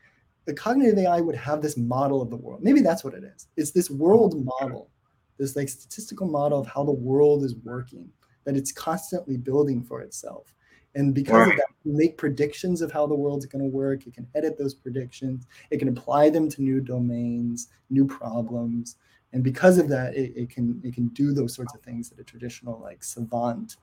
the 0.48 0.54
cognitive 0.54 0.98
ai 0.98 1.20
would 1.20 1.36
have 1.36 1.60
this 1.60 1.76
model 1.76 2.22
of 2.22 2.30
the 2.30 2.36
world. 2.36 2.62
Maybe 2.62 2.80
that's 2.80 3.04
what 3.04 3.12
it 3.12 3.22
is. 3.22 3.48
It's 3.58 3.70
this 3.70 3.90
world 3.90 4.34
mm-hmm. 4.34 4.48
model 4.60 4.90
this 5.38 5.54
like 5.56 5.68
statistical 5.68 6.26
model 6.26 6.58
of 6.58 6.66
how 6.66 6.84
the 6.84 6.90
world 6.90 7.44
is 7.44 7.54
working 7.64 8.08
that 8.44 8.56
it's 8.56 8.72
constantly 8.72 9.36
building 9.36 9.82
for 9.82 10.00
itself. 10.00 10.54
And 10.94 11.14
because 11.14 11.46
right. 11.46 11.50
of 11.50 11.56
that 11.58 11.66
you 11.84 11.92
make 11.92 12.16
predictions 12.16 12.80
of 12.80 12.90
how 12.90 13.06
the 13.06 13.14
world's 13.14 13.44
going 13.44 13.62
to 13.62 13.70
work. 13.70 14.06
It 14.06 14.14
can 14.14 14.26
edit 14.34 14.58
those 14.58 14.74
predictions. 14.74 15.46
It 15.70 15.78
can 15.78 15.88
apply 15.88 16.30
them 16.30 16.48
to 16.48 16.62
new 16.62 16.80
domains 16.80 17.68
new 17.90 18.06
problems. 18.06 18.96
And 19.34 19.44
because 19.44 19.76
of 19.76 19.88
that 19.90 20.14
it, 20.14 20.32
it 20.34 20.50
can 20.50 20.80
it 20.82 20.94
can 20.94 21.08
do 21.08 21.32
those 21.32 21.54
sorts 21.54 21.74
of 21.74 21.82
things 21.82 22.08
that 22.08 22.18
a 22.18 22.24
traditional 22.24 22.80
like 22.80 23.04
savant 23.04 23.76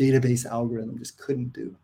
database 0.00 0.46
algorithm 0.46 0.98
just 0.98 1.18
couldn't 1.18 1.52
do. 1.52 1.76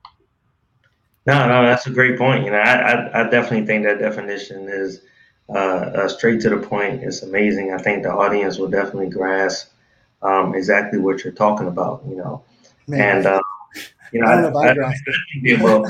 No, 1.27 1.49
no, 1.49 1.62
that's 1.62 1.87
a 1.87 1.91
great 1.91 2.17
point. 2.17 2.45
You 2.45 2.53
know, 2.53 2.59
I, 2.59 2.93
I, 2.93 3.21
I 3.21 3.31
definitely 3.31 3.67
think 3.67 3.85
that 3.85 3.99
definition 3.99 4.69
is 4.69 5.03
uh, 5.49 5.59
uh, 5.59 6.09
straight 6.09 6.41
to 6.43 6.51
the 6.51 6.59
point. 6.59 7.03
It's 7.03 7.23
amazing. 7.23 7.73
I 7.73 7.79
think 7.79 8.05
the 8.05 8.12
audience 8.12 8.59
will 8.59 8.69
definitely 8.69 9.11
grasp 9.11 9.73
um, 10.23 10.55
exactly 10.55 10.99
what 10.99 11.25
you're 11.25 11.33
talking 11.33 11.67
about. 11.67 12.03
You 12.09 12.17
know, 12.17 12.45
Man. 12.87 13.19
and 13.19 13.27
uh, 13.27 13.41
you 14.12 14.21
know, 14.21 14.29
I 14.29 14.41
don't 14.41 14.53
know 14.53 14.61
I, 14.61 14.69
I 14.69 14.95
it. 15.43 15.61
well, 15.61 15.85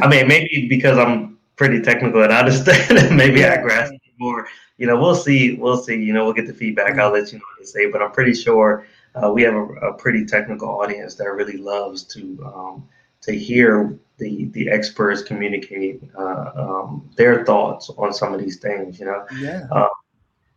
I 0.00 0.08
mean, 0.08 0.26
maybe 0.26 0.66
because 0.68 0.98
I'm 0.98 1.38
pretty 1.56 1.80
technical 1.80 2.22
and 2.22 2.32
I 2.32 2.40
understand, 2.40 3.16
maybe 3.16 3.40
yeah. 3.40 3.54
I 3.54 3.62
grasp 3.62 3.92
it 3.92 4.00
more. 4.18 4.48
You 4.76 4.86
know, 4.86 5.00
we'll 5.00 5.14
see. 5.14 5.54
We'll 5.54 5.78
see. 5.78 5.96
You 5.96 6.12
know, 6.12 6.24
we'll 6.24 6.34
get 6.34 6.46
the 6.48 6.54
feedback. 6.54 6.98
I'll 6.98 7.12
let 7.12 7.32
you 7.32 7.38
know 7.38 7.44
what 7.56 7.62
to 7.64 7.66
say, 7.66 7.90
but 7.90 8.02
I'm 8.02 8.10
pretty 8.10 8.34
sure 8.34 8.86
uh, 9.14 9.30
we 9.30 9.42
have 9.42 9.54
a, 9.54 9.64
a, 9.64 9.94
pretty 9.94 10.24
technical 10.24 10.68
audience 10.68 11.14
that 11.16 11.24
really 11.24 11.56
loves 11.56 12.02
to 12.04 12.52
um, 12.54 12.88
to 13.22 13.32
hear 13.32 13.98
the 14.18 14.46
the 14.46 14.68
experts 14.70 15.22
communicate 15.22 16.02
uh, 16.16 16.50
um, 16.56 17.10
their 17.16 17.44
thoughts 17.44 17.90
on 17.98 18.12
some 18.12 18.34
of 18.34 18.40
these 18.40 18.58
things. 18.58 18.98
You 18.98 19.06
know, 19.06 19.26
yeah. 19.38 19.66
Um, 19.70 19.88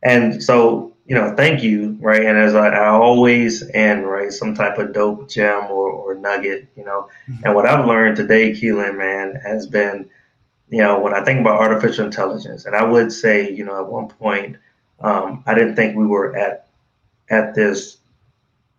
and 0.03 0.43
so 0.43 0.91
you 1.11 1.15
know, 1.15 1.35
thank 1.35 1.61
you, 1.61 1.97
right? 1.99 2.23
And 2.23 2.37
as 2.37 2.55
I, 2.55 2.69
I, 2.69 2.87
always 2.87 3.69
end, 3.71 4.07
right, 4.07 4.31
some 4.31 4.55
type 4.55 4.77
of 4.77 4.93
dope 4.93 5.29
gem 5.29 5.65
or, 5.65 5.91
or 5.91 6.15
nugget, 6.15 6.69
you 6.77 6.85
know. 6.85 7.09
Mm-hmm. 7.29 7.43
And 7.43 7.55
what 7.55 7.65
I've 7.65 7.85
learned 7.85 8.15
today, 8.15 8.51
Keiland, 8.51 8.97
man, 8.97 9.35
has 9.43 9.67
been, 9.67 10.09
you 10.69 10.77
know, 10.77 10.99
when 10.99 11.13
I 11.13 11.21
think 11.23 11.41
about 11.41 11.59
artificial 11.59 12.05
intelligence, 12.05 12.65
and 12.65 12.75
I 12.75 12.83
would 12.83 13.11
say, 13.11 13.51
you 13.51 13.65
know, 13.65 13.77
at 13.83 13.91
one 13.91 14.07
point, 14.07 14.57
um, 15.01 15.43
I 15.47 15.53
didn't 15.53 15.75
think 15.75 15.97
we 15.97 16.05
were 16.05 16.35
at 16.35 16.67
at 17.29 17.55
this 17.55 17.97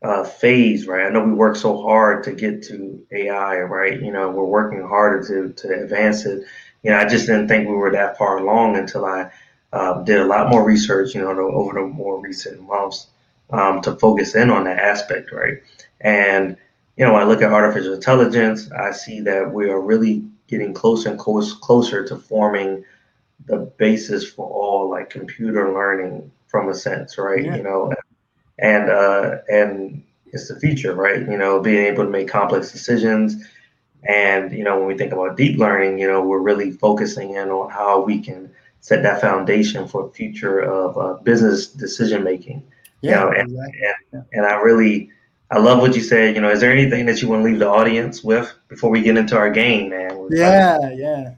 uh, 0.02 0.24
phase, 0.24 0.86
right? 0.86 1.06
I 1.06 1.10
know 1.10 1.24
we 1.24 1.32
work 1.32 1.56
so 1.56 1.80
hard 1.82 2.24
to 2.24 2.32
get 2.32 2.62
to 2.64 3.04
AI, 3.12 3.60
right? 3.60 4.00
You 4.00 4.12
know, 4.12 4.30
we're 4.30 4.44
working 4.44 4.82
harder 4.82 5.26
to 5.28 5.52
to 5.62 5.82
advance 5.82 6.26
it. 6.26 6.44
You 6.82 6.90
know, 6.90 6.98
I 6.98 7.04
just 7.06 7.26
didn't 7.26 7.48
think 7.48 7.68
we 7.68 7.74
were 7.74 7.92
that 7.92 8.18
far 8.18 8.38
along 8.38 8.76
until 8.76 9.04
I 9.04 9.30
uh, 9.72 10.02
did 10.02 10.18
a 10.18 10.26
lot 10.26 10.50
more 10.50 10.64
research, 10.64 11.14
you 11.14 11.20
know, 11.20 11.30
over 11.30 11.74
the 11.74 11.86
more 11.86 12.20
recent 12.20 12.60
months 12.62 13.06
um, 13.50 13.80
to 13.82 13.94
focus 13.96 14.34
in 14.34 14.50
on 14.50 14.64
that 14.64 14.78
aspect, 14.78 15.30
right? 15.32 15.62
And 16.00 16.56
you 16.96 17.06
know, 17.06 17.12
when 17.12 17.22
I 17.22 17.26
look 17.26 17.42
at 17.42 17.52
artificial 17.52 17.94
intelligence, 17.94 18.70
I 18.72 18.92
see 18.92 19.20
that 19.20 19.52
we 19.52 19.70
are 19.70 19.80
really 19.80 20.24
getting 20.48 20.74
closer 20.74 21.10
and 21.10 21.18
close, 21.18 21.54
closer 21.54 22.06
to 22.06 22.16
forming 22.16 22.84
the 23.46 23.58
basis 23.78 24.28
for 24.28 24.46
all 24.46 24.90
like 24.90 25.10
computer 25.10 25.72
learning 25.72 26.30
from 26.48 26.68
a 26.68 26.74
sense, 26.74 27.16
right? 27.16 27.44
Yeah. 27.44 27.56
You 27.56 27.62
know, 27.62 27.92
and 28.62 28.88
uh, 28.88 29.38
and 29.50 30.02
it's 30.32 30.48
the 30.48 30.58
future, 30.58 30.94
right? 30.94 31.20
You 31.20 31.36
know, 31.36 31.60
being 31.60 31.84
able 31.84 32.04
to 32.04 32.10
make 32.10 32.28
complex 32.28 32.72
decisions. 32.72 33.44
And, 34.04 34.50
you 34.50 34.64
know, 34.64 34.78
when 34.78 34.88
we 34.88 34.96
think 34.96 35.12
about 35.12 35.36
deep 35.36 35.58
learning, 35.58 35.98
you 35.98 36.08
know, 36.08 36.22
we're 36.22 36.40
really 36.40 36.72
focusing 36.72 37.34
in 37.34 37.50
on 37.50 37.70
how 37.70 38.00
we 38.00 38.20
can 38.20 38.50
set 38.80 39.02
that 39.02 39.20
foundation 39.20 39.86
for 39.86 40.10
future 40.10 40.60
of 40.60 40.98
uh, 40.98 41.14
business 41.22 41.66
decision 41.68 42.24
making. 42.24 42.64
Yeah, 43.00 43.10
you 43.10 43.16
know, 43.16 43.32
and, 43.32 43.50
exactly. 43.50 43.80
and, 44.12 44.24
and 44.32 44.46
I 44.46 44.54
really, 44.54 45.10
I 45.50 45.58
love 45.58 45.80
what 45.80 45.94
you 45.94 46.02
said. 46.02 46.34
You 46.34 46.40
know, 46.40 46.50
is 46.50 46.60
there 46.60 46.72
anything 46.72 47.06
that 47.06 47.20
you 47.20 47.28
want 47.28 47.44
to 47.44 47.50
leave 47.50 47.58
the 47.58 47.68
audience 47.68 48.24
with 48.24 48.52
before 48.68 48.90
we 48.90 49.02
get 49.02 49.16
into 49.16 49.36
our 49.36 49.50
game, 49.50 49.90
man? 49.90 50.16
We're 50.16 50.34
Yeah, 50.34 50.90
yeah. 50.90 51.34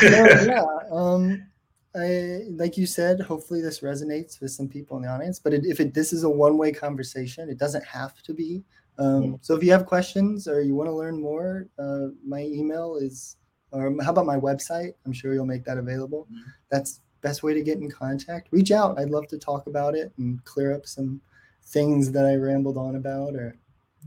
So, 0.00 0.06
yeah, 0.08 0.64
um, 0.90 1.46
I, 1.94 2.42
like 2.50 2.76
you 2.76 2.86
said, 2.86 3.20
hopefully 3.20 3.60
this 3.60 3.80
resonates 3.80 4.40
with 4.40 4.52
some 4.52 4.68
people 4.68 4.96
in 4.96 5.02
the 5.02 5.08
audience. 5.08 5.38
But 5.38 5.54
it, 5.54 5.66
if 5.66 5.80
it, 5.80 5.92
this 5.94 6.12
is 6.12 6.22
a 6.22 6.30
one-way 6.30 6.72
conversation, 6.72 7.48
it 7.48 7.58
doesn't 7.58 7.84
have 7.84 8.22
to 8.22 8.32
be. 8.32 8.62
Um, 8.98 9.38
so 9.40 9.54
if 9.56 9.62
you 9.62 9.72
have 9.72 9.86
questions 9.86 10.46
or 10.46 10.60
you 10.60 10.74
want 10.74 10.88
to 10.88 10.94
learn 10.94 11.20
more, 11.20 11.66
uh, 11.78 12.08
my 12.24 12.42
email 12.42 12.96
is, 12.96 13.36
or 13.72 13.94
how 14.02 14.10
about 14.10 14.26
my 14.26 14.36
website? 14.36 14.92
I'm 15.06 15.12
sure 15.12 15.32
you'll 15.32 15.46
make 15.46 15.64
that 15.64 15.78
available. 15.78 16.28
That's 16.70 17.00
best 17.22 17.42
way 17.42 17.54
to 17.54 17.62
get 17.62 17.78
in 17.78 17.90
contact. 17.90 18.48
Reach 18.50 18.70
out. 18.70 18.98
I'd 18.98 19.10
love 19.10 19.26
to 19.28 19.38
talk 19.38 19.66
about 19.66 19.94
it 19.94 20.12
and 20.18 20.44
clear 20.44 20.74
up 20.74 20.86
some 20.86 21.20
things 21.64 22.12
that 22.12 22.26
I 22.26 22.34
rambled 22.34 22.76
on 22.76 22.96
about, 22.96 23.34
or 23.34 23.56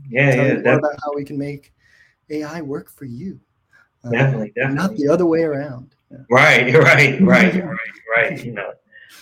yeah, 0.08 0.34
tell 0.34 0.46
yeah, 0.46 0.54
more 0.60 0.78
about 0.78 0.98
how 1.02 1.12
we 1.14 1.24
can 1.24 1.38
make 1.38 1.72
AI 2.30 2.60
work 2.62 2.90
for 2.90 3.04
you. 3.04 3.40
Um, 4.04 4.12
definitely, 4.12 4.52
Not 4.56 4.94
the 4.96 5.08
other 5.08 5.26
way 5.26 5.42
around. 5.42 5.94
Right, 6.30 6.72
right, 6.74 7.20
right, 7.20 7.54
right, 7.54 7.92
right. 8.16 8.44
You 8.44 8.52
know, 8.52 8.72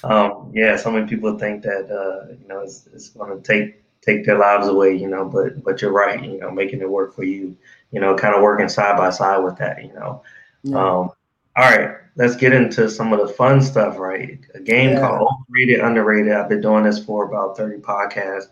um, 0.05 0.51
yeah. 0.55 0.76
So 0.76 0.90
many 0.90 1.07
people 1.07 1.38
think 1.38 1.62
that 1.62 1.90
uh, 1.90 2.32
you 2.40 2.47
know 2.49 2.61
it's, 2.61 2.88
it's 2.93 3.09
going 3.11 3.36
to 3.36 3.43
take 3.43 3.82
take 4.01 4.24
their 4.24 4.38
lives 4.38 4.68
away. 4.68 4.95
You 4.95 5.09
know, 5.09 5.24
but 5.24 5.62
but 5.64 5.80
you're 5.82 5.93
right. 5.93 6.22
You 6.22 6.38
know, 6.38 6.51
making 6.51 6.80
it 6.80 6.90
work 6.90 7.14
for 7.14 7.24
you. 7.24 7.57
You 7.90 8.01
know, 8.01 8.14
kind 8.16 8.34
of 8.34 8.43
working 8.43 8.68
side 8.68 8.97
by 8.97 9.11
side 9.11 9.38
with 9.38 9.57
that. 9.59 9.84
You 9.84 9.93
know. 9.95 10.22
Yeah. 10.62 10.76
Um, 10.76 11.11
all 11.55 11.70
right, 11.70 11.97
let's 12.16 12.34
get 12.36 12.55
into 12.55 12.88
some 12.88 13.12
of 13.12 13.18
the 13.20 13.32
fun 13.34 13.61
stuff. 13.61 13.99
Right, 13.99 14.38
a 14.55 14.61
game 14.61 14.90
Yeah. 14.90 15.01
called 15.01 15.28
Overrated, 15.51 15.80
Underrated. 15.80 16.32
I've 16.32 16.49
been 16.49 16.62
doing 16.62 16.84
this 16.84 17.05
for 17.05 17.24
about 17.26 17.57
thirty 17.57 17.80
podcasts. 17.80 18.47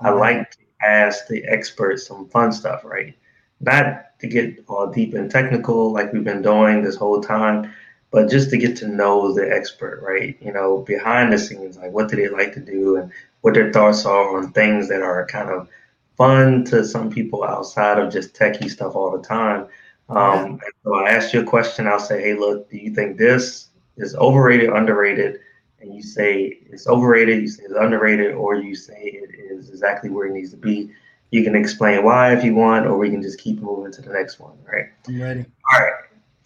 I 0.00 0.10
like 0.10 0.50
to 0.52 0.58
ask 0.82 1.26
the 1.26 1.44
experts 1.44 2.06
some 2.06 2.28
fun 2.28 2.52
stuff. 2.52 2.84
Right, 2.84 3.14
not 3.60 4.18
to 4.20 4.26
get 4.26 4.64
all 4.68 4.88
deep 4.88 5.14
and 5.14 5.30
technical 5.30 5.92
like 5.92 6.12
we've 6.12 6.24
been 6.24 6.42
doing 6.42 6.82
this 6.82 6.96
whole 6.96 7.20
time, 7.20 7.72
but 8.10 8.30
just 8.30 8.50
to 8.50 8.56
get 8.58 8.76
to 8.78 8.88
know 8.88 9.32
the 9.32 9.50
expert, 9.50 10.00
right? 10.02 10.36
You 10.40 10.52
know, 10.52 10.78
behind 10.78 11.32
the 11.32 11.38
scenes, 11.38 11.76
like 11.76 11.92
what 11.92 12.08
do 12.08 12.16
they 12.16 12.28
like 12.28 12.52
to 12.54 12.60
do 12.60 12.96
and 12.96 13.12
what 13.42 13.54
their 13.54 13.72
thoughts 13.72 14.04
are 14.06 14.36
on 14.36 14.52
things 14.52 14.88
that 14.88 15.02
are 15.02 15.26
kind 15.26 15.50
of 15.50 15.68
fun 16.16 16.64
to 16.64 16.84
some 16.84 17.10
people 17.10 17.44
outside 17.44 17.98
of 17.98 18.12
just 18.12 18.34
techie 18.34 18.70
stuff 18.70 18.96
all 18.96 19.16
the 19.16 19.22
time. 19.22 19.66
Um, 20.08 20.58
so 20.84 20.94
I 20.94 21.10
ask 21.10 21.32
you 21.32 21.42
a 21.42 21.44
question. 21.44 21.86
I'll 21.86 22.00
say, 22.00 22.20
hey, 22.20 22.34
look, 22.34 22.70
do 22.70 22.78
you 22.78 22.94
think 22.94 23.18
this 23.18 23.68
is 23.96 24.14
overrated, 24.16 24.70
underrated? 24.70 25.40
And 25.80 25.94
you 25.94 26.02
say 26.02 26.58
it's 26.70 26.88
overrated, 26.88 27.40
you 27.40 27.48
say 27.48 27.64
it's 27.64 27.74
underrated, 27.74 28.34
or 28.34 28.56
you 28.56 28.74
say 28.74 28.96
it 29.00 29.30
is 29.38 29.68
exactly 29.68 30.10
where 30.10 30.26
it 30.26 30.32
needs 30.32 30.50
to 30.50 30.56
be. 30.56 30.90
You 31.30 31.44
can 31.44 31.54
explain 31.54 32.04
why 32.04 32.32
if 32.34 32.42
you 32.42 32.54
want, 32.54 32.86
or 32.86 32.96
we 32.96 33.10
can 33.10 33.20
just 33.20 33.38
keep 33.38 33.60
moving 33.60 33.92
to 33.92 34.02
the 34.02 34.12
next 34.12 34.40
one, 34.40 34.56
right? 34.64 34.86
I'm 35.06 35.20
ready. 35.20 35.44
All 35.72 35.80
right. 35.80 35.92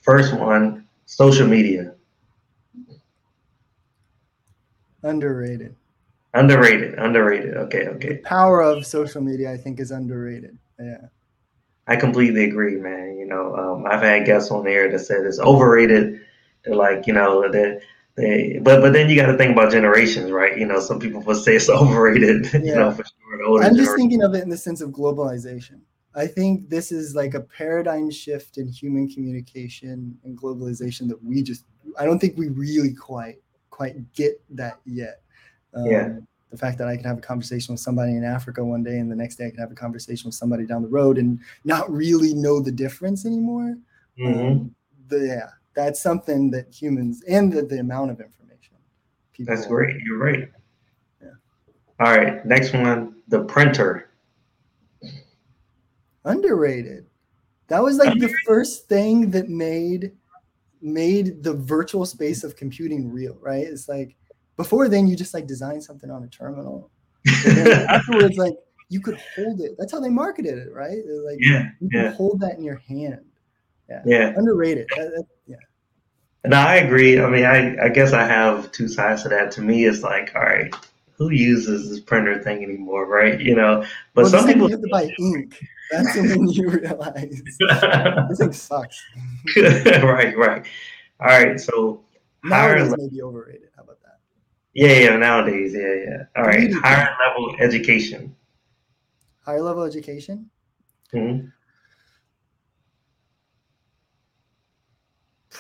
First 0.01 0.35
one, 0.35 0.87
social 1.07 1.47
media. 1.47 1.95
Underrated. 5.05 5.75
Underrated, 6.35 6.99
underrated. 6.99 7.57
Okay, 7.57 7.85
The 7.85 7.91
okay. 7.91 8.17
power 8.19 8.63
of 8.63 8.87
social 8.87 9.21
media, 9.21 9.53
I 9.53 9.57
think, 9.57 9.81
is 9.81 9.91
underrated. 9.91 10.57
Yeah. 10.81 11.07
I 11.87 11.97
completely 11.97 12.45
agree, 12.45 12.77
man. 12.77 13.17
You 13.19 13.27
know, 13.27 13.55
um, 13.57 13.87
I've 13.87 14.01
had 14.03 14.25
guests 14.25 14.51
on 14.51 14.65
there 14.65 14.91
that 14.91 14.99
said 15.01 15.27
it's 15.27 15.41
overrated. 15.41 16.21
They're 16.65 16.77
like, 16.77 17.07
you 17.07 17.13
know, 17.13 17.51
that 17.51 17.83
they, 18.17 18.59
but 18.63 18.81
but 18.81 18.93
then 18.93 19.09
you 19.09 19.17
got 19.17 19.27
to 19.27 19.37
think 19.39 19.53
about 19.53 19.73
generations, 19.73 20.31
right? 20.31 20.57
You 20.59 20.67
know, 20.67 20.81
some 20.81 20.99
people 21.01 21.23
would 21.23 21.37
say 21.39 21.57
it's 21.57 21.69
overrated. 21.71 22.53
you 22.53 22.61
Yeah. 22.65 22.75
know, 22.75 22.91
for 22.93 23.05
sure. 23.05 23.43
Older 23.47 23.65
I'm 23.65 23.71
just 23.71 23.79
generation. 23.87 23.97
thinking 23.97 24.23
of 24.23 24.35
it 24.35 24.43
in 24.43 24.51
the 24.51 24.57
sense 24.57 24.81
of 24.81 24.91
globalization. 24.91 25.81
I 26.15 26.27
think 26.27 26.69
this 26.69 26.93
is 26.93 27.15
like 27.15 27.33
a 27.33 27.41
paradigm 27.41 28.11
shift 28.11 28.59
in 28.59 28.69
human 28.69 29.09
communication 29.09 30.19
and 30.25 30.37
globalization 30.37 31.09
that 31.09 31.23
we 31.25 31.43
just 31.43 31.65
I 31.99 32.05
don't 32.05 32.19
think 32.19 32.37
we 32.37 32.49
really 32.49 32.93
quite 32.93 33.37
quite 33.71 34.13
get 34.13 34.41
that 34.51 34.79
yet. 34.85 35.23
Um, 35.75 35.87
Yeah. 35.87 36.19
The 36.51 36.59
fact 36.59 36.77
that 36.79 36.87
I 36.89 36.97
can 36.97 37.07
have 37.07 37.17
a 37.17 37.23
conversation 37.23 37.73
with 37.73 37.81
somebody 37.81 38.13
in 38.15 38.25
Africa 38.25 38.63
one 38.63 38.83
day 38.83 38.99
and 38.99 39.11
the 39.11 39.17
next 39.17 39.37
day 39.37 39.47
I 39.47 39.51
can 39.51 39.59
have 39.61 39.73
a 39.73 39.75
conversation 39.75 40.29
with 40.29 40.35
somebody 40.35 40.67
down 40.67 40.83
the 40.83 40.89
road 40.89 41.17
and 41.17 41.39
not 41.65 41.91
really 41.91 42.35
know 42.35 42.61
the 42.61 42.71
difference 42.71 43.25
anymore. 43.25 43.75
Mm-hmm. 44.19 44.39
Um, 44.39 44.75
the, 45.09 45.27
yeah, 45.27 45.49
that's 45.75 46.01
something 46.01 46.51
that 46.51 46.73
humans 46.73 47.23
and 47.29 47.53
the, 47.53 47.63
the 47.63 47.79
amount 47.79 48.11
of 48.11 48.21
information. 48.21 48.77
People, 49.33 49.55
That's 49.55 49.67
great. 49.67 49.97
You're 50.05 50.19
right. 50.19 50.49
Yeah. 51.23 51.29
All 52.01 52.17
right. 52.17 52.45
Next 52.45 52.73
one, 52.73 53.17
the 53.29 53.45
printer. 53.45 54.11
underrated 56.25 57.07
that 57.69 57.83
was 57.83 57.97
like 57.97 58.19
the 58.19 58.33
first 58.47 58.89
thing 58.89 59.31
that 59.31 59.49
made 59.49 60.13
made 60.83 61.43
the 61.43 61.55
virtual 61.55 62.05
space 62.05 62.45
of 62.45 62.55
computing 62.55 63.11
real 63.11 63.37
right 63.41 63.65
it's 63.65 63.89
like 63.89 64.15
before 64.57 64.89
then 64.89 65.07
you 65.07 65.17
just 65.17 65.35
like 65.35 65.47
design 65.47 65.81
something 65.81 66.11
on 66.11 66.23
a 66.23 66.29
terminal 66.29 66.91
afterwards 67.89 68.37
like 68.37 68.55
you 68.89 69.01
could 69.01 69.19
hold 69.35 69.61
it 69.61 69.73
that's 69.79 69.91
how 69.91 70.01
they 70.01 70.11
marketed 70.11 70.59
it 70.59 70.73
right 70.73 70.99
like 71.25 71.39
yeah, 71.41 71.71
you 71.81 71.89
yeah, 71.93 72.13
hold 72.13 72.39
that 72.41 72.57
in 72.57 72.63
your 72.63 72.83
hand 72.89 73.25
yeah. 73.89 74.33
underrated 74.37 74.87
That- 74.97 75.11
that- 75.15 75.27
yeah 75.47 75.57
And 76.45 76.55
I 76.55 76.77
agree. 76.77 77.21
I 77.21 77.29
mean, 77.31 77.45
I, 77.45 77.85
I 77.85 77.89
guess 77.89 78.13
I 78.13 78.25
have 78.25 78.73
two 78.73 78.89
sides 78.89 79.23
to 79.23 79.29
that. 79.29 79.53
To 79.53 79.61
me, 79.61 79.85
it's 79.85 80.03
like, 80.03 80.33
all 80.35 80.43
right, 80.43 80.75
who 81.17 81.31
uses 81.31 81.89
this 81.89 82.01
printer 82.01 82.43
thing 82.43 82.65
anymore, 82.65 83.07
right? 83.07 83.39
You 83.41 83.55
know, 83.55 83.85
but 84.15 84.23
well, 84.23 84.31
some 84.31 84.47
people. 84.47 84.69
you 84.69 84.75
have 84.77 84.83
to 84.83 84.89
buy 84.91 85.09
ink 85.21 85.59
that's 85.91 86.17
when 86.17 86.49
you 86.57 86.69
realize 86.71 87.43
this 88.29 88.39
thing 88.39 88.53
sucks 88.53 88.99
right, 89.57 90.37
right. 90.37 90.67
All 91.21 91.29
right, 91.29 91.61
so 91.61 92.03
higher 92.45 92.75
nowadays 92.77 92.91
le- 92.91 92.97
maybe 92.99 93.23
overrated 93.23 93.69
how 93.77 93.83
about 93.85 94.01
that 94.03 94.19
yeah, 94.75 94.95
yeah, 95.05 95.17
nowadays, 95.17 95.75
yeah, 95.75 95.95
yeah. 96.07 96.23
All 96.35 96.45
right, 96.45 96.73
higher 96.73 97.15
level 97.25 97.55
education. 97.61 98.35
higher 99.45 99.61
level 99.63 99.85
education 99.85 100.51
mm-hmm. 101.13 101.47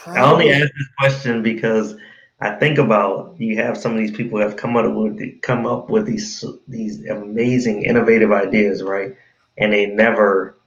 Mhm. 0.05 0.17
I 0.17 0.31
only 0.31 0.51
ask 0.51 0.63
this 0.63 0.89
question 0.99 1.43
because 1.43 1.97
I 2.41 2.51
think 2.51 2.79
about 2.79 3.37
you 3.39 3.57
have 3.57 3.79
some 3.79 3.93
of 3.93 3.99
these 3.99 4.11
people 4.11 4.39
who 4.39 4.45
have 4.45 4.57
come 4.57 4.77
up 4.77 4.93
with 4.93 5.41
come 5.43 5.65
up 5.65 5.91
with 5.91 6.07
these 6.07 6.45
these 6.67 7.05
amazing 7.07 7.85
innovative 7.85 8.33
ideas, 8.33 8.83
right? 8.83 9.15
And 9.59 9.73
they 9.73 9.87
never, 9.87 10.59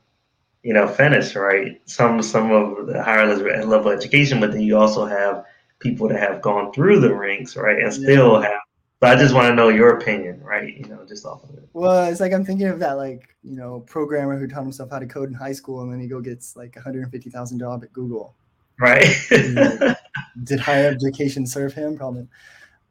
you 0.64 0.74
know, 0.74 0.88
finish, 0.88 1.36
right? 1.36 1.82
Some 1.86 2.22
some 2.22 2.52
of 2.52 2.88
the 2.88 3.04
higher 3.04 3.36
level 3.66 3.92
education, 3.92 4.40
but 4.40 4.54
then 4.54 4.62
you 4.62 4.78
also 4.78 5.06
have 5.06 5.44
people 5.80 6.08
that 6.08 6.20
have 6.20 6.42
gone 6.42 6.72
through 6.72 7.02
the 7.02 7.14
ranks, 7.14 7.58
right, 7.58 7.78
and 7.78 7.94
still 7.94 8.42
have. 8.42 8.62
So 9.04 9.10
I 9.10 9.16
just 9.18 9.36
want 9.36 9.50
to 9.50 9.56
know 9.56 9.68
your 9.68 9.98
opinion, 9.98 10.42
right? 10.42 10.74
You 10.78 10.86
know, 10.86 11.06
just 11.06 11.26
off 11.26 11.44
of 11.44 11.50
it. 11.56 11.68
Well, 11.74 12.10
it's 12.10 12.22
like 12.22 12.32
I'm 12.32 12.46
thinking 12.46 12.68
of 12.68 12.80
that, 12.80 12.94
like 12.94 13.36
you 13.44 13.58
know, 13.58 13.82
programmer 13.82 14.40
who 14.40 14.48
taught 14.48 14.64
himself 14.64 14.92
how 14.92 15.00
to 15.00 15.06
code 15.06 15.28
in 15.28 15.36
high 15.36 15.52
school, 15.52 15.82
and 15.82 15.92
then 15.92 16.00
he 16.00 16.08
go 16.08 16.22
gets 16.22 16.56
like 16.56 16.76
150,000 16.76 17.60
job 17.60 17.84
at 17.84 17.92
Google. 17.92 18.34
Right. 18.80 19.06
Did 20.44 20.60
higher 20.60 20.88
education 20.90 21.46
serve 21.46 21.74
him? 21.74 21.96
Probably. 21.98 22.28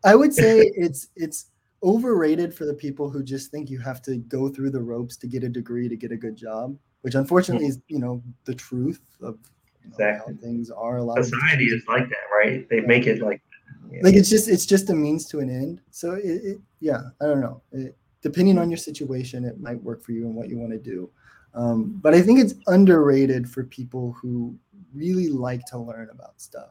I 0.05 0.15
would 0.15 0.33
say 0.35 0.71
it's 0.75 1.09
it's 1.17 1.47
overrated 1.83 2.55
for 2.55 2.65
the 2.65 2.75
people 2.75 3.11
who 3.11 3.23
just 3.23 3.51
think 3.51 3.69
you 3.71 3.79
have 3.81 4.01
to 4.03 4.17
go 4.17 4.49
through 4.49 4.71
the 4.71 4.81
ropes 4.81 5.17
to 5.19 5.27
get 5.27 5.45
a 5.45 5.49
degree 5.49 5.89
to 5.89 5.97
get 5.97 6.13
a 6.13 6.17
good 6.17 6.37
job, 6.37 6.77
which 7.03 7.15
unfortunately 7.15 7.67
is 7.67 7.79
you 7.89 7.99
know 7.99 8.23
the 8.45 8.55
truth 8.55 9.01
of 9.21 9.39
you 9.83 9.91
know, 9.91 9.95
Exactly. 9.97 10.35
how 10.35 10.41
things 10.41 10.71
are. 10.71 10.97
A 10.99 11.03
lot 11.05 11.19
of 11.19 11.27
Society 11.27 11.65
is 11.67 11.83
like 11.89 12.09
that, 12.09 12.25
right? 12.33 12.69
They 12.71 12.81
make 12.81 13.07
it 13.07 13.21
like. 13.21 13.43
yeah. 13.91 14.01
like 14.03 14.15
it's 14.15 14.31
just 14.31 14.49
it's 14.49 14.65
just 14.67 14.89
a 14.91 14.95
means 14.95 15.27
to 15.27 15.41
an 15.41 15.51
end 15.51 15.81
so 15.91 16.13
it, 16.13 16.25
it 16.25 16.59
yeah 16.81 17.03
i 17.21 17.27
don't 17.27 17.41
know 17.41 17.61
it, 17.73 17.97
depending 18.23 18.59
on 18.59 18.71
your 18.71 18.79
situation 18.79 19.45
it 19.45 19.61
might 19.61 19.81
work 19.83 20.03
for 20.03 20.13
you 20.13 20.27
and 20.27 20.35
what 20.35 20.49
you 20.49 20.59
want 20.59 20.73
to 20.73 20.79
do 20.79 21.11
um, 21.55 21.99
but 22.03 22.15
i 22.15 22.21
think 22.23 22.41
it's 22.41 22.55
underrated 22.69 23.49
for 23.49 23.65
people 23.65 24.13
who 24.21 24.57
really 24.95 25.29
like 25.29 25.65
to 25.67 25.79
learn 25.79 26.11
about 26.11 26.41
stuff 26.41 26.71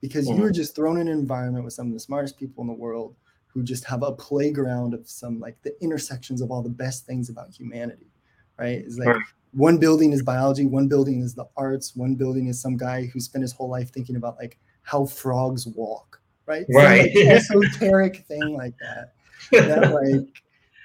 because 0.00 0.28
you 0.28 0.44
are 0.44 0.50
just 0.50 0.74
thrown 0.74 0.98
in 0.98 1.08
an 1.08 1.18
environment 1.18 1.64
with 1.64 1.74
some 1.74 1.88
of 1.88 1.92
the 1.92 2.00
smartest 2.00 2.38
people 2.38 2.62
in 2.62 2.68
the 2.68 2.72
world 2.74 3.16
who 3.46 3.62
just 3.62 3.84
have 3.84 4.02
a 4.02 4.12
playground 4.12 4.94
of 4.94 5.08
some 5.08 5.40
like 5.40 5.60
the 5.62 5.80
intersections 5.82 6.40
of 6.40 6.50
all 6.50 6.62
the 6.62 6.68
best 6.68 7.06
things 7.06 7.28
about 7.28 7.50
humanity 7.50 8.10
right 8.58 8.78
it's 8.78 8.98
like 8.98 9.08
Right. 9.08 9.22
one 9.52 9.78
building 9.78 10.12
is 10.12 10.22
biology 10.22 10.66
one 10.66 10.88
building 10.88 11.20
is 11.20 11.34
the 11.34 11.46
arts 11.56 11.96
one 11.96 12.14
building 12.14 12.48
is 12.48 12.60
some 12.60 12.76
guy 12.76 13.06
who 13.06 13.20
spent 13.20 13.42
his 13.42 13.52
whole 13.52 13.68
life 13.68 13.90
thinking 13.92 14.16
about 14.16 14.36
like 14.36 14.58
how 14.82 15.04
frogs 15.04 15.66
walk 15.66 16.20
right 16.46 16.66
Right. 16.68 17.10
like, 17.14 17.16
esoteric 17.30 18.24
thing 18.28 18.54
like 18.56 18.74
that 18.78 19.14
that 19.52 19.90
like 20.02 20.42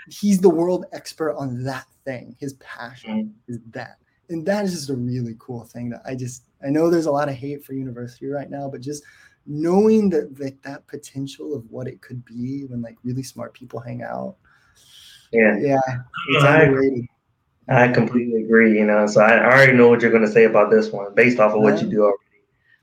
he's 0.09 0.39
the 0.39 0.49
world 0.49 0.85
expert 0.93 1.35
on 1.35 1.63
that 1.63 1.85
thing. 2.05 2.35
His 2.39 2.53
passion 2.53 3.11
Mhm. 3.11 3.33
is 3.47 3.59
that. 3.71 3.97
And 4.29 4.45
that 4.45 4.65
is 4.65 4.73
just 4.73 4.89
a 4.89 4.95
really 4.95 5.35
cool 5.39 5.63
thing 5.63 5.89
that 5.89 6.01
I 6.05 6.15
just 6.15 6.43
I 6.65 6.69
know 6.69 6.89
there's 6.89 7.05
a 7.05 7.11
lot 7.11 7.29
of 7.29 7.35
hate 7.35 7.63
for 7.63 7.73
university 7.73 8.27
right 8.27 8.49
now, 8.49 8.69
but 8.69 8.81
just 8.81 9.03
knowing 9.45 10.09
that 10.09 10.35
that, 10.37 10.61
that 10.63 10.87
potential 10.87 11.53
of 11.53 11.69
what 11.69 11.87
it 11.87 12.01
could 12.01 12.23
be 12.25 12.63
when 12.65 12.81
like 12.81 12.95
really 13.03 13.23
smart 13.23 13.53
people 13.53 13.79
hang 13.79 14.01
out. 14.01 14.35
Yeah, 15.31 15.57
Yeah, 15.59 15.79
it's 16.29 16.43
I 16.43 16.63
underrated. 16.63 17.05
I 17.67 17.87
completely 17.89 18.43
agree. 18.43 18.77
You 18.77 18.85
know, 18.85 19.07
so 19.07 19.21
I, 19.21 19.43
already 19.43 19.73
know 19.73 19.87
what 19.87 20.01
you're 20.01 20.11
going 20.11 20.25
to 20.25 20.31
say 20.31 20.45
about 20.45 20.69
this 20.69 20.91
one 20.91 21.13
based 21.15 21.39
off 21.39 21.53
of 21.53 21.61
what 21.61 21.81
you 21.81 21.89
do 21.89 22.03
already. 22.03 22.17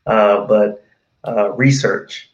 Uh, 0.06 0.46
but 0.46 0.84
uh, 1.26 1.52
research 1.52 2.30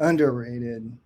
Underrated. 0.00 0.96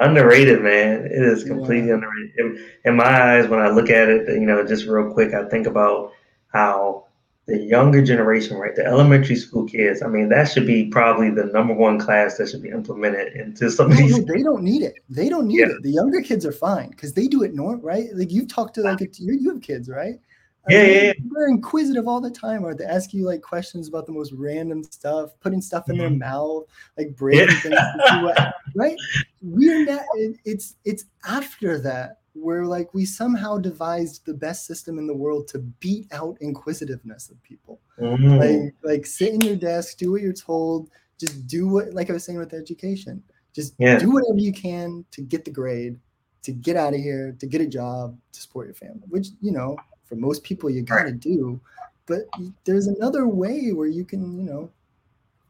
Underrated, 0.00 0.62
man. 0.62 1.06
It 1.06 1.12
is 1.12 1.44
completely 1.44 1.88
Yeah. 1.88 1.94
underrated. 1.94 2.32
In, 2.38 2.64
in 2.84 2.96
my 2.96 3.04
eyes, 3.36 3.48
when 3.48 3.60
I 3.60 3.70
look 3.70 3.90
at 3.90 4.08
it, 4.08 4.28
you 4.28 4.46
know, 4.46 4.64
just 4.64 4.86
real 4.86 5.12
quick, 5.12 5.34
I 5.34 5.48
think 5.48 5.66
about 5.66 6.12
how 6.48 7.04
the 7.46 7.58
younger 7.58 8.00
generation, 8.02 8.56
right, 8.56 8.74
the 8.76 8.86
elementary 8.86 9.34
school 9.34 9.64
kids. 9.64 10.00
I 10.00 10.06
mean, 10.06 10.28
that 10.28 10.44
should 10.48 10.66
be 10.66 10.86
probably 10.86 11.28
the 11.28 11.46
number 11.46 11.74
one 11.74 11.98
class 11.98 12.38
that 12.38 12.48
should 12.48 12.62
be 12.62 12.68
implemented 12.68 13.32
into 13.34 13.68
some 13.70 13.86
of 13.90 13.98
No, 13.98 14.04
these. 14.06 14.18
no, 14.18 14.24
they 14.32 14.42
don't 14.44 14.62
need 14.62 14.82
it. 14.82 14.94
They 15.10 15.28
don't 15.28 15.48
need 15.48 15.58
Yeah. 15.58 15.66
it. 15.66 15.82
The 15.82 15.90
younger 15.90 16.20
kids 16.22 16.46
are 16.46 16.52
fine 16.52 16.90
because 16.90 17.12
they 17.12 17.26
do 17.26 17.42
it 17.42 17.52
norm, 17.52 17.80
right? 17.80 18.08
Like 18.14 18.30
you've 18.30 18.46
talked 18.48 18.74
to 18.76 18.82
like 18.82 19.00
a, 19.00 19.08
you 19.18 19.50
have 19.50 19.60
kids, 19.60 19.88
right? 19.88 20.20
I 20.68 20.72
Yeah, 20.72 20.82
mean, 20.82 20.92
yeah, 20.94 21.02
yeah. 21.02 21.12
They're 21.32 21.48
inquisitive 21.48 22.06
all 22.06 22.20
the 22.20 22.30
time, 22.30 22.64
or 22.64 22.74
they 22.74 22.84
ask 22.84 23.12
you 23.12 23.24
like 23.24 23.42
questions 23.42 23.88
about 23.88 24.06
the 24.06 24.12
most 24.12 24.32
random 24.32 24.84
stuff, 24.84 25.32
putting 25.40 25.60
stuff 25.60 25.88
in 25.88 25.98
their 25.98 26.08
Mhm. 26.10 26.18
mouth, 26.18 26.64
like 26.96 27.16
breaking 27.16 27.48
Yeah. 27.48 27.60
things. 27.60 28.22
what- 28.22 28.54
right? 28.76 28.96
We're 29.42 29.84
not. 29.84 30.04
it- 30.14 30.36
It's 30.44 30.76
it's 30.84 31.04
after 31.26 31.78
that 31.80 32.20
where 32.34 32.64
like 32.64 32.94
we 32.94 33.04
somehow 33.04 33.58
devised 33.58 34.24
the 34.24 34.32
best 34.32 34.64
system 34.66 34.98
in 34.98 35.06
the 35.06 35.14
world 35.14 35.46
to 35.48 35.58
beat 35.80 36.06
out 36.12 36.36
inquisitiveness 36.40 37.28
of 37.28 37.42
people 37.42 37.78
Mm, 37.98 38.38
like 38.38 38.74
like 38.82 39.04
sit 39.06 39.34
in 39.34 39.40
your 39.42 39.54
desk 39.56 39.98
do 39.98 40.10
what 40.12 40.22
you're 40.22 40.32
told 40.32 40.88
just 41.18 41.46
do 41.46 41.68
what 41.68 41.92
like 41.92 42.08
i 42.08 42.14
was 42.14 42.24
saying 42.24 42.38
with 42.38 42.54
education 42.54 43.22
just 43.52 43.74
Yeah. 43.78 43.98
do 43.98 44.10
whatever 44.10 44.38
you 44.38 44.50
can 44.50 45.04
to 45.10 45.20
get 45.20 45.44
the 45.44 45.50
grade 45.50 46.00
to 46.42 46.52
get 46.52 46.76
out 46.76 46.94
of 46.94 47.00
here 47.00 47.36
to 47.38 47.46
get 47.46 47.60
a 47.60 47.66
job 47.66 48.16
to 48.32 48.40
support 48.40 48.66
your 48.66 48.74
family 48.76 49.02
which 49.10 49.28
you 49.42 49.52
know 49.52 49.76
for 50.12 50.16
most 50.16 50.42
people 50.44 50.68
you 50.68 50.82
got 50.82 51.04
to 51.04 51.12
do 51.12 51.58
but 52.04 52.20
there's 52.64 52.86
another 52.86 53.26
way 53.26 53.72
where 53.72 53.86
you 53.88 54.04
can 54.04 54.36
you 54.38 54.44
know 54.44 54.70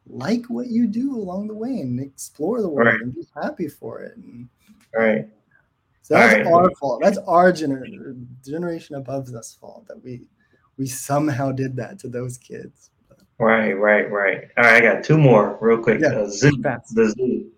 like 0.06 0.44
what 0.46 0.68
you 0.68 0.86
do 0.86 1.16
along 1.16 1.48
the 1.48 1.54
way 1.54 1.80
and 1.80 1.98
explore 1.98 2.60
the 2.62 2.68
world 2.68 2.86
Right. 2.86 3.00
and 3.00 3.12
be 3.12 3.26
happy 3.42 3.66
for 3.66 4.02
it 4.02 4.16
and 4.16 4.48
right. 4.94 5.26
so 6.02 6.14
that's 6.14 6.34
Alright. 6.34 6.46
our 6.46 6.70
fault 6.76 7.00
that's 7.02 7.18
our 7.26 7.50
gener- 7.52 8.24
generation 8.44 8.94
above 8.94 9.28
us 9.30 9.52
fault 9.60 9.88
that 9.88 10.00
we 10.04 10.28
we 10.76 10.86
somehow 10.86 11.50
did 11.50 11.74
that 11.76 11.98
to 12.00 12.08
those 12.08 12.38
kids 12.38 12.90
Right, 13.38 13.72
right, 13.72 14.08
right. 14.12 14.44
All 14.56 14.62
right, 14.62 14.76
I 14.76 14.80
got 14.80 15.02
two 15.02 15.18
more 15.18 15.58
real 15.60 15.78
quick. 15.82 16.00
Yeah, 16.00 16.10
Uh, 16.10 16.28
zoo, 16.28 16.62
fast. 16.62 16.94
the 16.94 17.10
zoo, 17.10 17.50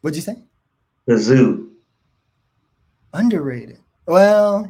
what'd 0.00 0.16
you 0.16 0.22
say 0.22 0.42
the 1.06 1.16
zoo. 1.16 1.70
Underrated. 3.12 3.78
Well, 4.06 4.68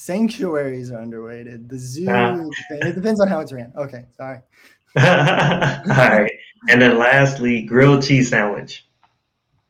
sanctuaries 0.00 0.90
are 0.90 1.00
underrated. 1.00 1.68
The 1.68 1.78
zoo, 1.78 2.06
Ah. 2.08 2.38
it 2.70 2.94
depends 2.94 3.20
on 3.20 3.28
how 3.28 3.40
it's 3.40 3.52
ran. 3.52 3.72
Okay, 3.76 4.06
sorry. 4.16 4.38
All 4.96 5.02
right, 5.04 6.32
and 6.68 6.80
then 6.80 6.98
lastly, 6.98 7.62
grilled 7.62 8.02
cheese 8.02 8.30
sandwich. 8.30 8.86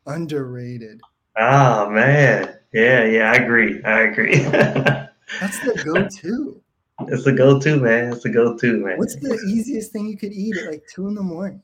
Underrated. 0.06 1.00
Ah 1.36 1.88
man, 1.90 2.56
yeah, 2.72 3.04
yeah, 3.04 3.32
I 3.32 3.34
agree. 3.34 3.82
I 3.82 4.02
agree. 4.02 4.38
That's 5.40 5.58
the 5.60 5.80
go-to. 5.84 6.60
it's 7.08 7.26
a 7.26 7.32
go-to, 7.32 7.78
man. 7.80 8.12
It's 8.12 8.24
a 8.24 8.30
go-to, 8.30 8.84
man. 8.84 8.98
What's 8.98 9.16
the 9.16 9.38
easiest 9.48 9.92
thing 9.92 10.08
you 10.08 10.16
could 10.16 10.32
eat 10.32 10.56
at 10.56 10.70
like 10.70 10.84
two 10.92 11.06
in 11.08 11.14
the 11.14 11.22
morning? 11.22 11.62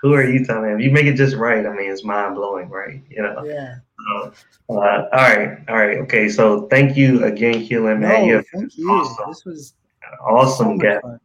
Who 0.00 0.14
are 0.14 0.24
you 0.24 0.44
telling? 0.44 0.70
If 0.70 0.80
you 0.80 0.90
make 0.90 1.06
it 1.06 1.14
just 1.14 1.36
right, 1.36 1.64
I 1.66 1.74
mean, 1.74 1.90
it's 1.90 2.04
mind 2.04 2.34
blowing, 2.34 2.68
right? 2.68 3.02
You 3.08 3.22
know. 3.22 3.44
Yeah. 3.44 3.76
So, 4.06 4.32
uh, 4.70 4.74
all 4.74 5.08
right, 5.12 5.58
all 5.68 5.76
right, 5.76 5.98
okay. 5.98 6.28
So 6.28 6.66
thank 6.68 6.96
you 6.96 7.24
again, 7.24 7.54
Keiland, 7.66 8.00
man. 8.00 8.22
No, 8.22 8.24
You're 8.26 8.42
thank 8.42 8.76
you. 8.76 8.88
awesome. 8.90 9.24
This 9.28 9.44
was 9.44 9.74
so 10.02 10.24
awesome 10.24 10.78
guest. 10.78 11.02
fun. 11.02 11.20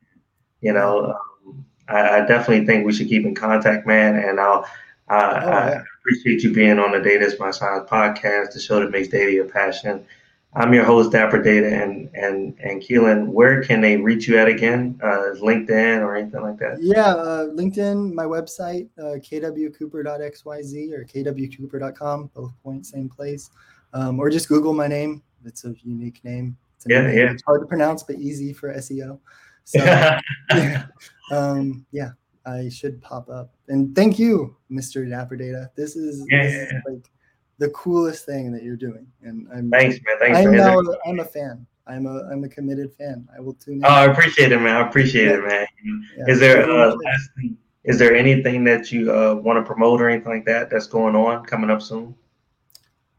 you 0.62 0.74
know 0.74 1.14
um, 1.48 1.66
I, 1.88 2.18
I 2.22 2.26
definitely 2.26 2.66
think 2.66 2.86
we 2.86 2.94
should 2.94 3.08
keep 3.10 3.26
in 3.26 3.36
contact 3.36 3.86
man 3.86 4.16
and 4.16 4.40
i'll 4.40 4.66
I, 5.08 5.18
Oh, 5.20 5.50
I 5.50 5.70
yeah. 5.72 5.84
appreciate 6.00 6.42
you 6.44 6.52
being 6.54 6.80
on 6.80 6.92
the 6.92 7.00
data 7.00 7.26
is 7.26 7.40
my 7.40 7.52
science 7.52 7.88
podcast 7.90 8.54
the 8.54 8.60
show 8.60 8.80
that 8.80 8.90
makes 8.92 9.10
data 9.10 9.32
your 9.32 9.46
passion 9.46 10.04
i'm 10.54 10.74
your 10.74 10.84
host 10.84 11.12
dapper 11.12 11.42
data 11.42 11.68
and 11.82 12.10
and 12.14 12.58
and 12.60 12.82
keiland 12.82 13.28
where 13.28 13.64
can 13.64 13.80
they 13.82 13.96
reach 13.98 14.28
you 14.28 14.38
at 14.38 14.48
again 14.48 15.00
uh 15.04 15.34
linkedin 15.40 16.02
or 16.02 16.16
anything 16.16 16.42
like 16.42 16.58
that 16.58 16.78
Yeah, 16.82 17.14
uh, 17.14 17.46
LinkedIn, 17.48 18.14
my 18.14 18.26
website, 18.26 18.90
uh, 19.00 19.16
kwcooper.xyz 19.20 20.92
or 20.94 21.06
kwcooper.com, 21.06 22.32
both 22.34 22.52
point, 22.64 22.86
same 22.86 23.08
place. 23.10 23.50
Um, 23.94 24.20
or 24.20 24.30
just 24.30 24.48
Google 24.50 24.74
my 24.74 24.88
name. 24.88 25.22
It's 25.46 25.64
a 25.66 25.74
unique 25.84 26.24
name. 26.24 26.58
It's 26.78 26.86
Yeah, 26.88 27.04
name. 27.08 27.18
yeah. 27.18 27.32
It's 27.32 27.44
hard 27.44 27.62
to 27.62 27.68
pronounce, 27.68 28.04
but 28.04 28.18
easy 28.18 28.54
for 28.54 28.74
SEO. 28.76 29.20
So, 29.64 29.80
yeah. 30.50 30.86
Um, 31.32 31.86
yeah, 31.92 32.12
I 32.46 32.70
should 32.70 33.02
pop 33.02 33.30
up. 33.30 33.54
And 33.68 33.96
thank 33.96 34.18
you, 34.20 34.56
Mr. 34.72 35.08
Dapper 35.10 35.36
Data. 35.38 35.70
This 35.76 35.96
is, 35.96 36.26
Yeah, 36.30 36.44
this 36.44 36.54
yeah, 36.54 36.78
is 36.78 36.84
like 36.90 37.12
the 37.62 37.70
coolest 37.70 38.26
thing 38.26 38.52
that 38.52 38.64
you're 38.64 38.76
doing. 38.76 39.06
And 39.22 39.48
I'm, 39.54 39.70
thanks 39.70 40.00
man 40.06 40.18
thanks 40.20 40.40
I'm. 40.40 40.54
Is 40.56 40.62
now, 40.62 40.82
I'm 41.06 41.20
a 41.20 41.26
fan. 41.26 41.66
I'm 41.86 42.08
a, 42.08 42.24
I'm 42.32 42.44
a 42.44 42.50
committed 42.50 42.92
fan. 42.94 43.28
I 43.36 43.40
will 43.40 43.54
tune 43.54 43.76
in. 43.76 43.86
oh 43.86 43.90
i 43.90 44.06
appreciate 44.06 44.52
it 44.52 44.60
man 44.60 44.76
i 44.78 44.88
appreciate 44.88 45.28
it 45.28 45.44
man 45.44 45.68
Yeah. 46.18 46.26
is 46.28 46.40
there 46.40 46.70
uh 46.70 46.96
lastly, 46.96 47.56
is 47.84 48.00
there 48.00 48.16
anything 48.16 48.64
that 48.64 48.92
you 48.92 49.14
uh 49.14 49.36
want 49.36 49.58
to 49.60 49.64
promote 49.64 50.02
or 50.02 50.10
anything 50.10 50.32
like 50.32 50.46
that 50.46 50.72
that's 50.72 50.88
going 50.88 51.16
on 51.16 51.46
coming 51.46 51.70
up 51.70 51.82
soon 51.82 52.16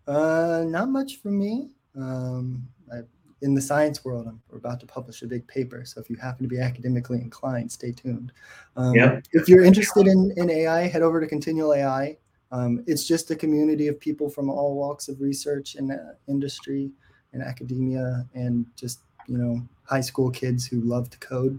Uh, 0.09 0.65
not 0.67 0.89
much 0.89 1.19
for 1.23 1.31
me. 1.31 1.71
Um, 1.97 2.67
I, 2.93 3.03
in 3.43 3.55
the 3.55 3.61
science 3.61 4.05
world, 4.05 4.27
I'm, 4.27 4.41
we're 4.51 4.59
about 4.59 4.81
to 4.81 4.87
publish 4.87 5.23
a 5.23 5.27
big 5.27 5.47
paper. 5.47 5.85
So 5.85 6.01
if 6.01 6.11
you 6.11 6.17
happen 6.17 6.43
to 6.43 6.49
be 6.49 6.59
academically 6.59 7.21
inclined, 7.21 7.71
stay 7.71 7.93
tuned. 7.93 8.33
Um, 8.77 8.95
Yep. 8.97 9.25
If 9.33 9.49
you're 9.49 9.63
interested 9.65 10.09
in, 10.09 10.33
in 10.37 10.51
AI, 10.51 10.89
head 10.89 11.03
over 11.03 11.21
to 11.21 11.27
Continual 11.29 11.73
AI. 11.75 12.17
Um, 12.53 12.85
it's 12.87 13.09
just 13.09 13.31
a 13.31 13.37
community 13.37 13.89
of 13.89 13.99
people 13.99 14.29
from 14.29 14.51
all 14.51 14.77
walks 14.77 15.09
of 15.09 15.21
research 15.21 15.75
and 15.75 15.91
uh, 15.91 15.97
industry 16.29 16.91
and 17.33 17.43
academia 17.43 18.27
and 18.35 18.67
just, 18.77 19.01
you 19.27 19.39
know, 19.39 19.67
high 19.85 20.03
school 20.03 20.31
kids 20.31 20.67
who 20.67 20.81
love 20.83 21.09
to 21.11 21.19
code. 21.19 21.59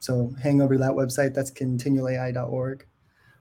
So 0.00 0.32
hang 0.40 0.60
over 0.60 0.74
to 0.74 0.80
that 0.80 0.92
website. 0.92 1.34
That's 1.34 1.50
continualai.org. 1.50 2.86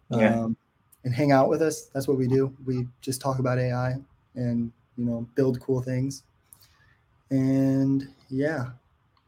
Yeah. 0.10 0.40
Um, 0.40 0.58
and 1.04 1.14
hang 1.14 1.32
out 1.32 1.50
with 1.50 1.62
us. 1.62 1.90
That's 1.94 2.08
what 2.08 2.18
we 2.18 2.28
do. 2.28 2.56
We 2.66 2.88
just 3.02 3.22
talk 3.22 3.40
about 3.40 3.60
AI 3.60 3.96
and 4.36 4.72
you 4.98 5.06
know 5.06 5.28
build 5.36 5.60
cool 5.60 5.82
things. 5.82 6.24
And 7.30 8.08
yeah, 8.30 8.68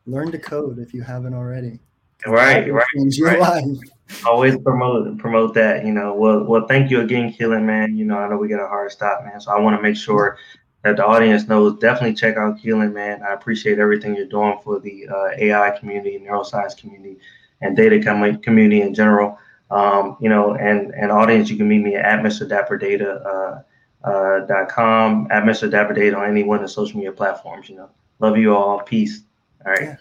learn 0.07 0.31
to 0.31 0.39
code 0.39 0.79
if 0.79 0.93
you 0.93 1.01
haven't 1.01 1.33
already. 1.33 1.79
right 2.25 2.71
right 2.71 2.85
Change 2.95 3.17
your 3.17 3.29
right. 3.29 3.39
life. 3.39 3.77
Always 4.25 4.57
promote 4.57 5.17
promote 5.17 5.53
that 5.53 5.85
you 5.85 5.93
know 5.93 6.13
well 6.13 6.43
well 6.43 6.67
thank 6.67 6.89
you 6.89 7.01
again 7.01 7.33
Keiland 7.33 7.63
man. 7.63 7.95
You 7.95 8.05
know 8.05 8.17
i 8.17 8.27
know 8.27 8.37
we 8.37 8.47
got 8.47 8.63
a 8.63 8.67
hard 8.67 8.91
stop 8.91 9.23
man. 9.23 9.39
So 9.39 9.51
i 9.51 9.59
want 9.59 9.75
to 9.77 9.81
make 9.81 9.95
sure 9.95 10.37
that 10.83 10.97
the 10.97 11.05
audience 11.05 11.47
knows 11.47 11.77
definitely 11.79 12.15
check 12.15 12.35
out 12.37 12.57
Keiland 12.57 12.93
man. 12.93 13.21
I 13.23 13.33
appreciate 13.33 13.79
everything 13.79 14.15
you're 14.15 14.25
doing 14.25 14.59
for 14.63 14.79
the 14.79 15.07
uh, 15.07 15.29
ai 15.37 15.77
community 15.77 16.19
neuroscience 16.19 16.77
community 16.77 17.17
and 17.61 17.75
data 17.75 18.01
com- 18.01 18.41
community 18.41 18.81
in 18.81 18.93
general. 18.93 19.37
Um, 19.71 20.17
you 20.19 20.29
know 20.29 20.55
and 20.55 20.93
and 20.95 21.11
audience 21.11 21.49
you 21.49 21.57
can 21.57 21.67
meet 21.67 21.83
me 21.83 21.95
at 21.95 22.21
mr 22.21 22.49
dapper 22.49 22.77
data 22.77 23.11
uh, 23.13 24.07
uh, 24.07 24.45
dot 24.47 24.69
com 24.69 25.27
at 25.29 25.43
mr 25.43 25.69
dapper 25.69 25.93
data 25.93 26.17
on 26.17 26.27
any 26.27 26.43
one 26.43 26.57
of 26.57 26.63
the 26.63 26.69
social 26.69 26.97
media 26.97 27.11
platforms 27.11 27.69
you 27.69 27.75
know. 27.75 27.89
Love 28.19 28.37
you 28.37 28.55
all. 28.55 28.81
Peace. 28.81 29.21
All 29.65 29.71
right. 29.71 29.81
Yeah. 29.81 29.95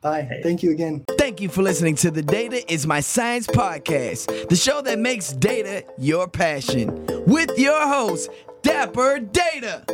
Bye. 0.00 0.40
Thank 0.42 0.62
you 0.62 0.70
again. 0.72 1.04
Thank 1.28 1.42
you 1.42 1.50
for 1.50 1.60
listening 1.60 1.94
to 1.96 2.10
the 2.10 2.22
Data 2.22 2.72
is 2.72 2.86
My 2.86 3.00
Science 3.00 3.46
podcast, 3.46 4.48
the 4.48 4.56
show 4.56 4.80
that 4.80 4.98
makes 4.98 5.30
data 5.30 5.84
your 5.98 6.26
passion. 6.26 7.04
With 7.26 7.58
your 7.58 7.86
host, 7.86 8.30
Dapper 8.62 9.18
Data. 9.18 9.84